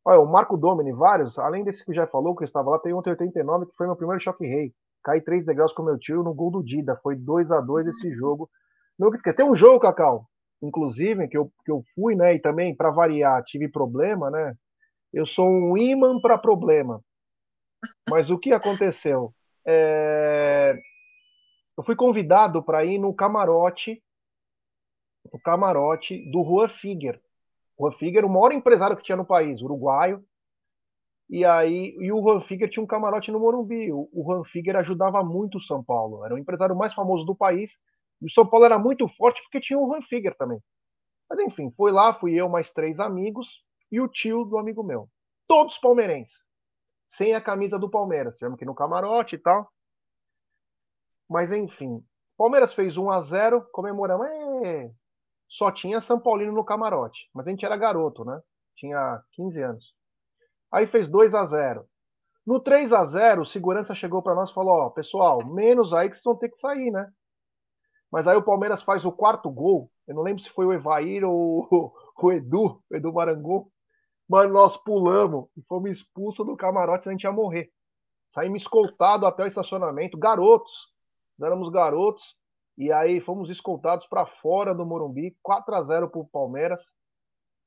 Olha, 0.03 0.19
o 0.19 0.31
Marco 0.31 0.57
Domini, 0.57 0.91
vários, 0.91 1.37
além 1.37 1.63
desse 1.63 1.83
que 1.83 1.93
já 1.93 2.07
falou, 2.07 2.35
que 2.35 2.43
eu 2.43 2.47
estava 2.47 2.69
lá, 2.69 2.79
tem 2.79 2.93
um 2.93 2.97
89 2.97 3.67
que 3.67 3.75
foi 3.75 3.87
meu 3.87 3.95
primeiro 3.95 4.21
choque 4.23 4.45
rei. 4.47 4.73
Caí 5.03 5.21
três 5.21 5.45
degraus 5.45 5.73
com 5.73 5.83
meu 5.83 5.99
tio 5.99 6.23
no 6.23 6.33
gol 6.33 6.51
do 6.51 6.63
Dida. 6.63 6.99
Foi 7.03 7.15
2 7.15 7.51
a 7.51 7.61
2 7.61 7.87
esse 7.87 8.11
jogo 8.13 8.49
Nunca 8.97 9.17
esqueci. 9.17 9.35
Tem 9.35 9.45
um 9.45 9.55
jogo, 9.55 9.79
Cacau, 9.79 10.27
inclusive, 10.61 11.27
que 11.27 11.37
eu, 11.37 11.51
que 11.65 11.71
eu 11.71 11.81
fui, 11.93 12.15
né? 12.15 12.35
E 12.35 12.39
também, 12.39 12.75
para 12.75 12.89
variar, 12.89 13.43
tive 13.43 13.67
problema, 13.67 14.29
né? 14.31 14.55
Eu 15.13 15.25
sou 15.25 15.47
um 15.47 15.77
imã 15.77 16.19
para 16.19 16.37
problema. 16.37 17.01
Mas 18.09 18.29
o 18.29 18.37
que 18.37 18.51
aconteceu? 18.53 19.33
É... 19.65 20.77
Eu 21.77 21.83
fui 21.83 21.95
convidado 21.95 22.63
para 22.63 22.85
ir 22.85 22.97
no 22.97 23.13
camarote, 23.13 24.01
no 25.31 25.39
camarote 25.39 26.29
do 26.31 26.43
Juan 26.43 26.69
Figuer. 26.69 27.21
Juan 27.77 27.91
Figuer, 27.91 28.25
o 28.25 28.29
maior 28.29 28.53
empresário 28.53 28.95
que 28.95 29.03
tinha 29.03 29.17
no 29.17 29.25
país, 29.25 29.61
uruguaio. 29.61 30.23
E 31.29 31.43
aí, 31.43 31.95
e 31.99 32.11
o 32.11 32.21
Juan 32.21 32.41
Figuer 32.41 32.69
tinha 32.69 32.83
um 32.83 32.87
camarote 32.87 33.31
no 33.31 33.39
Morumbi. 33.39 33.91
O, 33.91 34.07
o 34.13 34.23
Juan 34.23 34.43
Figuer 34.45 34.75
ajudava 34.77 35.23
muito 35.23 35.57
o 35.57 35.61
São 35.61 35.83
Paulo. 35.83 36.23
Era 36.23 36.35
o 36.35 36.37
empresário 36.37 36.75
mais 36.75 36.93
famoso 36.93 37.25
do 37.25 37.35
país 37.35 37.77
o 38.21 38.29
São 38.29 38.47
Paulo 38.47 38.65
era 38.65 38.79
muito 38.79 39.07
forte 39.07 39.41
porque 39.43 39.59
tinha 39.59 39.77
o 39.77 39.87
Van 39.87 40.01
Figuer 40.01 40.35
também. 40.37 40.59
Mas 41.29 41.39
enfim, 41.39 41.71
foi 41.75 41.91
lá, 41.91 42.13
fui 42.13 42.33
eu 42.33 42.47
mais 42.47 42.71
três 42.71 42.99
amigos 42.99 43.63
e 43.91 43.99
o 43.99 44.07
tio 44.07 44.45
do 44.45 44.57
amigo 44.57 44.83
meu. 44.83 45.09
Todos 45.47 45.77
palmeirenses. 45.77 46.35
Sem 47.07 47.35
a 47.35 47.41
camisa 47.41 47.77
do 47.77 47.89
Palmeiras. 47.89 48.35
Tivemos 48.35 48.55
aqui 48.55 48.65
no 48.65 48.75
camarote 48.75 49.35
e 49.35 49.37
tal. 49.37 49.69
Mas 51.29 51.51
enfim. 51.51 52.03
Palmeiras 52.37 52.73
fez 52.73 52.97
1 52.97 53.09
a 53.11 53.21
0 53.21 53.67
comemoramos. 53.71 54.27
É... 54.27 54.91
Só 55.47 55.71
tinha 55.71 56.01
São 56.01 56.19
Paulino 56.19 56.51
no 56.51 56.65
camarote. 56.65 57.29
Mas 57.33 57.47
a 57.47 57.51
gente 57.51 57.65
era 57.65 57.77
garoto, 57.77 58.25
né? 58.25 58.39
Tinha 58.75 59.21
15 59.33 59.61
anos. 59.61 59.95
Aí 60.71 60.87
fez 60.87 61.07
2 61.07 61.33
a 61.33 61.45
0 61.45 61.87
No 62.45 62.59
3 62.59 62.91
a 62.91 63.05
0 63.05 63.43
o 63.43 63.45
segurança 63.45 63.95
chegou 63.95 64.21
para 64.21 64.35
nós 64.35 64.49
e 64.49 64.53
falou: 64.53 64.73
Ó, 64.73 64.89
pessoal, 64.89 65.45
menos 65.45 65.93
aí 65.93 66.09
que 66.09 66.15
vocês 66.15 66.25
vão 66.25 66.35
ter 66.35 66.49
que 66.49 66.57
sair, 66.57 66.91
né? 66.91 67.09
Mas 68.15 68.29
aí 68.29 68.37
o 68.37 68.41
Palmeiras 68.41 68.81
faz 68.81 69.03
o 69.03 69.11
quarto 69.11 69.51
gol. 69.51 69.91
Eu 70.07 70.15
não 70.15 70.21
lembro 70.21 70.41
se 70.41 70.49
foi 70.49 70.65
o 70.65 70.71
Evair 70.71 71.25
ou 71.25 71.67
o 72.15 72.31
Edu, 72.31 72.81
o 72.89 72.95
Edu 72.95 73.11
Marangu. 73.11 73.69
Mas 74.25 74.49
nós 74.49 74.77
pulamos 74.77 75.49
e 75.57 75.61
fomos 75.63 75.91
expulsos 75.91 76.45
do 76.45 76.55
camarote, 76.55 77.09
a 77.09 77.11
gente 77.11 77.25
ia 77.25 77.31
morrer. 77.33 77.69
Saímos 78.29 78.61
escoltados 78.61 79.27
até 79.27 79.43
o 79.43 79.47
estacionamento, 79.47 80.17
garotos. 80.17 80.87
Nós 81.37 81.47
éramos 81.47 81.69
garotos. 81.69 82.37
E 82.77 82.89
aí 82.89 83.19
fomos 83.19 83.49
escoltados 83.49 84.07
para 84.07 84.25
fora 84.25 84.73
do 84.73 84.85
Morumbi, 84.85 85.35
4 85.43 85.75
a 85.75 85.83
0 85.83 86.09
para 86.09 86.21
o 86.21 86.25
Palmeiras. 86.25 86.93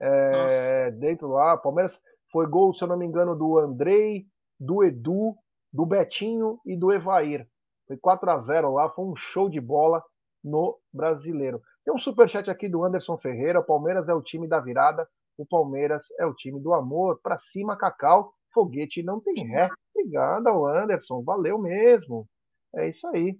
É, 0.01 0.91
dentro 0.93 1.29
lá, 1.29 1.59
Palmeiras 1.59 2.01
foi 2.33 2.47
gol, 2.47 2.73
se 2.73 2.83
eu 2.83 2.89
não 2.89 2.97
me 2.97 3.05
engano, 3.05 3.37
do 3.37 3.59
Andrei, 3.59 4.27
do 4.59 4.83
Edu, 4.83 5.37
do 5.71 5.85
Betinho 5.85 6.59
e 6.65 6.75
do 6.75 6.91
Evair. 6.91 7.47
Foi 7.87 7.99
4 7.99 8.31
a 8.31 8.39
0 8.39 8.73
lá, 8.73 8.89
foi 8.89 9.05
um 9.05 9.15
show 9.15 9.51
de 9.51 9.61
bola 9.61 10.03
no 10.43 10.79
brasileiro. 10.93 11.63
Tem 11.85 11.95
um 11.95 11.99
superchat 11.99 12.51
aqui 12.51 12.69
do 12.69 12.85
Anderson 12.85 13.17
Ferreira. 13.19 13.61
O 13.61 13.65
Palmeiras 13.65 14.09
é 14.09 14.15
o 14.15 14.23
time 14.23 14.47
da 14.47 14.61
virada, 14.61 15.09
o 15.37 15.47
Palmeiras 15.47 16.05
é 16.19 16.27
o 16.27 16.35
time 16.35 16.61
do 16.61 16.75
amor. 16.75 17.21
Para 17.23 17.39
cima, 17.39 17.77
Cacau, 17.77 18.35
foguete 18.53 19.03
não 19.03 19.21
tem 19.21 19.47
ré. 19.47 19.71
Obrigado 19.95 20.47
ao 20.49 20.67
Anderson, 20.67 21.23
valeu 21.23 21.59
mesmo. 21.59 22.29
É 22.75 22.89
isso 22.89 23.07
aí. 23.09 23.39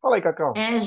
Fala 0.00 0.16
aí, 0.16 0.22
Cacau. 0.22 0.54
É, 0.56 0.78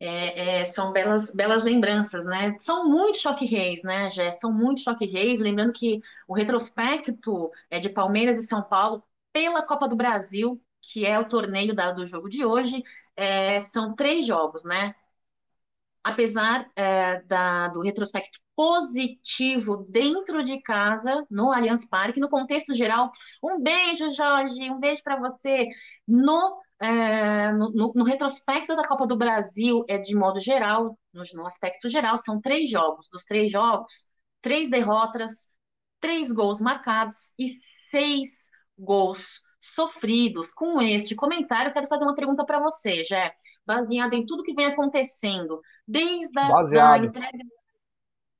é, 0.00 0.60
é, 0.60 0.64
são 0.64 0.92
belas, 0.92 1.30
belas 1.30 1.64
lembranças, 1.64 2.24
né? 2.24 2.56
São 2.58 2.88
muitos 2.88 3.20
choque 3.20 3.44
reis, 3.44 3.82
né, 3.82 4.10
Jé? 4.10 4.30
São 4.32 4.52
muitos 4.52 4.82
choque 4.82 5.06
reis. 5.06 5.40
Lembrando 5.40 5.72
que 5.72 6.00
o 6.28 6.34
retrospecto 6.34 7.50
é 7.70 7.80
de 7.80 7.88
Palmeiras 7.88 8.38
e 8.38 8.46
São 8.46 8.62
Paulo 8.62 9.02
pela 9.32 9.62
Copa 9.62 9.88
do 9.88 9.96
Brasil 9.96 10.60
que 10.92 11.06
é 11.06 11.18
o 11.18 11.28
torneio 11.28 11.74
da, 11.74 11.92
do 11.92 12.06
jogo 12.06 12.28
de 12.28 12.44
hoje, 12.44 12.82
é, 13.16 13.60
são 13.60 13.94
três 13.94 14.26
jogos, 14.26 14.64
né? 14.64 14.94
Apesar 16.02 16.70
é, 16.76 17.22
da, 17.22 17.68
do 17.68 17.80
retrospecto 17.80 18.38
positivo 18.54 19.86
dentro 19.88 20.42
de 20.42 20.60
casa, 20.60 21.26
no 21.30 21.50
Allianz 21.50 21.86
Parque, 21.86 22.20
no 22.20 22.28
contexto 22.28 22.74
geral, 22.74 23.10
um 23.42 23.60
beijo, 23.60 24.10
Jorge, 24.10 24.70
um 24.70 24.78
beijo 24.78 25.02
para 25.02 25.18
você. 25.18 25.66
No, 26.06 26.60
é, 26.80 27.52
no, 27.52 27.92
no, 27.94 28.04
retrospecto 28.04 28.76
da 28.76 28.86
Copa 28.86 29.06
do 29.06 29.16
Brasil, 29.16 29.84
é 29.88 29.98
de 29.98 30.14
modo 30.14 30.40
geral, 30.40 30.98
no, 31.12 31.22
no 31.34 31.46
aspecto 31.46 31.88
geral, 31.88 32.18
são 32.18 32.40
três 32.40 32.70
jogos. 32.70 33.08
Dos 33.10 33.24
três 33.24 33.50
jogos, 33.50 34.08
três 34.42 34.70
derrotas, 34.70 35.50
três 36.00 36.30
gols 36.30 36.60
marcados 36.60 37.32
e 37.38 37.48
seis 37.90 38.50
gols 38.78 39.40
sofridos. 39.72 40.52
Com 40.52 40.80
este 40.82 41.14
comentário, 41.14 41.72
quero 41.72 41.86
fazer 41.86 42.04
uma 42.04 42.14
pergunta 42.14 42.44
para 42.44 42.60
você, 42.60 43.02
Jé, 43.04 43.34
baseada 43.66 44.14
em 44.14 44.26
tudo 44.26 44.42
que 44.42 44.54
vem 44.54 44.66
acontecendo, 44.66 45.60
desde 45.86 46.38
a 46.38 46.62
da 46.62 46.98
entrega, 46.98 47.44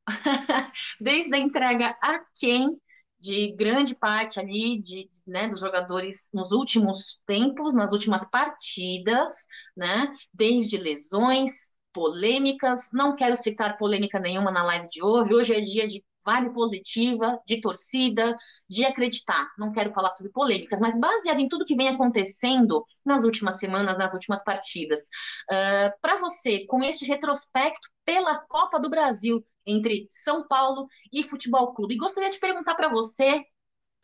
desde 1.00 1.34
a 1.34 1.38
entrega 1.38 1.96
a 2.02 2.20
quem 2.38 2.78
de 3.18 3.52
grande 3.52 3.94
parte 3.94 4.38
ali 4.38 4.80
de, 4.82 5.08
né, 5.26 5.48
dos 5.48 5.60
jogadores 5.60 6.28
nos 6.34 6.52
últimos 6.52 7.22
tempos, 7.26 7.74
nas 7.74 7.92
últimas 7.92 8.28
partidas, 8.28 9.46
né, 9.74 10.12
desde 10.32 10.76
lesões, 10.76 11.72
polêmicas. 11.92 12.90
Não 12.92 13.16
quero 13.16 13.36
citar 13.36 13.78
polêmica 13.78 14.18
nenhuma 14.18 14.50
na 14.50 14.62
live 14.64 14.88
de 14.88 15.02
hoje. 15.02 15.34
Hoje 15.34 15.54
é 15.54 15.60
dia 15.60 15.88
de 15.88 16.04
vibe 16.24 16.52
positiva, 16.52 17.40
de 17.46 17.60
torcida, 17.60 18.36
de 18.68 18.84
acreditar. 18.84 19.48
Não 19.58 19.72
quero 19.72 19.90
falar 19.90 20.10
sobre 20.10 20.32
polêmicas, 20.32 20.80
mas 20.80 20.98
baseado 20.98 21.40
em 21.40 21.48
tudo 21.48 21.64
que 21.64 21.76
vem 21.76 21.88
acontecendo 21.88 22.84
nas 23.04 23.24
últimas 23.24 23.58
semanas, 23.58 23.98
nas 23.98 24.14
últimas 24.14 24.42
partidas. 24.42 25.00
Uh, 25.50 25.92
Para 26.00 26.18
você, 26.18 26.66
com 26.66 26.82
este 26.82 27.04
retrospecto 27.04 27.88
pela 28.04 28.38
Copa 28.46 28.78
do 28.78 28.90
Brasil 28.90 29.44
entre 29.66 30.06
São 30.10 30.46
Paulo 30.46 30.86
e 31.12 31.22
Futebol 31.22 31.72
Clube, 31.74 31.94
e 31.94 31.98
gostaria 31.98 32.30
de 32.30 32.38
perguntar 32.38 32.74
para 32.74 32.88
você 32.88 33.42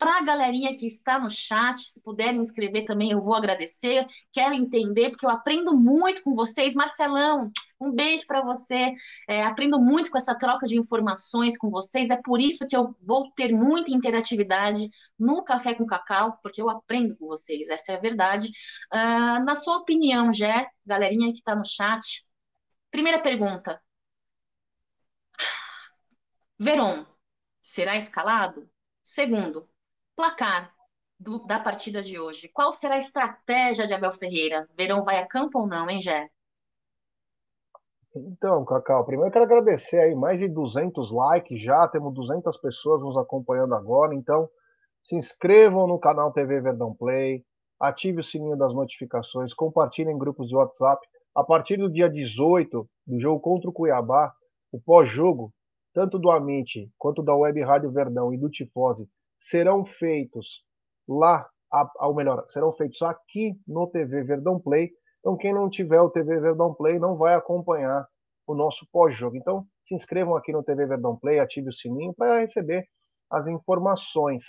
para 0.01 0.17
a 0.17 0.23
galerinha 0.23 0.75
que 0.75 0.87
está 0.87 1.19
no 1.19 1.29
chat, 1.29 1.77
se 1.77 2.01
puderem 2.01 2.41
escrever 2.41 2.85
também, 2.85 3.11
eu 3.11 3.21
vou 3.21 3.35
agradecer. 3.35 4.07
Quero 4.31 4.55
entender, 4.55 5.11
porque 5.11 5.27
eu 5.27 5.29
aprendo 5.29 5.77
muito 5.77 6.23
com 6.23 6.33
vocês. 6.33 6.73
Marcelão, 6.73 7.51
um 7.79 7.91
beijo 7.91 8.25
para 8.25 8.41
você. 8.41 8.95
É, 9.29 9.43
aprendo 9.43 9.79
muito 9.79 10.09
com 10.09 10.17
essa 10.17 10.35
troca 10.35 10.65
de 10.65 10.75
informações 10.75 11.55
com 11.55 11.69
vocês. 11.69 12.09
É 12.09 12.19
por 12.19 12.41
isso 12.41 12.65
que 12.67 12.75
eu 12.75 12.95
vou 12.99 13.31
ter 13.33 13.53
muita 13.53 13.91
interatividade 13.91 14.89
no 15.19 15.43
Café 15.43 15.75
com 15.75 15.85
Cacau, 15.85 16.39
porque 16.41 16.59
eu 16.59 16.67
aprendo 16.67 17.15
com 17.15 17.27
vocês, 17.27 17.69
essa 17.69 17.91
é 17.91 17.95
a 17.95 18.01
verdade. 18.01 18.47
Uh, 18.91 19.45
na 19.45 19.55
sua 19.55 19.77
opinião, 19.77 20.33
Jé, 20.33 20.67
galerinha 20.83 21.31
que 21.31 21.37
está 21.37 21.55
no 21.55 21.63
chat, 21.63 22.25
primeira 22.89 23.19
pergunta. 23.21 23.79
Veron, 26.57 27.05
será 27.61 27.97
escalado? 27.97 28.67
Segundo, 29.03 29.70
Placar 30.21 30.71
do, 31.19 31.39
da 31.47 31.59
partida 31.59 31.99
de 31.99 32.19
hoje. 32.19 32.47
Qual 32.53 32.71
será 32.71 32.93
a 32.93 32.99
estratégia 32.99 33.87
de 33.87 33.93
Abel 33.95 34.13
Ferreira? 34.13 34.69
Verão 34.77 35.01
vai 35.01 35.17
a 35.17 35.25
campo 35.25 35.57
ou 35.57 35.65
não, 35.65 35.89
hein, 35.89 35.99
Gé? 35.99 36.29
Então, 38.15 38.63
Cacau, 38.63 39.03
primeiro 39.03 39.29
eu 39.29 39.33
quero 39.33 39.45
agradecer 39.45 39.99
aí 39.99 40.13
mais 40.13 40.37
de 40.37 40.47
200 40.47 41.11
likes 41.11 41.59
já, 41.63 41.87
temos 41.87 42.13
200 42.13 42.55
pessoas 42.59 43.01
nos 43.01 43.17
acompanhando 43.17 43.73
agora, 43.73 44.13
então 44.13 44.47
se 45.05 45.15
inscrevam 45.15 45.87
no 45.87 45.97
canal 45.97 46.31
TV 46.31 46.61
Verdão 46.61 46.93
Play, 46.93 47.43
ative 47.79 48.19
o 48.19 48.23
sininho 48.23 48.55
das 48.55 48.75
notificações, 48.75 49.55
compartilhem 49.55 50.13
em 50.13 50.19
grupos 50.19 50.49
de 50.49 50.55
WhatsApp. 50.55 51.03
A 51.33 51.43
partir 51.43 51.77
do 51.77 51.91
dia 51.91 52.07
18 52.07 52.87
do 53.07 53.19
jogo 53.19 53.39
contra 53.39 53.71
o 53.71 53.73
Cuiabá, 53.73 54.31
o 54.71 54.79
pós-jogo, 54.79 55.51
tanto 55.95 56.19
do 56.19 56.29
Amit 56.29 56.91
quanto 56.95 57.23
da 57.23 57.35
Web 57.35 57.59
Rádio 57.63 57.91
Verdão 57.91 58.31
e 58.31 58.37
do 58.37 58.51
Tifose, 58.51 59.09
serão 59.41 59.83
feitos 59.83 60.63
lá, 61.07 61.49
ou 61.99 62.13
melhor, 62.13 62.45
serão 62.49 62.71
feitos 62.71 63.01
aqui 63.01 63.59
no 63.67 63.87
TV 63.87 64.23
Verdão 64.23 64.59
Play. 64.59 64.91
Então, 65.19 65.35
quem 65.35 65.53
não 65.53 65.69
tiver 65.69 65.99
o 65.99 66.09
TV 66.09 66.39
Verdão 66.39 66.73
Play 66.73 66.99
não 66.99 67.17
vai 67.17 67.33
acompanhar 67.33 68.07
o 68.45 68.53
nosso 68.53 68.87
pós-jogo. 68.91 69.35
Então, 69.35 69.65
se 69.83 69.95
inscrevam 69.95 70.35
aqui 70.35 70.51
no 70.53 70.63
TV 70.63 70.85
Verdão 70.85 71.17
Play, 71.17 71.39
ative 71.39 71.69
o 71.69 71.73
sininho 71.73 72.13
para 72.13 72.39
receber 72.39 72.87
as 73.29 73.47
informações. 73.47 74.43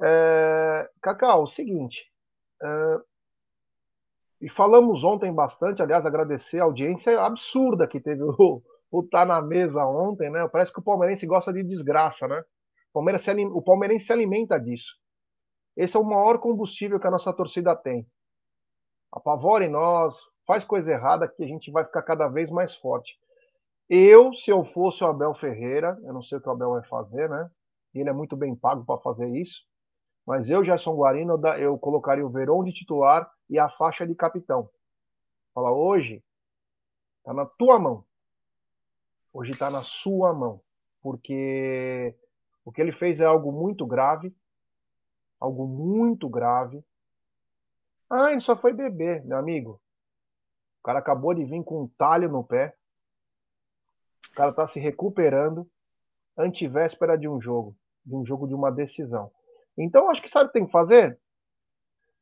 É... 0.00 0.88
Cacau, 1.00 1.42
o 1.42 1.46
seguinte, 1.46 2.04
é... 2.62 3.00
e 4.40 4.48
falamos 4.48 5.02
ontem 5.02 5.32
bastante, 5.32 5.82
aliás, 5.82 6.06
agradecer 6.06 6.60
a 6.60 6.64
audiência 6.64 7.20
absurda 7.20 7.88
que 7.88 8.00
teve 8.00 8.22
o, 8.22 8.62
o 8.90 9.02
Tá 9.02 9.24
na 9.24 9.40
Mesa 9.40 9.84
ontem, 9.84 10.30
né? 10.30 10.46
Parece 10.48 10.72
que 10.72 10.80
o 10.80 10.84
palmeirense 10.84 11.26
gosta 11.26 11.52
de 11.52 11.62
desgraça, 11.62 12.28
né? 12.28 12.42
Palmeiras 12.92 13.22
se, 13.22 13.30
o 13.46 13.62
palmeirense 13.62 14.06
se 14.06 14.12
alimenta 14.12 14.58
disso. 14.58 14.92
Esse 15.76 15.96
é 15.96 16.00
o 16.00 16.04
maior 16.04 16.38
combustível 16.38 17.00
que 17.00 17.06
a 17.06 17.10
nossa 17.10 17.32
torcida 17.32 17.74
tem. 17.74 18.06
Apavore 19.10 19.68
nós, 19.68 20.16
faz 20.46 20.64
coisa 20.64 20.92
errada 20.92 21.28
que 21.28 21.42
a 21.42 21.46
gente 21.46 21.70
vai 21.70 21.84
ficar 21.84 22.02
cada 22.02 22.28
vez 22.28 22.50
mais 22.50 22.74
forte. 22.76 23.18
Eu, 23.88 24.32
se 24.34 24.50
eu 24.50 24.64
fosse 24.66 25.02
o 25.04 25.06
Abel 25.06 25.34
Ferreira, 25.34 25.98
eu 26.04 26.12
não 26.12 26.22
sei 26.22 26.38
o 26.38 26.40
que 26.40 26.48
o 26.48 26.52
Abel 26.52 26.70
vai 26.72 26.84
fazer, 26.84 27.28
né? 27.28 27.50
Ele 27.94 28.08
é 28.08 28.12
muito 28.12 28.36
bem 28.36 28.54
pago 28.54 28.84
para 28.84 29.00
fazer 29.00 29.28
isso. 29.28 29.62
Mas 30.26 30.48
eu, 30.48 30.64
Gerson 30.64 30.94
Guarino, 30.94 31.40
eu 31.58 31.76
colocaria 31.78 32.24
o 32.24 32.30
Verón 32.30 32.64
de 32.64 32.72
titular 32.72 33.30
e 33.50 33.58
a 33.58 33.68
faixa 33.68 34.06
de 34.06 34.14
capitão. 34.14 34.70
Fala, 35.54 35.72
hoje 35.72 36.22
tá 37.24 37.34
na 37.34 37.44
tua 37.44 37.78
mão. 37.78 38.04
Hoje 39.32 39.54
tá 39.56 39.68
na 39.68 39.82
sua 39.82 40.32
mão. 40.32 40.60
Porque 41.02 42.16
o 42.64 42.72
que 42.72 42.80
ele 42.80 42.92
fez 42.92 43.20
é 43.20 43.24
algo 43.24 43.52
muito 43.52 43.86
grave. 43.86 44.34
Algo 45.40 45.66
muito 45.66 46.28
grave. 46.28 46.84
Ah, 48.08 48.30
ele 48.30 48.40
só 48.40 48.56
foi 48.56 48.72
beber, 48.72 49.24
meu 49.24 49.38
amigo. 49.38 49.80
O 50.80 50.82
cara 50.84 50.98
acabou 50.98 51.34
de 51.34 51.44
vir 51.44 51.62
com 51.64 51.82
um 51.82 51.88
talho 51.88 52.28
no 52.28 52.44
pé. 52.44 52.74
O 54.30 54.34
cara 54.34 54.52
tá 54.52 54.66
se 54.66 54.78
recuperando 54.78 55.68
antivéspera 56.36 57.18
de 57.18 57.28
um 57.28 57.40
jogo, 57.40 57.76
de 58.04 58.14
um 58.14 58.24
jogo 58.24 58.46
de 58.46 58.54
uma 58.54 58.70
decisão. 58.70 59.30
Então, 59.76 60.10
acho 60.10 60.22
que 60.22 60.30
sabe 60.30 60.44
o 60.44 60.48
que 60.48 60.54
tem 60.54 60.66
que 60.66 60.72
fazer? 60.72 61.18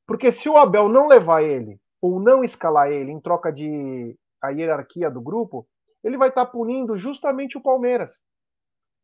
Porque 0.06 0.32
se 0.32 0.48
o 0.48 0.56
Abel 0.56 0.88
não 0.88 1.06
levar 1.06 1.42
ele, 1.42 1.80
ou 2.00 2.18
não 2.18 2.42
escalar 2.42 2.90
ele 2.90 3.12
em 3.12 3.20
troca 3.20 3.52
de 3.52 4.18
a 4.42 4.50
hierarquia 4.50 5.10
do 5.10 5.20
grupo, 5.20 5.68
ele 6.02 6.16
vai 6.16 6.30
estar 6.30 6.46
tá 6.46 6.50
punindo 6.50 6.96
justamente 6.96 7.58
o 7.58 7.60
Palmeiras. 7.62 8.10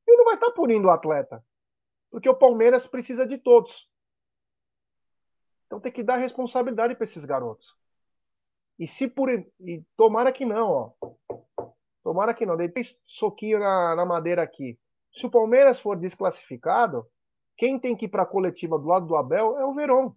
Ele 0.06 0.16
não 0.16 0.24
vai 0.24 0.34
estar 0.34 0.50
punindo 0.52 0.88
o 0.88 0.90
atleta. 0.90 1.44
Porque 2.10 2.28
o 2.28 2.36
Palmeiras 2.36 2.86
precisa 2.86 3.26
de 3.26 3.38
todos. 3.38 3.88
Então 5.66 5.80
tem 5.80 5.92
que 5.92 6.02
dar 6.02 6.16
responsabilidade 6.16 6.94
para 6.94 7.04
esses 7.04 7.24
garotos. 7.24 7.76
E 8.78 8.86
se 8.86 9.08
por. 9.08 9.30
E 9.30 9.84
tomara 9.96 10.32
que 10.32 10.44
não, 10.44 10.70
ó. 10.70 10.92
Tomara 12.02 12.34
que 12.34 12.46
não. 12.46 12.56
Dei 12.56 12.72
soquinho 13.06 13.58
na, 13.58 13.96
na 13.96 14.04
madeira 14.04 14.42
aqui. 14.42 14.78
Se 15.12 15.26
o 15.26 15.30
Palmeiras 15.30 15.80
for 15.80 15.96
desclassificado, 15.96 17.06
quem 17.56 17.78
tem 17.78 17.96
que 17.96 18.04
ir 18.04 18.08
para 18.08 18.22
a 18.22 18.26
coletiva 18.26 18.78
do 18.78 18.86
lado 18.86 19.06
do 19.06 19.16
Abel 19.16 19.58
é 19.58 19.64
o 19.64 19.74
Verón. 19.74 20.12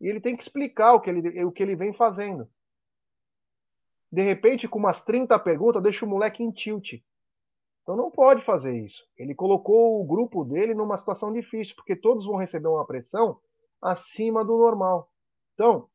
E 0.00 0.08
ele 0.08 0.20
tem 0.20 0.36
que 0.36 0.42
explicar 0.42 0.92
o 0.92 1.00
que 1.00 1.08
ele, 1.08 1.44
o 1.44 1.52
que 1.52 1.62
ele 1.62 1.76
vem 1.76 1.92
fazendo. 1.92 2.48
De 4.10 4.22
repente, 4.22 4.68
com 4.68 4.78
umas 4.78 5.02
30 5.02 5.38
perguntas, 5.38 5.82
deixa 5.82 6.04
o 6.04 6.08
moleque 6.08 6.42
em 6.42 6.50
tilt. 6.50 7.00
Então 7.84 7.94
não 7.94 8.10
pode 8.10 8.42
fazer 8.42 8.76
isso. 8.76 9.06
Ele 9.16 9.32
colocou 9.32 10.00
o 10.00 10.04
grupo 10.04 10.44
dele 10.44 10.74
numa 10.74 10.98
situação 10.98 11.32
difícil, 11.32 11.76
porque 11.76 11.94
todos 11.94 12.26
vão 12.26 12.36
receber 12.36 12.66
uma 12.66 12.84
pressão 12.84 13.38
acima 13.80 14.44
do 14.44 14.58
normal. 14.58 15.08
Então, 15.52 15.88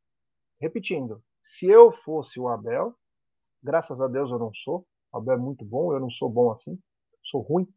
repetindo, 0.58 1.22
se 1.42 1.66
eu 1.66 1.92
fosse 1.92 2.40
o 2.40 2.48
Abel, 2.48 2.94
graças 3.62 4.00
a 4.00 4.08
Deus 4.08 4.30
eu 4.30 4.38
não 4.38 4.54
sou, 4.54 4.86
o 5.12 5.18
Abel 5.18 5.34
é 5.34 5.38
muito 5.38 5.64
bom, 5.66 5.92
eu 5.92 6.00
não 6.00 6.08
sou 6.08 6.30
bom 6.30 6.50
assim 6.50 6.80
sou 7.22 7.40
ruim. 7.40 7.68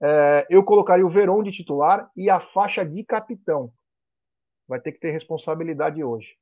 É, 0.00 0.46
eu 0.50 0.62
colocaria 0.62 1.06
o 1.06 1.10
Verón 1.10 1.42
de 1.42 1.50
titular 1.50 2.10
e 2.16 2.28
a 2.30 2.40
faixa 2.40 2.84
de 2.84 3.02
capitão. 3.04 3.72
Vai 4.68 4.80
ter 4.80 4.92
que 4.92 5.00
ter 5.00 5.10
responsabilidade 5.10 6.02
hoje. 6.02 6.36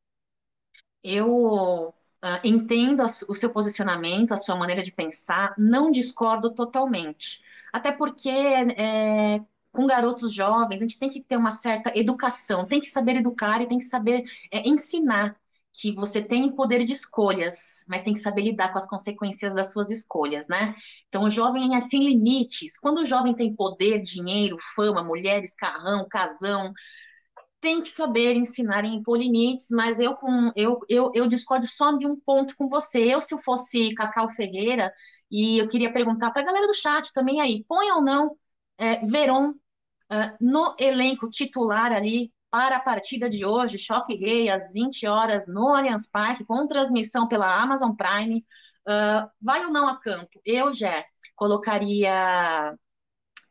Eu 1.03 1.95
uh, 2.25 2.41
entendo 2.43 3.05
o 3.29 3.35
seu 3.35 3.51
posicionamento, 3.51 4.33
a 4.33 4.37
sua 4.37 4.57
maneira 4.57 4.83
de 4.83 4.91
pensar, 4.91 5.55
não 5.59 5.91
discordo 5.91 6.55
totalmente. 6.55 7.43
Até 7.71 7.93
porque 7.93 8.31
é, 8.31 9.41
com 9.71 9.87
garotos 9.87 10.33
jovens, 10.33 10.79
a 10.79 10.83
gente 10.83 10.99
tem 10.99 11.11
que 11.11 11.23
ter 11.23 11.37
uma 11.37 11.53
certa 11.53 11.93
educação, 11.99 12.65
tem 12.65 12.81
que 12.81 12.89
saber 12.89 13.17
educar 13.17 13.61
e 13.61 13.67
tem 13.67 13.79
que 13.79 13.85
saber 13.85 14.25
é, 14.51 14.67
ensinar 14.67 15.37
que 15.77 15.93
você 15.93 16.23
tem 16.23 16.55
poder 16.55 16.85
de 16.85 16.93
escolhas, 16.93 17.85
mas 17.89 18.03
tem 18.03 18.15
que 18.15 18.21
saber 18.21 18.43
lidar 18.43 18.71
com 18.71 18.79
as 18.79 18.87
consequências 18.87 19.53
das 19.53 19.73
suas 19.73 19.91
escolhas, 19.91 20.47
né? 20.47 20.73
Então, 21.09 21.25
o 21.25 21.31
jovem 21.31 21.75
é 21.75 21.81
sem 21.81 22.05
limites. 22.05 22.79
Quando 22.79 22.99
o 22.99 23.07
jovem 23.07 23.35
tem 23.35 23.53
poder, 23.57 24.01
dinheiro, 24.01 24.57
fama, 24.77 25.03
mulheres, 25.03 25.53
carrão, 25.53 26.07
casão, 26.09 26.73
tem 27.65 27.81
que 27.81 27.89
saber 27.89 28.37
ensinar 28.37 28.85
em 28.85 29.03
limites, 29.09 29.69
mas 29.71 29.99
eu, 29.99 30.15
com, 30.15 30.53
eu, 30.55 30.81
eu, 30.87 31.11
eu 31.15 31.27
discordo 31.27 31.67
só 31.67 31.93
de 31.93 32.07
um 32.07 32.15
ponto 32.15 32.55
com 32.59 32.69
você. 32.69 32.99
Eu, 33.15 33.23
se 33.23 33.33
eu 33.33 33.39
fosse 33.39 33.95
Cacau 33.95 34.29
Ferreira, 34.29 34.93
e 35.31 35.57
eu 35.59 35.67
queria 35.67 35.91
perguntar 35.91 36.31
para 36.31 36.43
a 36.43 36.45
galera 36.45 36.67
do 36.67 36.75
chat 36.75 37.11
também 37.15 37.41
aí, 37.41 37.65
põe 37.67 37.91
ou 37.93 38.03
não 38.03 38.37
é, 38.77 39.01
Veron 39.07 39.53
uh, 39.53 40.37
no 40.39 40.77
elenco 40.79 41.31
titular 41.31 41.91
ali 41.91 42.31
para 42.51 42.77
a 42.77 42.81
partida 42.81 43.31
de 43.31 43.47
hoje, 43.47 43.79
Choque 43.79 44.15
Rei, 44.15 44.51
às 44.51 44.71
20 44.71 45.07
horas, 45.07 45.47
no 45.49 45.75
Allianz 45.75 46.07
Parque, 46.07 46.45
com 46.45 46.67
transmissão 46.67 47.27
pela 47.27 47.63
Amazon 47.63 47.93
Prime. 47.95 48.45
Uh, 48.87 49.27
vai 49.41 49.65
ou 49.65 49.73
não 49.73 49.89
a 49.89 49.99
campo? 49.99 50.39
Eu 50.45 50.71
já 50.71 51.03
colocaria 51.35 52.77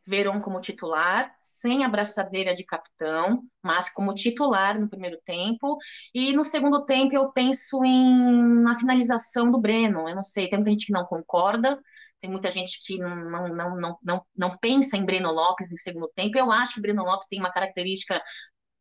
Veron 0.06 0.40
como 0.40 0.60
titular, 0.60 1.34
sem 1.38 1.84
abraçadeira 1.84 2.54
de 2.54 2.64
capitão, 2.64 3.42
mas 3.62 3.88
como 3.90 4.14
titular 4.14 4.78
no 4.78 4.88
primeiro 4.88 5.18
tempo. 5.24 5.78
E 6.14 6.32
no 6.32 6.44
segundo 6.44 6.84
tempo 6.84 7.14
eu 7.14 7.32
penso 7.32 7.84
em 7.84 8.62
na 8.62 8.74
finalização 8.78 9.50
do 9.50 9.60
Breno. 9.60 10.08
Eu 10.08 10.14
não 10.16 10.22
sei, 10.22 10.48
tem 10.48 10.58
muita 10.58 10.70
gente 10.70 10.86
que 10.86 10.92
não 10.92 11.06
concorda, 11.06 11.80
tem 12.20 12.30
muita 12.30 12.50
gente 12.50 12.82
que 12.84 12.98
não, 12.98 13.48
não, 13.48 13.76
não, 13.76 13.98
não, 14.02 14.26
não 14.36 14.58
pensa 14.58 14.96
em 14.96 15.04
Breno 15.04 15.30
Lopes 15.32 15.72
em 15.72 15.76
segundo 15.76 16.08
tempo. 16.14 16.36
Eu 16.38 16.50
acho 16.52 16.74
que 16.74 16.80
Breno 16.80 17.02
Lopes 17.02 17.28
tem 17.28 17.40
uma 17.40 17.52
característica 17.52 18.22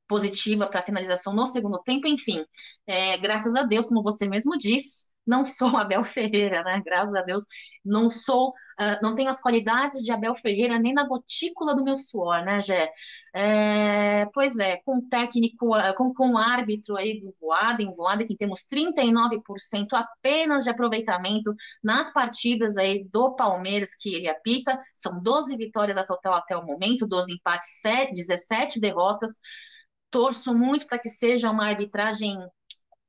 positiva 0.07 0.67
para 0.67 0.79
a 0.79 0.83
finalização 0.83 1.33
no 1.33 1.47
segundo 1.47 1.79
tempo, 1.81 2.07
enfim, 2.07 2.45
é, 2.85 3.17
graças 3.17 3.55
a 3.55 3.63
Deus, 3.63 3.87
como 3.87 4.03
você 4.03 4.27
mesmo 4.27 4.57
disse, 4.57 5.05
não 5.25 5.45
sou 5.45 5.69
Abel 5.77 6.03
Ferreira, 6.03 6.63
né? 6.63 6.81
Graças 6.85 7.15
a 7.15 7.21
Deus, 7.21 7.45
não 7.83 8.09
sou, 8.09 8.49
uh, 8.49 8.99
não 9.01 9.15
tenho 9.15 9.29
as 9.29 9.41
qualidades 9.41 10.03
de 10.03 10.11
Abel 10.11 10.35
Ferreira 10.35 10.79
nem 10.79 10.93
na 10.93 11.05
gotícula 11.07 11.75
do 11.75 11.83
meu 11.83 11.97
suor, 11.97 12.43
né, 12.43 12.61
Gé? 12.61 12.91
É, 13.35 14.25
pois 14.33 14.59
é, 14.59 14.77
com 14.85 15.07
técnico, 15.07 15.75
uh, 15.77 15.93
com, 15.95 16.13
com 16.13 16.37
árbitro 16.37 16.95
aí 16.95 17.19
do 17.19 17.29
Voaden, 17.39 17.91
Voaden 17.91 18.27
que 18.27 18.37
temos 18.37 18.61
39% 18.67 19.87
apenas 19.93 20.63
de 20.63 20.69
aproveitamento 20.69 21.53
nas 21.83 22.11
partidas 22.11 22.77
aí 22.77 23.03
do 23.05 23.35
Palmeiras 23.35 23.95
que 23.95 24.13
ele 24.13 24.27
apita, 24.29 24.79
são 24.93 25.21
12 25.21 25.55
vitórias 25.57 25.97
a 25.97 26.05
total 26.05 26.35
até 26.35 26.55
o 26.55 26.65
momento, 26.65 27.07
12 27.07 27.33
empates, 27.33 27.81
7, 27.81 28.13
17 28.13 28.79
derrotas, 28.79 29.31
torço 30.11 30.53
muito 30.53 30.85
para 30.87 30.99
que 30.99 31.09
seja 31.09 31.49
uma 31.49 31.67
arbitragem 31.67 32.37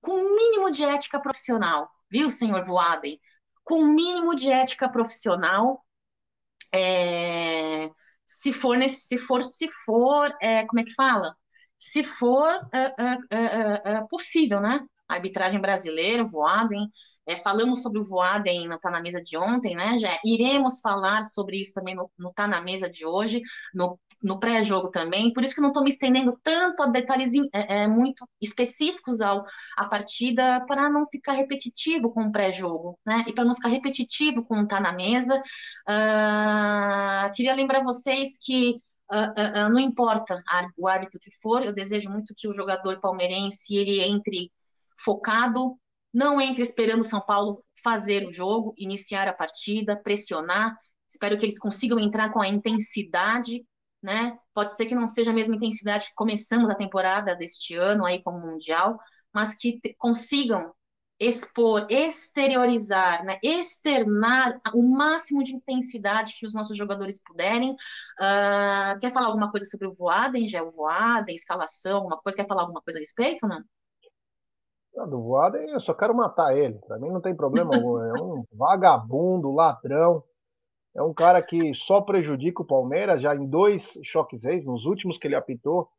com 0.01 0.12
o 0.12 0.37
mínimo 0.37 0.71
de 0.71 0.85
ética 0.85 1.21
profissional, 1.21 1.89
viu, 2.15 2.31
senhor 2.31 2.65
Voaden? 2.65 3.21
Com 3.65 3.81
o 3.83 3.87
mínimo 3.89 4.37
de 4.37 4.49
ética 4.49 4.89
profissional, 4.89 5.85
é, 6.73 7.91
se 8.25 8.53
for, 8.53 8.79
se 8.89 9.19
for, 9.19 9.43
se 9.43 9.69
for, 9.85 10.33
é, 10.41 10.65
como 10.65 10.81
é 10.81 10.85
que 10.85 10.95
fala? 10.95 11.35
Se 11.77 12.05
for 12.05 12.49
é, 12.73 12.95
é, 13.31 13.97
é, 13.97 14.07
possível, 14.09 14.61
né? 14.61 14.81
A 15.09 15.15
arbitragem 15.15 15.61
brasileira, 15.61 16.25
Voaden, 16.25 16.89
é, 17.27 17.37
falamos 17.37 17.83
sobre 17.83 17.99
o 17.99 18.05
Voaden 18.05 18.68
no 18.68 18.79
Tá 18.79 18.91
na 18.91 19.01
Mesa 19.01 19.22
de 19.22 19.37
ontem, 19.37 19.75
né, 19.75 19.99
já 19.99 20.18
Iremos 20.25 20.81
falar 20.81 21.22
sobre 21.25 21.61
isso 21.61 21.72
também 21.72 21.95
no, 21.95 22.11
no 22.18 22.33
Tá 22.33 22.47
na 22.47 22.61
Mesa 22.61 22.89
de 22.89 23.05
hoje, 23.05 23.41
no, 23.75 23.99
no 24.22 24.39
pré-jogo 24.39 24.91
também, 24.91 25.33
por 25.33 25.43
isso 25.43 25.55
que 25.55 25.61
não 25.61 25.68
estou 25.68 25.83
me 25.83 25.91
estendendo 25.91 26.39
tanto 26.43 26.83
a 26.83 26.87
detalhes 26.87 27.33
é, 27.53 27.83
é, 27.83 27.89
muito 27.89 28.27
específicos 28.41 29.20
ao, 29.20 29.45
à 29.77 29.87
partida, 29.87 30.64
para 30.66 30.89
não 30.89 31.07
ficar 31.07 31.33
repetitivo 31.33 32.11
com 32.12 32.25
o 32.25 32.33
pré-jogo, 32.33 32.99
né, 33.05 33.25
e 33.27 33.33
para 33.33 33.45
não 33.45 33.55
ficar 33.55 33.68
repetitivo 33.68 34.45
com 34.45 34.61
o 34.61 34.68
Tá 34.68 34.81
na 34.81 34.93
Mesa. 34.93 35.41
Uh, 35.89 37.33
queria 37.35 37.55
lembrar 37.55 37.83
vocês 37.83 38.39
que 38.43 38.81
uh, 39.12 39.66
uh, 39.66 39.68
não 39.70 39.79
importa 39.79 40.43
o 40.77 40.89
árbitro 40.89 41.20
que 41.20 41.31
for, 41.41 41.62
eu 41.62 41.72
desejo 41.72 42.11
muito 42.11 42.35
que 42.37 42.49
o 42.49 42.55
jogador 42.55 43.01
palmeirense 43.01 43.77
ele 43.77 44.01
entre 44.01 44.51
focado, 44.97 45.77
não 46.15 46.41
entre 46.41 46.62
esperando 46.62 47.05
São 47.05 47.21
Paulo 47.21 47.65
fazer 47.83 48.27
o 48.27 48.33
jogo, 48.33 48.73
iniciar 48.79 49.29
a 49.29 49.35
partida, 49.35 49.97
pressionar, 49.97 50.75
Espero 51.09 51.39
que 51.39 51.45
eles 51.45 51.59
consigam 51.59 51.99
entrar 51.99 52.33
com 52.33 52.41
a 52.41 52.49
intensidade, 52.49 53.65
né? 54.03 54.39
Pode 54.53 54.75
ser 54.77 54.87
que 54.87 54.95
não 54.95 55.07
seja 55.07 55.31
a 55.31 55.35
mesma 55.35 55.55
intensidade 55.57 56.07
que 56.07 56.15
começamos 56.15 56.69
a 56.69 56.75
temporada 56.75 57.37
deste 57.37 57.75
ano 57.75 58.05
aí 58.05 58.23
como 58.23 58.41
mundial, 58.41 58.99
mas 59.33 59.55
que 59.55 59.81
consigam 59.99 60.75
expor, 61.19 61.87
exteriorizar, 61.89 63.25
né, 63.25 63.39
externar 63.43 64.61
o 64.75 64.83
máximo 64.83 65.45
de 65.45 65.55
intensidade 65.55 66.35
que 66.39 66.45
os 66.45 66.53
nossos 66.53 66.77
jogadores 66.77 67.23
puderem. 67.23 67.73
Uh, 67.73 68.99
quer 69.01 69.11
falar 69.12 69.27
alguma 69.27 69.51
coisa 69.51 69.65
sobre 69.67 69.87
o 69.87 69.93
Voaden, 69.93 70.49
já 70.49 70.62
o 70.62 70.73
Voaden, 70.73 71.35
escalação, 71.35 71.99
alguma 71.99 72.21
coisa? 72.21 72.37
Quer 72.37 72.49
falar 72.49 72.62
alguma 72.62 72.83
coisa 72.83 72.99
a 72.99 73.01
respeito, 73.01 73.47
não? 73.47 73.62
Do 75.09 75.23
Voaden, 75.23 75.71
eu 75.71 75.81
só 75.81 75.93
quero 75.93 76.15
matar 76.15 76.57
ele. 76.57 76.79
Para 76.87 76.99
mim 76.99 77.11
não 77.11 77.21
tem 77.21 77.35
problema 77.35 77.75
algum. 77.75 77.99
É 77.99 78.23
um 78.23 78.45
vagabundo, 78.55 79.53
ladrão. 79.53 80.23
É 80.95 81.03
um 81.03 81.13
cara 81.13 81.43
que 81.43 81.75
só 81.75 82.01
prejudica 82.01 82.63
o 82.63 82.67
Palmeiras 82.67 83.21
já 83.21 83.35
em 83.35 83.47
dois 83.47 83.99
choques 84.05 84.45
reis, 84.45 84.65
nos 84.65 84.85
últimos 84.85 85.19
que 85.19 85.27
ele 85.27 85.35
apitou 85.35 85.91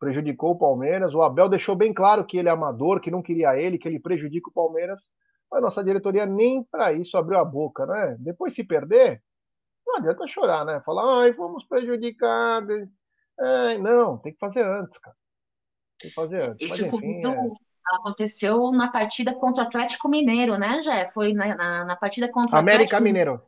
prejudicou 0.00 0.52
o 0.52 0.58
Palmeiras. 0.58 1.14
O 1.14 1.22
Abel 1.22 1.48
deixou 1.48 1.76
bem 1.76 1.92
claro 1.92 2.24
que 2.24 2.38
ele 2.38 2.48
é 2.48 2.52
amador, 2.52 3.00
que 3.00 3.10
não 3.10 3.22
queria 3.22 3.56
ele, 3.56 3.78
que 3.78 3.86
ele 3.86 4.00
prejudica 4.00 4.48
o 4.48 4.52
Palmeiras. 4.52 5.02
A 5.52 5.60
nossa 5.60 5.84
diretoria 5.84 6.24
nem 6.24 6.64
para 6.64 6.92
isso 6.92 7.18
abriu 7.18 7.38
a 7.38 7.44
boca, 7.44 7.84
né? 7.84 8.16
Depois 8.18 8.54
se 8.54 8.64
perder, 8.64 9.22
não 9.86 9.96
adianta 9.96 10.26
chorar, 10.26 10.64
né? 10.64 10.80
Falar, 10.84 11.22
ai, 11.22 11.32
fomos 11.34 11.64
prejudicados. 11.64 12.88
É, 13.38 13.78
não, 13.78 14.16
tem 14.18 14.32
que 14.32 14.38
fazer 14.38 14.64
antes, 14.64 14.96
cara. 14.98 15.16
Tem 16.00 16.08
que 16.08 16.14
fazer 16.14 16.50
antes. 16.50 16.72
Isso 16.72 16.82
Mas, 16.82 16.94
enfim, 16.94 17.26
é... 17.26 17.50
aconteceu 17.96 18.70
na 18.70 18.88
partida 18.88 19.34
contra 19.34 19.64
o 19.64 19.66
Atlético 19.66 20.08
Mineiro, 20.08 20.56
né, 20.58 20.80
Jé? 20.80 21.06
Foi 21.06 21.32
na, 21.32 21.54
na, 21.54 21.84
na 21.84 21.96
partida 21.96 22.28
contra 22.28 22.56
o 22.56 22.58
América 22.58 22.96
Atlético 22.96 23.02
Mineiro. 23.02 23.42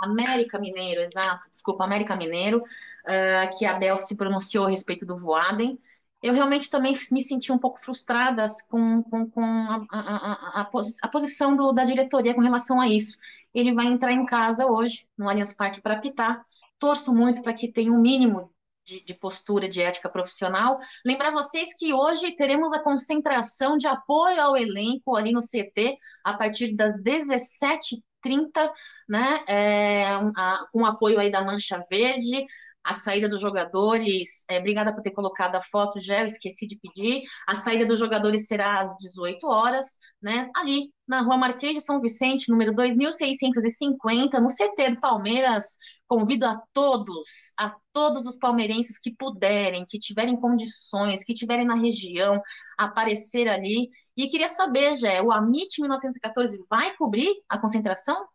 América 0.00 0.58
Mineiro, 0.58 1.00
exato, 1.02 1.50
desculpa, 1.50 1.84
América 1.84 2.16
Mineiro, 2.16 2.58
uh, 2.58 3.58
que 3.58 3.66
a 3.66 3.74
Bel 3.74 3.96
se 3.98 4.16
pronunciou 4.16 4.66
a 4.66 4.70
respeito 4.70 5.04
do 5.04 5.18
Voaden. 5.18 5.78
Eu 6.22 6.34
realmente 6.34 6.70
também 6.70 6.94
me 7.10 7.22
senti 7.22 7.50
um 7.50 7.58
pouco 7.58 7.80
frustrada 7.80 8.46
com, 8.68 9.02
com, 9.02 9.30
com 9.30 9.42
a, 9.42 9.86
a, 9.90 10.60
a, 10.60 10.68
a, 11.02 11.08
posição 11.08 11.56
do, 11.56 11.72
da 11.72 11.84
diretoria 11.84 12.34
com 12.34 12.42
relação 12.42 12.80
a 12.80 12.88
isso. 12.88 13.18
Ele 13.54 13.72
vai 13.72 13.86
entrar 13.86 14.12
em 14.12 14.26
casa 14.26 14.66
hoje, 14.66 15.06
no 15.16 15.28
Allianz 15.28 15.52
Parque, 15.52 15.80
para 15.80 15.94
apitar. 15.94 16.44
Torço 16.78 17.14
muito 17.14 17.42
para 17.42 17.54
que 17.54 17.68
tenha 17.68 17.90
um 17.90 18.00
mínimo 18.00 18.52
de, 18.84 19.04
de, 19.04 19.14
postura 19.14 19.68
de 19.68 19.82
ética 19.82 20.08
profissional. 20.08 20.78
Lembrar 21.04 21.30
vocês 21.30 21.74
que 21.76 21.92
hoje 21.92 22.34
teremos 22.36 22.72
a 22.72 22.82
concentração 22.82 23.76
de 23.76 23.86
apoio 23.86 24.40
ao 24.40 24.56
elenco 24.56 25.16
ali 25.16 25.32
no 25.32 25.40
CT 25.40 25.96
a 26.24 26.34
partir 26.34 26.74
das 26.74 27.00
17 27.02 28.02
30, 28.22 28.70
né, 29.08 29.42
é, 29.48 30.04
a, 30.36 30.66
com 30.72 30.84
apoio 30.84 31.18
aí 31.18 31.30
da 31.30 31.42
Mancha 31.42 31.82
Verde, 31.90 32.44
a 32.82 32.94
saída 32.94 33.28
dos 33.28 33.40
jogadores, 33.40 34.44
é, 34.50 34.58
obrigada 34.58 34.94
por 34.94 35.02
ter 35.02 35.10
colocado 35.10 35.54
a 35.56 35.60
foto, 35.60 36.00
já 36.00 36.20
eu 36.20 36.26
esqueci 36.26 36.66
de 36.66 36.78
pedir. 36.78 37.22
A 37.46 37.54
saída 37.54 37.84
dos 37.84 37.98
jogadores 37.98 38.46
será 38.46 38.80
às 38.80 38.96
18 38.96 39.46
horas, 39.46 39.98
né? 40.20 40.50
Ali 40.56 40.90
na 41.06 41.20
Rua 41.20 41.36
Marquês 41.36 41.74
de 41.74 41.82
São 41.82 42.00
Vicente, 42.00 42.50
número 42.50 42.74
2650, 42.74 44.40
no 44.40 44.48
CT 44.48 44.94
do 44.94 45.00
Palmeiras. 45.00 45.76
Convido 46.08 46.46
a 46.46 46.60
todos, 46.72 47.52
a 47.58 47.74
todos 47.92 48.26
os 48.26 48.36
palmeirenses 48.38 48.98
que 48.98 49.14
puderem, 49.14 49.84
que 49.86 49.98
tiverem 49.98 50.40
condições, 50.40 51.22
que 51.22 51.34
tiverem 51.34 51.66
na 51.66 51.74
região, 51.74 52.40
aparecer 52.78 53.48
ali. 53.48 53.90
E 54.16 54.28
queria 54.28 54.48
saber, 54.48 54.96
Jé, 54.96 55.20
o 55.22 55.30
AMIT 55.30 55.80
1914 55.80 56.58
vai 56.68 56.96
cobrir 56.96 57.30
a 57.48 57.58
concentração? 57.58 58.26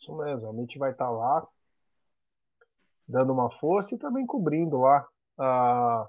Isso 0.00 0.16
mesmo, 0.16 0.46
a 0.46 0.50
AMIT 0.50 0.78
vai 0.78 0.92
estar 0.92 1.10
lá 1.10 1.46
dando 3.06 3.32
uma 3.32 3.50
força 3.58 3.94
e 3.94 3.98
também 3.98 4.26
cobrindo 4.26 4.78
lá 4.78 5.06
a, 5.38 6.08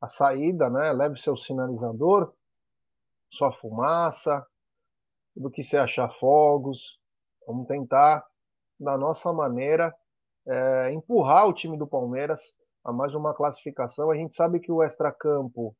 a 0.00 0.08
saída, 0.08 0.68
né? 0.70 0.92
Leve 0.92 1.20
seu 1.20 1.36
sinalizador, 1.36 2.32
sua 3.30 3.52
fumaça, 3.52 4.46
tudo 5.34 5.50
que 5.50 5.62
você 5.62 5.76
achar 5.76 6.08
fogos. 6.18 6.98
Vamos 7.46 7.66
tentar, 7.66 8.24
da 8.78 8.96
nossa 8.96 9.32
maneira, 9.32 9.94
é, 10.46 10.92
empurrar 10.92 11.46
o 11.46 11.52
time 11.52 11.76
do 11.76 11.86
Palmeiras 11.86 12.40
a 12.84 12.92
mais 12.92 13.14
uma 13.14 13.34
classificação. 13.34 14.10
A 14.10 14.16
gente 14.16 14.34
sabe 14.34 14.60
que 14.60 14.72
o 14.72 14.82
extracampo 14.82 15.74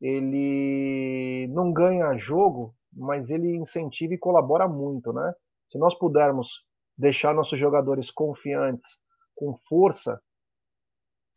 ele 0.00 1.48
não 1.48 1.72
ganha 1.72 2.16
jogo, 2.16 2.74
mas 2.92 3.30
ele 3.30 3.56
incentiva 3.56 4.14
e 4.14 4.18
colabora 4.18 4.68
muito, 4.68 5.12
né? 5.12 5.34
Se 5.70 5.78
nós 5.78 5.94
pudermos 5.96 6.64
deixar 6.96 7.34
nossos 7.34 7.58
jogadores 7.58 8.10
confiantes 8.10 8.86
com 9.38 9.56
força, 9.68 10.20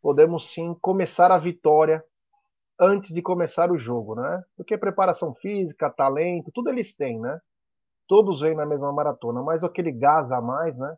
podemos 0.02 0.52
sim 0.52 0.74
começar 0.80 1.30
a 1.30 1.38
vitória 1.38 2.04
antes 2.78 3.14
de 3.14 3.22
começar 3.22 3.70
o 3.70 3.78
jogo, 3.78 4.16
né? 4.16 4.42
Porque 4.56 4.76
preparação 4.76 5.32
física, 5.36 5.88
talento, 5.88 6.50
tudo 6.52 6.68
eles 6.68 6.96
têm, 6.96 7.20
né? 7.20 7.38
Todos 8.08 8.40
vêm 8.40 8.56
na 8.56 8.66
mesma 8.66 8.92
maratona, 8.92 9.40
mas 9.40 9.62
aquele 9.62 9.92
gás 9.92 10.32
a 10.32 10.40
mais, 10.40 10.76
né? 10.76 10.96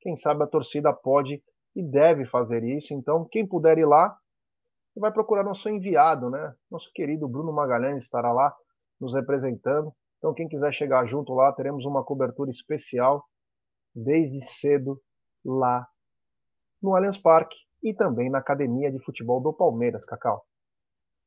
Quem 0.00 0.14
sabe 0.16 0.44
a 0.44 0.46
torcida 0.46 0.92
pode 0.92 1.42
e 1.74 1.82
deve 1.82 2.24
fazer 2.26 2.62
isso. 2.62 2.94
Então, 2.94 3.26
quem 3.28 3.44
puder 3.44 3.76
ir 3.76 3.86
lá, 3.86 4.16
vai 4.96 5.12
procurar 5.12 5.42
nosso 5.42 5.68
enviado, 5.68 6.30
né? 6.30 6.54
Nosso 6.70 6.92
querido 6.94 7.26
Bruno 7.26 7.52
Magalhães 7.52 8.04
estará 8.04 8.32
lá 8.32 8.54
nos 9.00 9.12
representando. 9.14 9.92
Então, 10.18 10.32
quem 10.32 10.48
quiser 10.48 10.72
chegar 10.72 11.04
junto 11.06 11.34
lá, 11.34 11.52
teremos 11.52 11.84
uma 11.84 12.04
cobertura 12.04 12.50
especial 12.52 13.24
desde 13.92 14.40
cedo 14.60 15.02
lá 15.44 15.86
no 16.82 16.94
Allianz 16.94 17.18
Parque 17.18 17.56
e 17.82 17.94
também 17.94 18.30
na 18.30 18.38
Academia 18.38 18.90
de 18.90 18.98
Futebol 18.98 19.40
do 19.40 19.52
Palmeiras, 19.52 20.04
Cacau. 20.04 20.44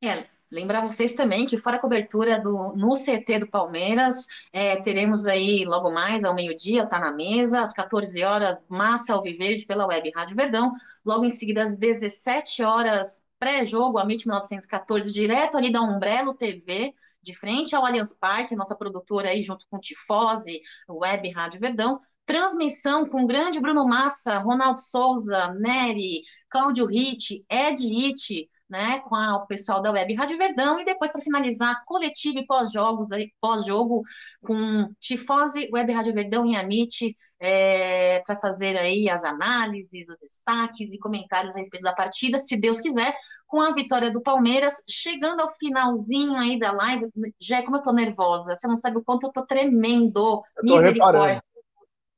É, 0.04 0.26
lembrar 0.52 0.82
vocês 0.82 1.14
também 1.14 1.46
que 1.46 1.58
fora 1.58 1.78
a 1.78 1.80
cobertura 1.80 2.40
do, 2.40 2.74
no 2.76 2.94
CT 2.94 3.40
do 3.40 3.48
Palmeiras, 3.48 4.28
é, 4.52 4.80
teremos 4.82 5.26
aí 5.28 5.66
logo 5.66 5.92
mais 5.92 6.24
ao 6.24 6.34
meio-dia, 6.34 6.86
tá 6.86 7.00
na 7.00 7.12
mesa, 7.12 7.62
às 7.62 7.74
14 7.74 8.24
horas, 8.24 8.62
Massa 8.68 9.14
Alviverde 9.14 9.66
pela 9.66 9.88
Web 9.88 10.12
Rádio 10.16 10.36
Verdão, 10.36 10.72
logo 11.06 11.26
em 11.26 11.30
seguida 11.30 11.64
às 11.64 11.78
17 11.78 12.64
horas, 12.64 13.24
pré-jogo, 13.38 13.98
a 13.98 14.04
MIT 14.04 14.28
1914, 14.28 15.14
direto 15.14 15.58
ali 15.58 15.72
da 15.72 15.82
Umbrello 15.82 16.34
TV, 16.34 16.94
de 17.22 17.38
frente 17.38 17.76
ao 17.76 17.86
Allianz 17.86 18.14
Parque, 18.14 18.56
nossa 18.56 18.76
produtora 18.76 19.30
aí 19.30 19.42
junto 19.44 19.66
com 19.70 19.80
Tifose, 19.80 20.62
Web 20.90 21.30
Rádio 21.32 21.60
Verdão, 21.60 22.00
transmissão 22.26 23.08
com 23.10 23.24
o 23.24 23.28
grande 23.28 23.60
Bruno 23.60 23.86
Massa, 23.88 24.38
Ronaldo 24.38 24.80
Souza, 24.80 25.54
Nery, 25.56 26.22
Cláudio 26.50 26.86
Ritt, 26.86 27.44
Ed 27.50 27.84
It, 27.84 28.50
né, 28.70 29.00
com 29.00 29.16
a, 29.16 29.38
o 29.38 29.48
pessoal 29.48 29.82
da 29.82 29.92
Web 29.92 30.14
Rádio 30.14 30.38
Verdão, 30.38 30.80
e 30.80 30.86
depois, 30.86 31.12
para 31.12 31.22
finalizar, 31.22 31.84
coletivo 31.86 32.40
e 32.40 32.46
pós-jogos, 32.46 33.08
pós-jogo, 33.42 34.04
com 34.42 34.90
Tifose, 35.00 35.70
Web 35.74 35.92
Rádio 35.92 36.14
Verdão 36.14 36.46
e 36.46 36.56
Amit, 36.56 37.16
é, 37.40 38.22
para 38.26 38.36
fazer 38.36 38.78
aí 38.78 39.10
as 39.10 39.24
análises, 39.24 40.08
os 40.10 40.18
destaques 40.20 40.94
e 40.94 41.00
comentários 41.00 41.56
a 41.56 41.60
respeito 41.60 41.84
da 41.84 41.94
partida, 41.94 42.38
se 42.38 42.56
Deus 42.58 42.80
quiser, 42.80 43.16
com 43.48 43.60
a 43.60 43.72
vitória 43.72 44.12
do 44.12 44.22
Palmeiras, 44.22 44.76
chegando 44.88 45.42
ao 45.42 45.50
finalzinho 45.50 46.36
aí 46.36 46.60
da 46.60 46.72
live, 46.72 47.08
já 47.42 47.64
como 47.64 47.78
eu 47.78 47.82
tô 47.82 47.92
nervosa, 47.92 48.56
você 48.56 48.68
não 48.68 48.76
sabe 48.76 48.98
o 48.98 49.04
quanto 49.04 49.26
eu 49.26 49.32
tô 49.32 49.46
tremendo, 49.46 50.44
eu 50.58 50.66
tô 50.66 50.76
misericórdia. 50.76 51.42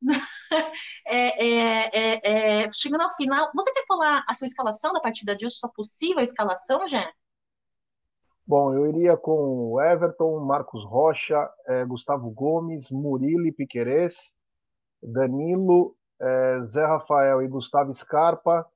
É, 0.09 0.40
é, 1.07 1.45
é, 1.45 2.63
é, 2.63 2.71
chegando 2.73 3.01
ao 3.01 3.15
final, 3.15 3.49
você 3.53 3.71
quer 3.73 3.85
falar 3.85 4.23
a 4.27 4.33
sua 4.33 4.47
escalação 4.47 4.93
da 4.93 4.99
partida 4.99 5.35
de 5.35 5.45
hoje, 5.45 5.55
sua 5.55 5.71
possível 5.71 6.21
escalação, 6.21 6.87
Jé? 6.87 7.09
Bom, 8.45 8.73
eu 8.73 8.87
iria 8.87 9.15
com 9.15 9.81
Everton, 9.81 10.39
Marcos 10.41 10.83
Rocha, 10.83 11.49
é, 11.67 11.85
Gustavo 11.85 12.29
Gomes, 12.31 12.89
Murilo 12.91 13.47
e 13.47 13.51
Piquerez, 13.51 14.15
Danilo, 15.01 15.95
é, 16.19 16.61
Zé 16.63 16.85
Rafael 16.85 17.41
e 17.41 17.47
Gustavo 17.47 17.93
Scarpa, 17.95 18.67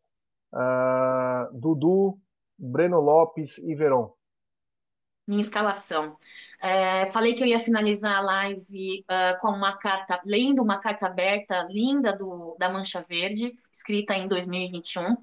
uh, 0.54 1.60
Dudu, 1.60 2.18
Breno 2.58 3.00
Lopes 3.00 3.58
e 3.58 3.76
Veron 3.76 4.14
minha 5.28 5.42
escalação. 5.42 6.18
É, 6.62 7.06
falei 7.08 7.34
que 7.34 7.44
eu 7.44 7.48
ia 7.48 7.60
finalizar 7.60 8.18
a 8.18 8.22
live 8.22 9.06
uh, 9.10 9.40
com 9.40 9.50
uma 9.50 9.78
carta, 9.78 10.22
lendo 10.26 10.62
uma 10.62 10.80
carta 10.80 11.08
aberta 11.08 11.64
linda 11.70 12.14
do, 12.16 12.56
da 12.60 12.70
Mancha 12.70 13.02
Verde, 13.02 13.56
escrita 13.72 14.16
em 14.16 14.28
2021. 14.28 15.14
Uh, 15.14 15.18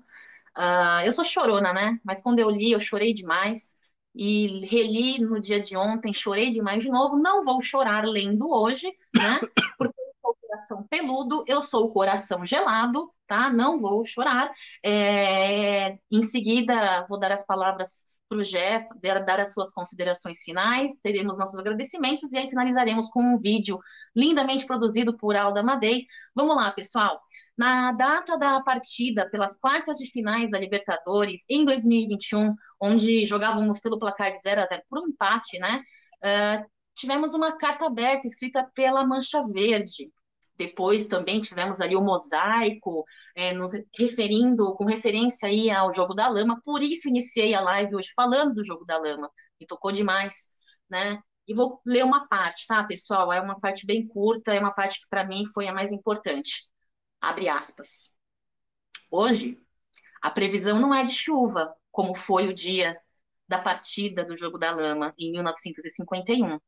ah, 0.55 1.03
eu 1.05 1.13
sou 1.13 1.25
chorona, 1.25 1.73
né? 1.73 1.99
Mas 2.05 2.21
quando 2.21 2.39
eu 2.39 2.51
li, 2.51 2.73
eu 2.73 2.81
chorei 2.81 3.15
demais. 3.15 3.77
E 4.15 4.67
reli 4.67 5.19
no 5.21 5.41
dia 5.41 5.59
de 5.61 5.77
ontem, 5.77 6.13
chorei 6.13 6.51
demais 6.51 6.83
de 6.83 6.91
novo. 6.91 7.17
Não 7.19 7.43
vou 7.43 7.61
chorar 7.63 8.05
lendo 8.05 8.51
hoje, 8.51 8.93
né? 9.17 9.41
Porque 9.79 9.99
eu 10.01 10.13
sou 10.21 10.31
o 10.33 10.35
coração 10.35 10.83
peludo, 10.85 11.45
eu 11.49 11.63
sou 11.63 11.87
o 11.87 11.93
coração 11.93 12.45
gelado, 12.45 13.11
tá? 13.27 13.51
Não 13.51 13.79
vou 13.81 14.05
chorar. 14.05 14.53
É, 14.85 15.99
em 16.11 16.23
seguida, 16.23 17.07
vou 17.09 17.19
dar 17.19 17.33
as 17.33 17.45
palavras 17.47 18.05
para 18.33 18.41
o 18.41 18.43
Jeff 18.43 18.87
dar 19.27 19.41
as 19.41 19.53
suas 19.53 19.71
considerações 19.73 20.43
finais, 20.43 20.99
teremos 21.03 21.37
nossos 21.37 21.59
agradecimentos 21.59 22.33
e 22.33 22.39
aí 22.39 22.49
finalizaremos 22.49 23.11
com 23.11 23.23
um 23.23 23.37
vídeo 23.37 23.79
lindamente 24.17 24.67
produzido 24.67 25.15
por 25.17 25.37
Alda 25.37 25.63
Madei. 25.63 26.07
Vamos 26.35 26.57
lá, 26.57 26.71
pessoal. 26.71 27.21
Na 27.57 27.93
data 27.93 28.39
da 28.39 28.63
partida 28.63 29.29
pelas 29.29 29.59
quartas 29.59 29.99
de 29.99 30.11
finais 30.11 30.51
da 30.51 30.59
Libertadores 30.59 31.45
em 31.49 31.65
2021, 31.67 32.55
onde 32.81 33.27
jogávamos 33.27 33.81
pelo 33.81 33.99
placar 33.99 34.31
de 34.31 34.41
0 34.41 34.63
a 34.63 34.67
0 34.67 34.83
por 34.89 35.01
um 35.01 35.09
empate, 35.09 35.59
né? 35.59 35.83
Uh, 36.25 36.65
tivemos 36.95 37.35
uma 37.35 37.53
carta 37.53 37.87
aberta 37.87 38.27
escrita 38.27 38.67
pela 38.75 39.07
Mancha 39.07 39.47
Verde, 39.47 40.11
depois 40.57 41.07
também 41.07 41.41
tivemos 41.41 41.81
ali 41.81 41.97
o 41.97 42.03
mosaico, 42.03 43.05
é, 43.35 43.53
nos 43.53 43.73
referindo, 43.99 44.75
com 44.75 44.85
referência 44.85 45.49
aí 45.49 45.71
ao 45.71 45.93
jogo 45.93 46.15
da 46.15 46.29
lama. 46.29 46.61
Por 46.65 46.83
isso 46.83 47.09
iniciei 47.09 47.55
a 47.55 47.61
live 47.61 47.97
hoje 47.97 48.13
falando 48.15 48.55
do 48.55 48.65
jogo 48.65 48.85
da 48.85 48.99
lama. 48.99 49.31
Me 49.61 49.67
tocou 49.67 49.93
demais, 49.93 50.49
né? 50.91 51.21
E 51.47 51.55
vou 51.55 51.81
ler 51.85 52.05
uma 52.05 52.29
parte, 52.29 52.67
tá, 52.67 52.85
pessoal? 52.85 53.33
É 53.33 53.41
uma 53.41 53.59
parte 53.59 53.87
bem 53.87 54.07
curta, 54.07 54.55
é 54.55 54.61
uma 54.61 54.73
parte 54.73 55.01
que 55.01 55.09
para 55.09 55.25
mim 55.25 55.45
foi 55.47 55.67
a 55.69 55.73
mais 55.75 55.91
importante. 55.91 56.63
Abre 57.21 57.49
aspas. 57.49 58.17
Hoje, 59.11 59.59
a 60.23 60.31
previsão 60.31 60.81
não 60.81 60.95
é 60.95 61.05
de 61.05 61.13
chuva, 61.13 61.75
como 61.91 62.15
foi 62.15 62.49
o 62.49 62.55
dia 62.55 62.99
da 63.49 63.61
partida 63.61 64.25
do 64.25 64.37
jogo 64.37 64.59
da 64.59 64.71
lama 64.71 65.13
em 65.19 65.33
1951 65.33 66.59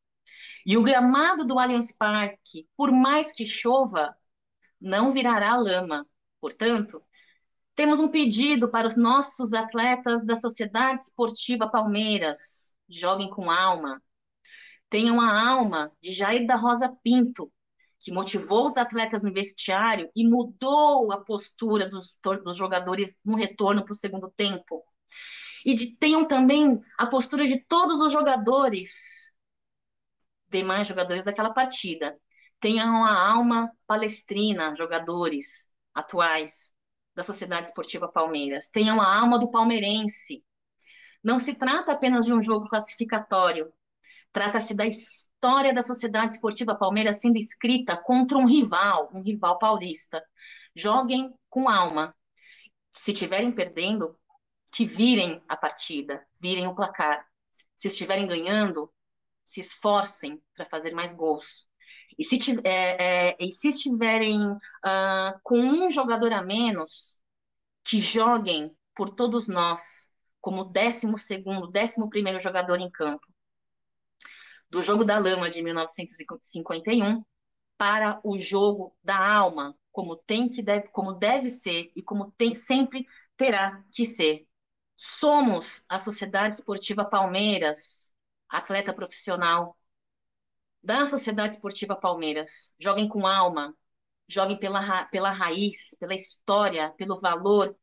e 0.67 0.77
o 0.77 0.83
gramado 0.83 1.45
do 1.45 1.59
Allianz 1.59 1.93
Parque, 1.93 2.69
por 2.77 2.91
mais 2.91 3.33
que 3.33 3.45
chova, 3.45 4.17
não 4.81 5.13
virará 5.13 5.57
lama. 5.57 6.07
Portanto, 6.41 7.03
temos 7.75 8.01
um 8.01 8.09
pedido 8.09 8.69
para 8.69 8.87
os 8.87 8.97
nossos 8.97 9.53
atletas 9.53 10.25
da 10.25 10.37
Sociedade 10.37 11.03
Esportiva 11.03 11.69
Palmeiras. 11.69 12.75
Joguem 12.89 13.29
com 13.31 13.51
alma. 13.51 14.03
Tenham 14.89 15.21
a 15.21 15.49
alma 15.49 15.91
de 16.01 16.13
Jair 16.13 16.47
da 16.47 16.55
Rosa 16.55 16.95
Pinto, 17.03 17.51
que 17.99 18.13
motivou 18.13 18.67
os 18.67 18.77
atletas 18.77 19.23
no 19.23 19.33
vestiário 19.33 20.11
e 20.15 20.27
mudou 20.27 21.11
a 21.11 21.19
postura 21.19 21.89
dos, 21.89 22.19
dos 22.45 22.57
jogadores 22.57 23.19
no 23.25 23.35
retorno 23.35 23.83
para 23.83 23.93
o 23.93 23.97
segundo 23.97 24.33
tempo. 24.37 24.85
E 25.65 25.75
de, 25.75 25.97
tenham 25.97 26.27
também 26.27 26.81
a 26.99 27.07
postura 27.07 27.47
de 27.47 27.59
todos 27.65 28.01
os 28.01 28.13
jogadores 28.13 29.24
demais 30.49 30.87
jogadores 30.87 31.25
daquela 31.25 31.53
partida. 31.53 32.17
Tenham 32.61 33.05
a 33.05 33.31
alma 33.31 33.71
palestrina, 33.87 34.75
jogadores 34.75 35.71
atuais 35.95 36.73
da 37.15 37.23
Sociedade 37.23 37.69
Esportiva 37.69 38.11
Palmeiras. 38.11 38.69
Tenham 38.69 39.01
a 39.01 39.19
alma 39.19 39.39
do 39.39 39.51
palmeirense. 39.51 40.45
Não 41.23 41.39
se 41.39 41.55
trata 41.55 41.93
apenas 41.93 42.27
de 42.27 42.33
um 42.33 42.43
jogo 42.43 42.69
classificatório. 42.69 43.73
Trata-se 44.33 44.75
da 44.75 44.85
história 44.85 45.73
da 45.73 45.83
Sociedade 45.83 46.33
Esportiva 46.33 46.75
Palmeiras 46.75 47.21
sendo 47.21 47.39
escrita 47.39 47.97
contra 47.97 48.37
um 48.37 48.47
rival, 48.47 49.09
um 49.15 49.23
rival 49.23 49.59
paulista. 49.59 50.23
Joguem 50.75 51.33
com 51.49 51.69
alma. 51.69 52.15
Se 52.93 53.13
estiverem 53.13 53.53
perdendo, 53.53 54.19
que 54.73 54.85
virem 54.85 55.41
a 55.49 55.57
partida, 55.57 56.27
virem 56.41 56.67
o 56.67 56.75
placar. 56.75 57.25
Se 57.77 57.87
estiverem 57.87 58.27
ganhando, 58.27 58.93
se 59.45 59.61
esforcem 59.61 60.43
para 60.55 60.65
fazer 60.67 60.93
mais 60.93 61.13
gols. 61.13 61.69
E 62.19 62.25
se, 62.25 62.39
é, 62.65 63.31
é, 63.31 63.37
e 63.41 63.51
se 63.51 63.69
estiverem 63.69 64.41
uh, 64.51 65.41
com 65.43 65.59
um 65.59 65.91
jogador 65.91 66.33
a 66.33 66.43
menos, 66.43 67.19
que 67.85 68.01
joguem 68.01 68.75
por 68.95 69.11
todos 69.11 69.49
nós 69.49 70.09
como 70.41 70.65
décimo 70.65 71.19
segundo, 71.19 71.71
décimo 71.71 72.09
primeiro 72.09 72.39
jogador 72.41 72.79
em 72.79 72.91
campo. 72.91 73.27
Do 74.71 74.83
jogo 74.83 75.05
da 75.05 75.19
lama 75.19 75.49
de 75.51 75.63
1951 75.63 77.25
para 77.77 78.21
o 78.23 78.37
jogo 78.39 78.97
da 79.03 79.17
alma, 79.17 79.77
como 79.91 80.17
tem 80.17 80.49
que 80.49 80.63
deve, 80.63 80.89
como 80.89 81.15
deve 81.15 81.49
ser 81.49 81.91
e 81.95 82.03
como 82.03 82.31
tem, 82.33 82.55
sempre 82.55 83.07
terá 83.37 83.83
que 83.93 84.05
ser. 84.05 84.47
Somos 84.97 85.85
a 85.89 85.99
Sociedade 85.99 86.57
Esportiva 86.57 87.05
Palmeiras, 87.05 88.14
atleta 88.57 88.93
profissional 88.93 89.77
da 90.83 91.07
Sociedade 91.07 91.55
Esportiva 91.55 91.97
Palmeiras. 91.97 92.75
Joguem 92.79 93.09
com 93.09 93.27
alma, 93.27 93.75
joguem 94.29 94.59
pela, 94.59 95.05
pela 95.07 95.31
raiz, 95.31 95.97
pela 95.99 96.15
história, 96.15 96.91
pelo 96.97 97.19
valor 97.19 97.77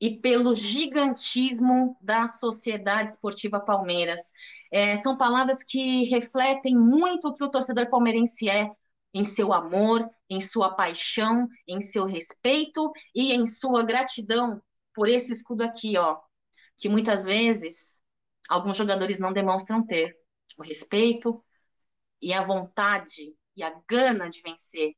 e 0.00 0.18
pelo 0.18 0.54
gigantismo 0.54 1.96
da 2.00 2.26
Sociedade 2.26 3.10
Esportiva 3.10 3.60
Palmeiras. 3.60 4.20
É, 4.72 4.96
são 4.96 5.16
palavras 5.16 5.62
que 5.62 6.04
refletem 6.04 6.76
muito 6.76 7.28
o 7.28 7.34
que 7.34 7.44
o 7.44 7.50
torcedor 7.50 7.88
palmeirense 7.90 8.48
é 8.48 8.70
em 9.12 9.24
seu 9.24 9.52
amor, 9.52 10.08
em 10.28 10.40
sua 10.40 10.74
paixão, 10.74 11.46
em 11.66 11.80
seu 11.80 12.04
respeito 12.06 12.90
e 13.14 13.32
em 13.32 13.44
sua 13.46 13.82
gratidão 13.82 14.62
por 14.94 15.08
esse 15.08 15.32
escudo 15.32 15.62
aqui, 15.62 15.96
ó, 15.98 16.18
que 16.78 16.88
muitas 16.88 17.24
vezes 17.24 17.99
alguns 18.50 18.76
jogadores 18.76 19.20
não 19.20 19.32
demonstram 19.32 19.86
ter 19.86 20.16
o 20.58 20.62
respeito 20.62 21.42
e 22.20 22.32
a 22.32 22.42
vontade 22.42 23.34
e 23.56 23.62
a 23.62 23.72
gana 23.88 24.28
de 24.28 24.42
vencer. 24.42 24.92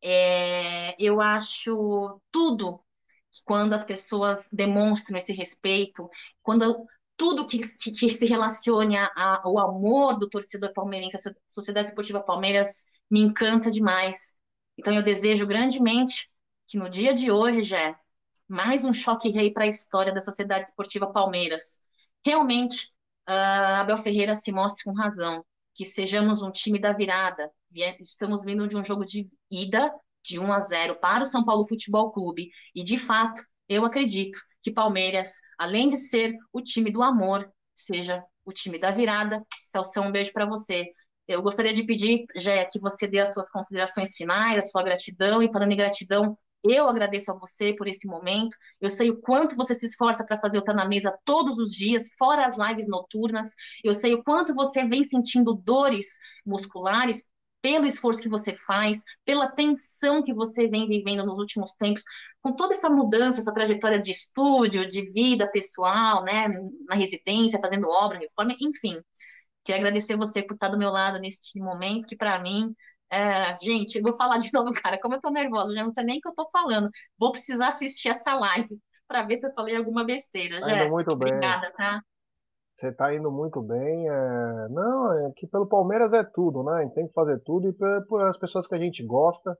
É, 0.00 0.94
eu 1.02 1.20
acho 1.20 2.20
tudo 2.30 2.80
quando 3.44 3.74
as 3.74 3.84
pessoas 3.84 4.48
demonstram 4.52 5.18
esse 5.18 5.32
respeito, 5.32 6.08
quando 6.42 6.86
tudo 7.16 7.46
que, 7.46 7.58
que, 7.76 7.90
que 7.90 8.08
se 8.08 8.26
relacione 8.26 8.96
ao 9.14 9.58
amor 9.58 10.18
do 10.18 10.28
torcedor 10.28 10.72
palmeirense, 10.72 11.16
a 11.16 11.32
Sociedade 11.48 11.88
Esportiva 11.88 12.22
Palmeiras, 12.22 12.84
me 13.10 13.20
encanta 13.20 13.70
demais. 13.70 14.34
Então 14.78 14.94
eu 14.94 15.02
desejo 15.02 15.46
grandemente 15.46 16.28
que 16.68 16.78
no 16.78 16.88
dia 16.88 17.12
de 17.12 17.30
hoje, 17.30 17.62
já 17.62 17.98
mais 18.48 18.84
um 18.84 18.92
choque 18.92 19.28
rei 19.28 19.52
para 19.52 19.64
a 19.64 19.68
história 19.68 20.14
da 20.14 20.20
Sociedade 20.20 20.66
Esportiva 20.66 21.12
Palmeiras 21.12 21.85
realmente 22.26 22.86
uh, 23.28 23.80
Abel 23.80 23.96
Ferreira 23.98 24.34
se 24.34 24.50
mostre 24.50 24.82
com 24.82 24.92
razão, 24.92 25.44
que 25.72 25.84
sejamos 25.84 26.42
um 26.42 26.50
time 26.50 26.76
da 26.76 26.92
virada. 26.92 27.48
Estamos 28.00 28.44
vindo 28.44 28.66
de 28.66 28.76
um 28.76 28.84
jogo 28.84 29.04
de 29.04 29.24
ida 29.48 29.94
de 30.24 30.40
1 30.40 30.52
a 30.52 30.58
0 30.58 30.96
para 30.96 31.22
o 31.22 31.26
São 31.26 31.44
Paulo 31.44 31.64
Futebol 31.64 32.10
Clube 32.10 32.50
e 32.74 32.82
de 32.82 32.98
fato, 32.98 33.40
eu 33.68 33.84
acredito 33.84 34.36
que 34.60 34.72
Palmeiras, 34.72 35.34
além 35.56 35.88
de 35.88 35.96
ser 35.96 36.34
o 36.52 36.60
time 36.60 36.90
do 36.90 37.00
amor, 37.00 37.48
seja 37.72 38.24
o 38.44 38.52
time 38.52 38.76
da 38.76 38.90
virada. 38.90 39.40
Celso, 39.64 40.00
um 40.00 40.10
beijo 40.10 40.32
para 40.32 40.46
você. 40.46 40.86
Eu 41.28 41.42
gostaria 41.42 41.72
de 41.72 41.84
pedir, 41.84 42.24
Jé, 42.34 42.64
que 42.64 42.80
você 42.80 43.06
dê 43.06 43.20
as 43.20 43.32
suas 43.32 43.48
considerações 43.50 44.16
finais, 44.16 44.64
a 44.64 44.68
sua 44.68 44.82
gratidão, 44.82 45.42
e 45.42 45.52
falando 45.52 45.72
em 45.72 45.76
gratidão, 45.76 46.36
eu 46.64 46.88
agradeço 46.88 47.30
a 47.30 47.38
você 47.38 47.74
por 47.74 47.86
esse 47.86 48.06
momento. 48.06 48.56
Eu 48.80 48.90
sei 48.90 49.10
o 49.10 49.20
quanto 49.20 49.56
você 49.56 49.74
se 49.74 49.86
esforça 49.86 50.24
para 50.24 50.40
fazer 50.40 50.58
o 50.58 50.64
Tá 50.64 50.74
na 50.74 50.86
Mesa 50.86 51.16
todos 51.24 51.58
os 51.58 51.70
dias, 51.72 52.10
fora 52.18 52.44
as 52.46 52.56
lives 52.58 52.88
noturnas. 52.88 53.54
Eu 53.84 53.94
sei 53.94 54.14
o 54.14 54.22
quanto 54.22 54.54
você 54.54 54.84
vem 54.84 55.04
sentindo 55.04 55.54
dores 55.54 56.06
musculares 56.44 57.24
pelo 57.62 57.86
esforço 57.86 58.22
que 58.22 58.28
você 58.28 58.54
faz, 58.54 59.02
pela 59.24 59.50
tensão 59.50 60.22
que 60.22 60.32
você 60.32 60.68
vem 60.68 60.86
vivendo 60.86 61.24
nos 61.26 61.38
últimos 61.38 61.74
tempos, 61.74 62.02
com 62.40 62.54
toda 62.54 62.74
essa 62.74 62.88
mudança, 62.88 63.40
essa 63.40 63.52
trajetória 63.52 64.00
de 64.00 64.12
estúdio, 64.12 64.86
de 64.86 65.02
vida 65.12 65.50
pessoal, 65.50 66.22
né, 66.22 66.46
na 66.86 66.94
residência, 66.94 67.58
fazendo 67.60 67.88
obra, 67.88 68.18
reforma, 68.18 68.54
enfim. 68.60 69.00
Queria 69.64 69.80
agradecer 69.80 70.16
você 70.16 70.42
por 70.44 70.54
estar 70.54 70.68
do 70.68 70.78
meu 70.78 70.90
lado 70.90 71.18
nesse 71.18 71.58
momento, 71.58 72.06
que 72.06 72.16
para 72.16 72.38
mim 72.40 72.72
é, 73.10 73.56
gente, 73.58 74.00
vou 74.00 74.16
falar 74.16 74.38
de 74.38 74.50
novo, 74.52 74.72
cara, 74.72 74.98
como 75.00 75.14
eu 75.14 75.20
tô 75.20 75.30
nervosa, 75.30 75.74
já 75.74 75.84
não 75.84 75.92
sei 75.92 76.04
nem 76.04 76.18
o 76.18 76.20
que 76.20 76.28
eu 76.28 76.34
tô 76.34 76.48
falando. 76.50 76.90
Vou 77.18 77.32
precisar 77.32 77.68
assistir 77.68 78.08
essa 78.08 78.34
live 78.34 78.68
para 79.06 79.22
ver 79.22 79.36
se 79.36 79.46
eu 79.46 79.52
falei 79.54 79.76
alguma 79.76 80.04
besteira. 80.04 80.60
Tá 80.60 80.84
indo 80.84 80.90
muito 80.90 81.16
bem. 81.16 81.28
Obrigada, 81.28 81.72
tá? 81.72 82.02
Você 82.72 82.92
tá 82.92 83.14
indo 83.14 83.30
muito 83.30 83.62
bem. 83.62 84.08
É... 84.08 84.68
Não, 84.68 85.26
é 85.26 85.32
que 85.36 85.46
pelo 85.46 85.66
Palmeiras 85.66 86.12
é 86.12 86.22
tudo, 86.24 86.62
né? 86.62 86.72
A 86.72 86.82
gente 86.82 86.94
tem 86.94 87.06
que 87.06 87.14
fazer 87.14 87.38
tudo 87.40 87.68
e 87.68 87.72
por 88.06 88.22
as 88.22 88.36
pessoas 88.38 88.66
que 88.66 88.74
a 88.74 88.78
gente 88.78 89.02
gosta, 89.04 89.56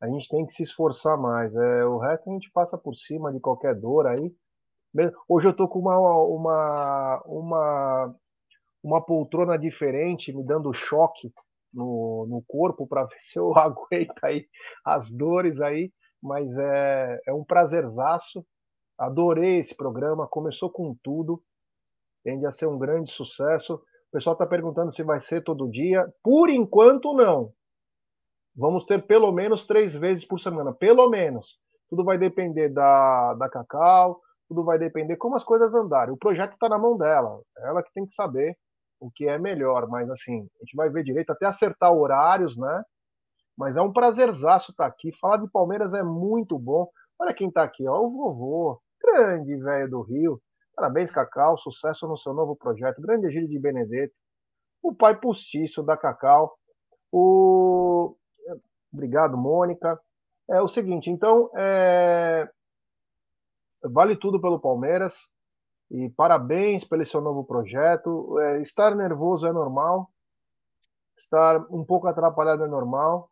a 0.00 0.08
gente 0.08 0.28
tem 0.28 0.46
que 0.46 0.52
se 0.52 0.62
esforçar 0.62 1.18
mais. 1.18 1.54
É, 1.54 1.84
o 1.84 1.98
resto 1.98 2.30
a 2.30 2.32
gente 2.32 2.50
passa 2.52 2.78
por 2.78 2.94
cima 2.94 3.32
de 3.32 3.40
qualquer 3.40 3.74
dor 3.74 4.06
aí. 4.06 4.32
Hoje 5.28 5.48
eu 5.48 5.52
tô 5.52 5.66
com 5.66 5.80
uma, 5.80 5.98
uma, 5.98 7.22
uma, 7.26 8.14
uma 8.82 9.04
poltrona 9.04 9.58
diferente, 9.58 10.32
me 10.32 10.44
dando 10.44 10.72
choque 10.72 11.32
no, 11.74 12.26
no 12.28 12.42
corpo 12.46 12.86
para 12.86 13.04
ver 13.04 13.20
se 13.20 13.38
eu 13.38 13.52
aguento 13.58 14.22
aí 14.22 14.46
as 14.84 15.10
dores 15.10 15.60
aí, 15.60 15.92
mas 16.22 16.56
é, 16.56 17.20
é 17.26 17.34
um 17.34 17.44
prazerzaço. 17.44 18.44
Adorei 18.96 19.58
esse 19.58 19.74
programa, 19.74 20.28
começou 20.28 20.70
com 20.70 20.96
tudo, 21.02 21.42
tende 22.22 22.46
a 22.46 22.52
ser 22.52 22.66
um 22.66 22.78
grande 22.78 23.10
sucesso. 23.10 23.74
O 23.74 24.12
pessoal 24.12 24.34
está 24.34 24.46
perguntando 24.46 24.94
se 24.94 25.02
vai 25.02 25.20
ser 25.20 25.42
todo 25.42 25.70
dia. 25.70 26.06
Por 26.22 26.48
enquanto, 26.48 27.12
não. 27.12 27.52
Vamos 28.56 28.84
ter 28.84 29.04
pelo 29.04 29.32
menos 29.32 29.66
três 29.66 29.94
vezes 29.94 30.24
por 30.24 30.38
semana, 30.38 30.72
pelo 30.72 31.10
menos. 31.10 31.58
Tudo 31.90 32.04
vai 32.04 32.16
depender 32.16 32.68
da, 32.68 33.34
da 33.34 33.48
Cacau, 33.48 34.20
tudo 34.48 34.64
vai 34.64 34.78
depender 34.78 35.16
como 35.16 35.34
as 35.34 35.42
coisas 35.42 35.74
andarem. 35.74 36.14
O 36.14 36.18
projeto 36.18 36.52
está 36.52 36.68
na 36.68 36.78
mão 36.78 36.96
dela, 36.96 37.40
ela 37.58 37.82
que 37.82 37.92
tem 37.92 38.06
que 38.06 38.14
saber 38.14 38.56
o 39.00 39.10
que 39.10 39.28
é 39.28 39.38
melhor, 39.38 39.88
mas 39.88 40.08
assim, 40.10 40.48
a 40.56 40.64
gente 40.64 40.76
vai 40.76 40.88
ver 40.88 41.04
direito 41.04 41.30
até 41.30 41.46
acertar 41.46 41.92
horários, 41.92 42.56
né? 42.56 42.82
Mas 43.56 43.76
é 43.76 43.82
um 43.82 43.92
prazerzaço 43.92 44.72
estar 44.72 44.84
tá 44.84 44.90
aqui. 44.90 45.12
Falar 45.20 45.36
de 45.38 45.50
Palmeiras 45.50 45.94
é 45.94 46.02
muito 46.02 46.58
bom. 46.58 46.88
Olha 47.18 47.34
quem 47.34 47.48
está 47.48 47.62
aqui, 47.62 47.86
ó, 47.86 48.00
o 48.00 48.10
vovô, 48.10 48.80
grande 49.00 49.56
velho 49.56 49.90
do 49.90 50.02
Rio. 50.02 50.40
Parabéns, 50.74 51.10
Cacau, 51.10 51.56
sucesso 51.58 52.08
no 52.08 52.16
seu 52.16 52.34
novo 52.34 52.56
projeto. 52.56 53.00
Grande 53.00 53.26
Egílio 53.26 53.48
de 53.48 53.58
Benedetto. 53.58 54.14
O 54.82 54.94
pai 54.94 55.18
postiço 55.18 55.82
da 55.82 55.96
Cacau. 55.96 56.58
O... 57.12 58.16
Obrigado, 58.92 59.36
Mônica. 59.36 59.98
É 60.50 60.60
o 60.60 60.68
seguinte, 60.68 61.10
então, 61.10 61.48
é... 61.56 62.48
vale 63.82 64.16
tudo 64.16 64.40
pelo 64.40 64.60
Palmeiras. 64.60 65.14
E 65.90 66.10
parabéns 66.10 66.84
pelo 66.84 67.04
seu 67.04 67.20
novo 67.20 67.44
projeto. 67.44 68.38
É, 68.38 68.60
estar 68.62 68.94
nervoso 68.94 69.46
é 69.46 69.52
normal. 69.52 70.10
Estar 71.16 71.66
um 71.70 71.84
pouco 71.84 72.06
atrapalhado 72.06 72.64
é 72.64 72.68
normal. 72.68 73.30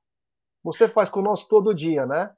Você 0.62 0.88
faz 0.88 1.10
conosco 1.10 1.48
todo 1.48 1.74
dia, 1.74 2.06
né? 2.06 2.32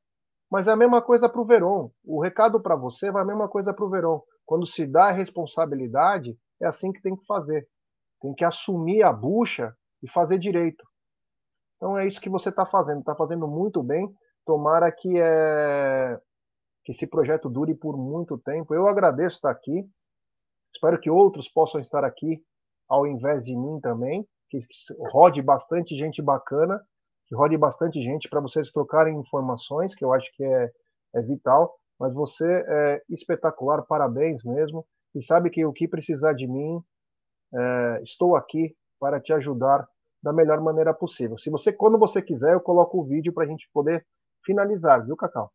Mas 0.50 0.66
é 0.66 0.70
a 0.70 0.76
mesma 0.76 1.02
coisa 1.02 1.28
para 1.28 1.40
o 1.40 1.44
Verón. 1.44 1.90
O 2.04 2.22
recado 2.22 2.60
para 2.60 2.76
você 2.76 3.10
vai 3.10 3.22
a 3.22 3.26
mesma 3.26 3.48
coisa 3.48 3.72
para 3.72 3.84
o 3.84 3.90
Verón. 3.90 4.20
Quando 4.46 4.66
se 4.66 4.86
dá 4.86 5.10
responsabilidade, 5.10 6.38
é 6.60 6.66
assim 6.66 6.92
que 6.92 7.02
tem 7.02 7.16
que 7.16 7.26
fazer. 7.26 7.68
Tem 8.20 8.34
que 8.34 8.44
assumir 8.44 9.02
a 9.02 9.12
bucha 9.12 9.74
e 10.02 10.08
fazer 10.08 10.38
direito. 10.38 10.84
Então 11.76 11.98
é 11.98 12.06
isso 12.06 12.20
que 12.20 12.30
você 12.30 12.48
está 12.48 12.64
fazendo. 12.64 13.00
Está 13.00 13.14
fazendo 13.14 13.46
muito 13.46 13.82
bem. 13.82 14.08
Tomara 14.46 14.90
que, 14.92 15.18
é... 15.18 16.18
que 16.84 16.92
esse 16.92 17.06
projeto 17.06 17.48
dure 17.48 17.74
por 17.74 17.96
muito 17.96 18.38
tempo. 18.38 18.74
Eu 18.74 18.86
agradeço 18.86 19.36
estar 19.36 19.50
aqui. 19.50 19.86
Espero 20.74 21.00
que 21.00 21.10
outros 21.10 21.48
possam 21.48 21.80
estar 21.80 22.04
aqui 22.04 22.42
ao 22.88 23.06
invés 23.06 23.44
de 23.44 23.56
mim 23.56 23.80
também. 23.80 24.26
Que 24.50 24.60
rode 25.10 25.40
bastante 25.40 25.96
gente 25.96 26.20
bacana 26.20 26.80
que 27.26 27.34
rode 27.34 27.56
bastante 27.56 28.02
gente 28.02 28.28
para 28.28 28.40
vocês 28.40 28.70
trocarem 28.70 29.18
informações, 29.18 29.94
que 29.94 30.04
eu 30.04 30.12
acho 30.12 30.30
que 30.34 30.44
é, 30.44 30.70
é 31.14 31.22
vital. 31.22 31.74
Mas 31.98 32.12
você 32.12 32.46
é 32.66 33.02
espetacular, 33.08 33.82
parabéns 33.82 34.42
mesmo. 34.44 34.86
E 35.14 35.22
sabe 35.22 35.48
que 35.48 35.64
o 35.64 35.72
que 35.72 35.88
precisar 35.88 36.32
de 36.32 36.46
mim, 36.46 36.82
é, 37.54 38.00
estou 38.02 38.36
aqui 38.36 38.76
para 38.98 39.20
te 39.20 39.32
ajudar 39.32 39.86
da 40.22 40.32
melhor 40.32 40.60
maneira 40.60 40.92
possível. 40.92 41.38
Se 41.38 41.50
você, 41.50 41.72
quando 41.72 41.98
você 41.98 42.20
quiser, 42.20 42.54
eu 42.54 42.60
coloco 42.60 42.98
o 42.98 43.04
vídeo 43.04 43.32
para 43.32 43.44
a 43.44 43.46
gente 43.46 43.68
poder 43.72 44.04
finalizar, 44.44 45.04
viu, 45.04 45.16
Cacau? 45.16 45.52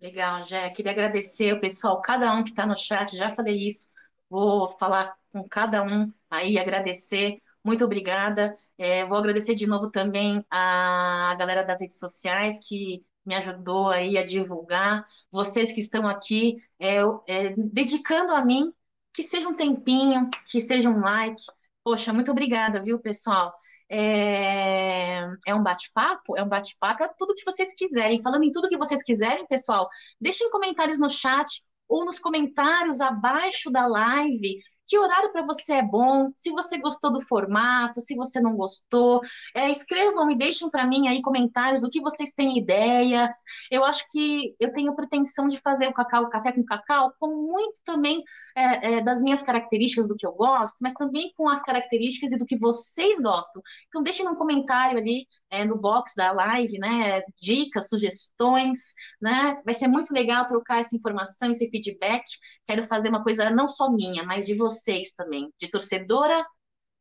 Legal, 0.00 0.42
já 0.44 0.70
queria 0.70 0.92
agradecer 0.92 1.52
o 1.52 1.60
pessoal, 1.60 2.00
cada 2.00 2.32
um 2.34 2.42
que 2.42 2.50
está 2.50 2.64
no 2.64 2.76
chat, 2.76 3.16
já 3.16 3.30
falei 3.30 3.66
isso, 3.66 3.88
vou 4.28 4.68
falar 4.78 5.14
com 5.32 5.46
cada 5.48 5.82
um 5.82 6.12
aí, 6.30 6.58
agradecer 6.58 7.40
muito 7.68 7.84
obrigada. 7.84 8.56
É, 8.78 9.04
vou 9.04 9.18
agradecer 9.18 9.54
de 9.54 9.66
novo 9.66 9.90
também 9.90 10.44
a 10.50 11.34
galera 11.38 11.62
das 11.62 11.80
redes 11.80 11.98
sociais 11.98 12.58
que 12.66 13.04
me 13.26 13.34
ajudou 13.34 13.88
aí 13.88 14.16
a 14.16 14.24
divulgar. 14.24 15.04
Vocês 15.30 15.70
que 15.72 15.80
estão 15.80 16.08
aqui 16.08 16.56
é, 16.78 17.00
é, 17.26 17.54
dedicando 17.56 18.32
a 18.32 18.44
mim, 18.44 18.72
que 19.12 19.22
seja 19.22 19.48
um 19.48 19.54
tempinho, 19.54 20.30
que 20.50 20.60
seja 20.60 20.88
um 20.88 21.00
like. 21.00 21.42
Poxa, 21.84 22.12
muito 22.12 22.30
obrigada, 22.30 22.82
viu, 22.82 22.98
pessoal? 22.98 23.52
É, 23.90 25.20
é, 25.46 25.54
um 25.54 25.62
bate-papo? 25.62 26.36
É 26.36 26.42
um 26.42 26.48
bate-papo, 26.48 27.04
é 27.04 27.10
tudo 27.18 27.34
que 27.34 27.44
vocês 27.44 27.74
quiserem. 27.74 28.22
Falando 28.22 28.44
em 28.44 28.52
tudo 28.52 28.68
que 28.68 28.78
vocês 28.78 29.02
quiserem, 29.02 29.46
pessoal, 29.46 29.88
deixem 30.20 30.50
comentários 30.50 30.98
no 30.98 31.10
chat 31.10 31.62
ou 31.88 32.04
nos 32.04 32.18
comentários 32.18 33.00
abaixo 33.00 33.70
da 33.70 33.86
live 33.86 34.58
que 34.88 34.98
horário 34.98 35.30
para 35.30 35.42
você 35.42 35.74
é 35.74 35.82
bom, 35.82 36.30
se 36.34 36.50
você 36.50 36.78
gostou 36.78 37.12
do 37.12 37.20
formato, 37.20 38.00
se 38.00 38.14
você 38.14 38.40
não 38.40 38.56
gostou. 38.56 39.20
É, 39.54 39.70
escrevam 39.70 40.30
e 40.30 40.36
deixem 40.36 40.70
para 40.70 40.86
mim 40.86 41.06
aí 41.08 41.20
comentários 41.20 41.82
do 41.82 41.90
que 41.90 42.00
vocês 42.00 42.32
têm 42.32 42.56
ideias. 42.56 43.30
Eu 43.70 43.84
acho 43.84 44.04
que 44.10 44.56
eu 44.58 44.72
tenho 44.72 44.96
pretensão 44.96 45.46
de 45.46 45.60
fazer 45.60 45.88
o 45.88 45.92
cacau, 45.92 46.24
o 46.24 46.30
café 46.30 46.52
com 46.52 46.64
cacau, 46.64 47.12
com 47.20 47.28
muito 47.28 47.82
também 47.84 48.24
é, 48.56 48.94
é, 48.94 49.00
das 49.02 49.20
minhas 49.20 49.42
características 49.42 50.08
do 50.08 50.16
que 50.16 50.26
eu 50.26 50.32
gosto, 50.32 50.76
mas 50.80 50.94
também 50.94 51.32
com 51.36 51.48
as 51.48 51.60
características 51.60 52.32
e 52.32 52.38
do 52.38 52.46
que 52.46 52.58
vocês 52.58 53.20
gostam. 53.20 53.60
Então 53.88 54.02
deixem 54.02 54.26
um 54.26 54.34
comentário 54.34 54.98
ali 54.98 55.26
é, 55.50 55.66
no 55.66 55.76
box 55.76 56.14
da 56.16 56.32
live, 56.32 56.78
né? 56.78 57.22
Dicas, 57.38 57.88
sugestões, 57.90 58.78
né? 59.20 59.60
Vai 59.66 59.74
ser 59.74 59.86
muito 59.86 60.14
legal 60.14 60.46
trocar 60.46 60.80
essa 60.80 60.96
informação, 60.96 61.50
esse 61.50 61.68
feedback. 61.70 62.24
Quero 62.66 62.82
fazer 62.82 63.10
uma 63.10 63.22
coisa 63.22 63.50
não 63.50 63.68
só 63.68 63.90
minha, 63.90 64.24
mas 64.24 64.46
de 64.46 64.54
vocês 64.54 64.77
vocês 64.78 65.10
também, 65.12 65.52
de 65.58 65.68
torcedora 65.68 66.44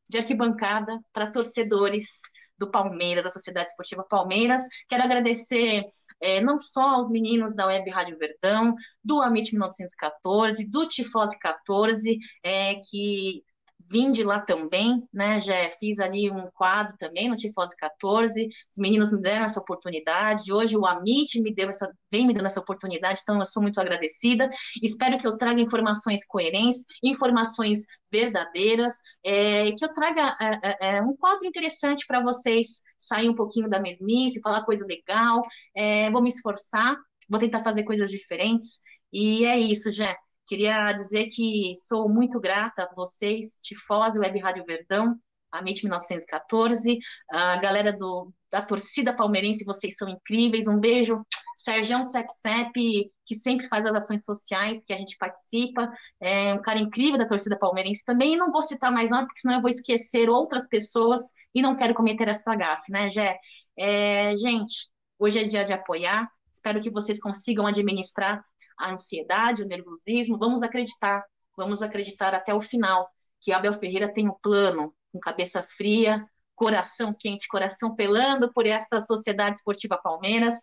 de 0.10 0.18
arquibancada 0.18 1.00
para 1.14 1.32
torcedores 1.32 2.22
do 2.58 2.72
Palmeiras, 2.72 3.24
da 3.24 3.30
Sociedade 3.30 3.70
Esportiva 3.70 4.04
Palmeiras. 4.04 4.64
Quero 4.88 5.04
agradecer 5.04 5.84
é, 6.20 6.42
não 6.42 6.58
só 6.58 6.96
aos 6.96 7.10
meninos 7.10 7.54
da 7.54 7.68
Web 7.68 7.90
Rádio 7.92 8.18
Verdão, 8.18 8.74
do 9.04 9.22
Amit 9.22 9.52
1914, 9.52 10.70
do 10.70 10.88
Tifose 10.88 11.38
14, 11.40 12.18
é, 12.44 12.76
que 12.90 13.44
vim 13.90 14.12
de 14.12 14.24
lá 14.24 14.40
também, 14.40 15.08
né? 15.14 15.40
Já 15.40 15.70
fiz 15.80 16.00
ali 16.00 16.30
um 16.30 16.50
quadro 16.54 16.96
também 16.98 17.30
no 17.30 17.36
Tifose 17.36 17.76
14. 17.76 18.48
Os 18.48 18.78
meninos 18.78 19.12
me 19.12 19.22
deram 19.22 19.46
essa 19.46 19.60
oportunidade. 19.60 20.52
Hoje 20.52 20.78
o 20.78 20.86
Amit 20.86 21.42
me 21.42 21.54
deu 21.54 21.70
essa, 21.70 21.92
vem 22.12 22.28
me 22.28 22.34
dando 22.34 22.48
essa 22.48 22.60
oportunidade, 22.60 23.22
então 23.24 23.40
eu 23.40 23.46
sou 23.46 23.62
muito 23.62 23.80
agradecida. 23.80 24.50
Espero 24.82 25.18
que 25.18 25.28
eu 25.28 25.38
traga 25.38 25.62
informações 25.62 26.26
coerentes, 26.26 26.86
informações 27.04 27.80
verdadeiras, 28.12 28.94
é, 29.24 29.72
que 29.72 29.84
eu 29.84 29.94
traga 29.94 30.36
é, 30.40 30.88
é, 30.92 30.98
é 30.98 31.02
um 31.02 31.16
quadro 31.16 31.46
interessante 31.46 32.06
para 32.06 32.22
vocês 32.22 32.82
sair 32.98 33.30
um 33.30 33.36
pouquinho 33.36 33.70
da 33.70 33.80
mesmice, 33.80 34.42
falar 34.42 34.66
coisa 34.66 34.86
legal. 34.86 35.42
É, 35.76 36.10
vou 36.12 36.22
me 36.22 36.30
esforçar, 36.30 36.96
vou 37.30 37.40
tentar 37.40 37.60
fazer 37.62 37.84
coisas 37.84 38.10
diferentes. 38.10 38.80
E 39.12 39.46
é 39.46 39.58
isso, 39.58 39.92
Jé. 39.92 40.16
Queria 40.48 40.94
dizer 40.94 41.28
que 41.28 41.74
sou 41.76 42.08
muito 42.08 42.40
grata 42.40 42.84
a 42.84 42.96
vocês, 42.96 43.60
Tifose, 43.62 44.18
Web 44.18 44.40
Rádio 44.40 44.64
Verdão, 44.66 45.20
a 45.52 45.60
MIT 45.60 45.84
1914, 45.84 47.00
a 47.32 47.58
galera 47.58 47.92
do, 47.92 48.34
da 48.52 48.62
torcida 48.62 49.14
palmeirense, 49.14 49.66
vocês 49.66 49.96
são 49.98 50.08
incríveis. 50.08 50.68
Um 50.68 50.80
beijo, 50.80 51.22
Sérgio 51.56 52.04
Sepsep, 52.04 53.12
que 53.26 53.36
sempre 53.36 53.68
faz 53.68 53.86
as 53.86 53.96
ações 53.96 54.24
sociais 54.24 54.84
que 54.86 54.94
a 54.94 54.98
gente 54.98 55.18
participa, 55.18 55.90
é 56.22 56.54
um 56.54 56.62
cara 56.62 56.80
incrível 56.80 57.18
da 57.18 57.28
torcida 57.28 57.58
palmeirense 57.58 58.04
também. 58.06 58.34
E 58.34 58.38
não 58.38 58.52
vou 58.52 58.62
citar 58.62 58.92
mais 58.92 59.10
não, 59.10 59.26
porque 59.26 59.40
senão 59.40 59.56
eu 59.56 59.62
vou 59.62 59.70
esquecer 59.70 60.30
outras 60.30 60.68
pessoas 60.68 61.22
e 61.54 61.62
não 61.62 61.76
quero 61.76 61.94
cometer 61.94 62.28
essa 62.28 62.56
gafe, 62.56 62.92
né, 62.92 63.10
Gé? 63.10 63.38
É, 63.78 64.36
gente, 64.38 64.90
hoje 65.20 65.40
é 65.40 65.44
dia 65.44 65.64
de 65.66 65.74
apoiar. 65.74 66.30
Espero 66.52 66.82
que 66.82 66.90
vocês 66.90 67.20
consigam 67.20 67.68
administrar 67.68 68.44
a 68.78 68.92
ansiedade, 68.92 69.64
o 69.64 69.68
nervosismo. 69.68 70.38
Vamos 70.38 70.64
acreditar, 70.64 71.24
vamos 71.56 71.82
acreditar 71.82 72.34
até 72.34 72.54
o 72.54 72.62
final 72.62 73.10
que 73.40 73.52
Abel 73.52 73.74
Ferreira 73.74 74.12
tem 74.12 74.28
um 74.28 74.34
plano, 74.42 74.94
com 75.12 75.20
cabeça 75.20 75.62
fria, 75.62 76.26
coração 76.56 77.14
quente, 77.18 77.48
coração 77.48 77.96
pelando 77.96 78.52
por 78.52 78.66
esta 78.66 79.00
Sociedade 79.00 79.58
Esportiva 79.58 80.00
Palmeiras. 80.02 80.56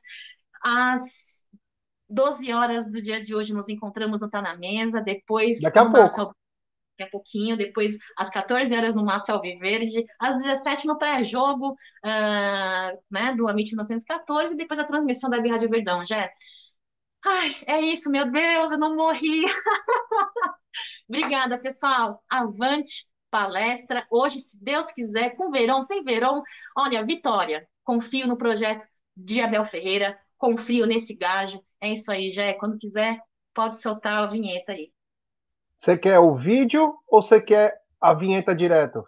Às 0.62 1.44
12 2.08 2.52
horas 2.52 2.90
do 2.90 3.00
dia 3.00 3.20
de 3.20 3.34
hoje 3.34 3.52
nos 3.52 3.68
encontramos 3.68 4.20
no 4.20 4.28
Tá 4.28 4.42
na 4.42 4.56
Mesa, 4.56 5.00
depois 5.00 5.60
Daqui 5.60 5.78
a 5.78 5.82
pouco. 5.82 5.98
Marcel, 5.98 6.32
daqui 6.98 7.08
a 7.08 7.10
pouquinho, 7.10 7.56
depois 7.56 7.96
às 8.16 8.30
14 8.30 8.74
horas 8.74 8.94
no 8.94 9.04
Massa 9.04 9.32
Alviverde, 9.32 10.04
às 10.20 10.36
17 10.42 10.86
no 10.86 10.98
pré-jogo 10.98 11.72
uh, 11.72 12.98
né, 13.10 13.34
do 13.36 13.48
Amit 13.48 13.70
1914 13.70 14.54
e 14.54 14.56
depois 14.56 14.78
a 14.78 14.84
transmissão 14.84 15.30
da 15.30 15.38
Rádio 15.38 15.68
Verdão, 15.68 16.04
já 16.04 16.30
Ai, 17.24 17.56
é 17.66 17.80
isso, 17.80 18.10
meu 18.10 18.30
Deus, 18.30 18.72
eu 18.72 18.78
não 18.78 18.94
morri. 18.94 19.44
Obrigada, 21.08 21.58
pessoal. 21.58 22.22
Avante 22.28 23.06
palestra. 23.30 24.06
Hoje, 24.10 24.40
se 24.40 24.62
Deus 24.62 24.92
quiser, 24.92 25.30
com 25.30 25.50
verão, 25.50 25.82
sem 25.82 26.04
verão. 26.04 26.42
Olha, 26.76 27.02
vitória. 27.02 27.66
Confio 27.82 28.26
no 28.26 28.36
projeto 28.36 28.86
de 29.16 29.40
Abel 29.40 29.64
Ferreira. 29.64 30.18
Confio 30.36 30.86
nesse 30.86 31.14
gajo. 31.14 31.64
É 31.80 31.88
isso 31.88 32.10
aí, 32.12 32.30
Jé. 32.30 32.52
Quando 32.54 32.78
quiser, 32.78 33.18
pode 33.54 33.80
soltar 33.80 34.22
a 34.22 34.26
vinheta 34.26 34.72
aí. 34.72 34.92
Você 35.78 35.96
quer 35.96 36.18
o 36.18 36.36
vídeo 36.36 36.94
ou 37.06 37.22
você 37.22 37.40
quer 37.40 37.80
a 38.00 38.12
vinheta 38.12 38.54
direto? 38.54 39.06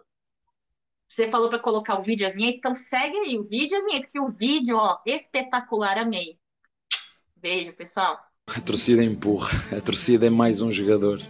Você 1.07 1.29
falou 1.29 1.49
para 1.49 1.59
colocar 1.59 1.99
o 1.99 2.03
vídeo 2.03 2.25
e 2.25 2.27
a 2.27 2.33
vinheta, 2.33 2.57
então 2.57 2.75
segue 2.75 3.17
aí 3.17 3.37
o 3.37 3.43
vídeo 3.43 3.77
e 3.77 3.81
a 3.81 3.85
vinheta, 3.85 4.07
que 4.11 4.19
o 4.19 4.27
vídeo, 4.27 4.77
ó, 4.77 4.99
espetacular, 5.05 5.97
amei. 5.97 6.37
Beijo, 7.41 7.73
pessoal. 7.73 8.17
A 8.47 8.61
torcida 8.61 9.03
empurra, 9.03 9.61
a 9.75 9.81
torcida 9.81 10.27
é 10.27 10.29
mais 10.29 10.61
um 10.61 10.71
jogador. 10.71 11.21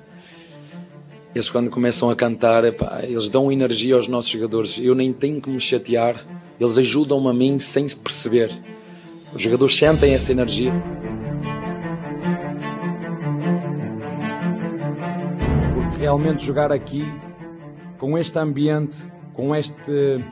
Eles, 1.33 1.49
quando 1.49 1.69
começam 1.69 2.09
a 2.09 2.15
cantar, 2.15 2.63
epá, 2.63 3.01
eles 3.03 3.29
dão 3.29 3.51
energia 3.51 3.95
aos 3.95 4.07
nossos 4.07 4.31
jogadores. 4.31 4.79
Eu 4.79 4.95
nem 4.95 5.11
tenho 5.13 5.41
que 5.41 5.49
me 5.49 5.59
chatear, 5.59 6.25
eles 6.59 6.77
ajudam-me 6.77 7.27
a 7.29 7.33
mim 7.33 7.59
sem 7.59 7.87
se 7.87 7.95
perceber. 7.95 8.51
Os 9.33 9.41
jogadores 9.41 9.75
sentem 9.75 10.13
essa 10.13 10.31
energia. 10.31 10.71
realmente 16.07 16.45
jogar 16.45 16.71
aqui 16.71 17.03
com 17.97 18.17
este 18.17 18.39
ambiente, 18.39 18.97
com 19.33 19.53
este. 19.53 20.23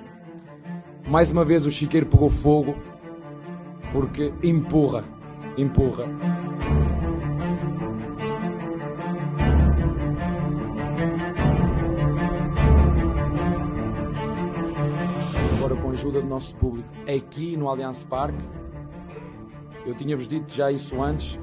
Mais 1.06 1.32
uma 1.32 1.44
vez 1.44 1.66
o 1.66 1.72
Chiqueiro 1.72 2.06
pegou 2.06 2.30
fogo 2.30 2.76
porque 3.92 4.34
empurra, 4.42 5.04
empurra. 5.58 6.06
Agora 15.58 15.76
com 15.76 15.89
a 15.89 15.91
ajuda 15.91 16.22
do 16.22 16.28
nosso 16.28 16.56
público 16.58 16.89
aqui 17.08 17.56
no 17.58 17.70
Allianz 17.70 18.03
Parque, 18.03 18.43
eu 19.86 19.95
tinha-vos 19.95 20.28
dito 20.28 20.51
já 20.53 20.72
isso 20.72 21.01
antes, 21.01 21.39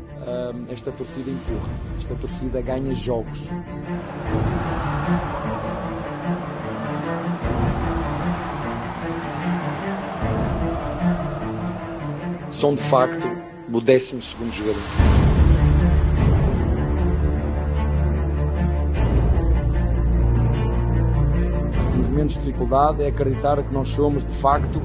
esta 0.68 0.92
torcida 0.92 1.30
empurra, 1.30 1.70
esta 1.98 2.14
torcida 2.14 2.60
ganha 2.60 2.94
jogos. 2.94 3.48
São 12.50 12.74
de 12.74 12.82
facto 12.82 13.41
o 13.72 13.80
12 13.80 14.18
jogador. 14.52 14.82
Os 21.98 22.08
momentos 22.10 22.36
de 22.36 22.44
dificuldade 22.44 23.02
é 23.02 23.08
acreditar 23.08 23.62
que 23.62 23.72
nós 23.72 23.88
somos 23.88 24.24
de 24.24 24.32
facto 24.32 24.82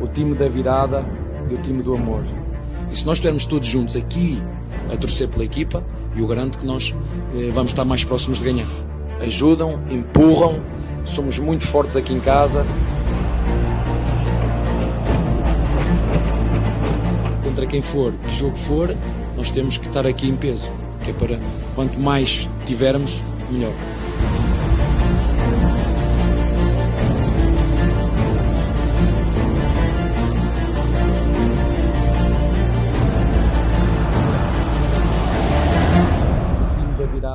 o 0.00 0.06
time 0.06 0.34
da 0.34 0.46
virada 0.46 1.04
e 1.50 1.54
o 1.54 1.58
time 1.62 1.82
do 1.82 1.94
amor. 1.94 2.22
E 2.92 2.96
se 2.96 3.06
nós 3.06 3.16
estivermos 3.16 3.46
todos 3.46 3.66
juntos 3.66 3.96
aqui 3.96 4.40
a 4.92 4.96
torcer 4.96 5.28
pela 5.28 5.44
equipa, 5.44 5.82
eu 6.14 6.26
garanto 6.26 6.58
que 6.58 6.66
nós 6.66 6.94
eh, 7.34 7.50
vamos 7.50 7.70
estar 7.70 7.84
mais 7.84 8.04
próximos 8.04 8.38
de 8.38 8.44
ganhar. 8.44 8.68
Ajudam, 9.20 9.80
empurram, 9.90 10.60
somos 11.04 11.38
muito 11.38 11.66
fortes 11.66 11.96
aqui 11.96 12.12
em 12.12 12.20
casa. 12.20 12.64
Contra 17.56 17.70
quem 17.70 17.80
for, 17.80 18.12
que 18.12 18.36
jogo 18.36 18.54
for, 18.54 18.94
nós 19.34 19.50
temos 19.50 19.78
que 19.78 19.86
estar 19.86 20.06
aqui 20.06 20.28
em 20.28 20.36
peso, 20.36 20.70
que 21.02 21.10
é 21.10 21.14
para 21.14 21.40
quanto 21.74 21.98
mais 21.98 22.50
tivermos, 22.66 23.24
melhor. 23.50 23.72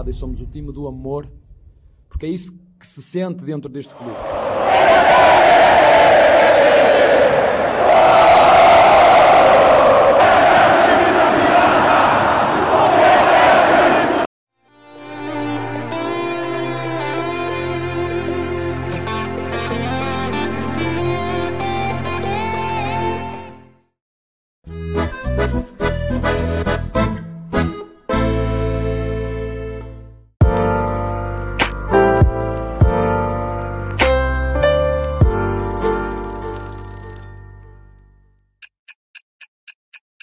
e 0.08 0.14
somos 0.14 0.42
o 0.42 0.46
time 0.46 0.72
do 0.72 0.88
amor, 0.88 1.28
porque 2.08 2.28
é 2.28 2.30
isso 2.30 2.54
que 2.78 2.86
se 2.86 3.02
sente 3.02 3.44
dentro 3.44 3.72
deste 3.72 3.96
clube. 3.96 4.18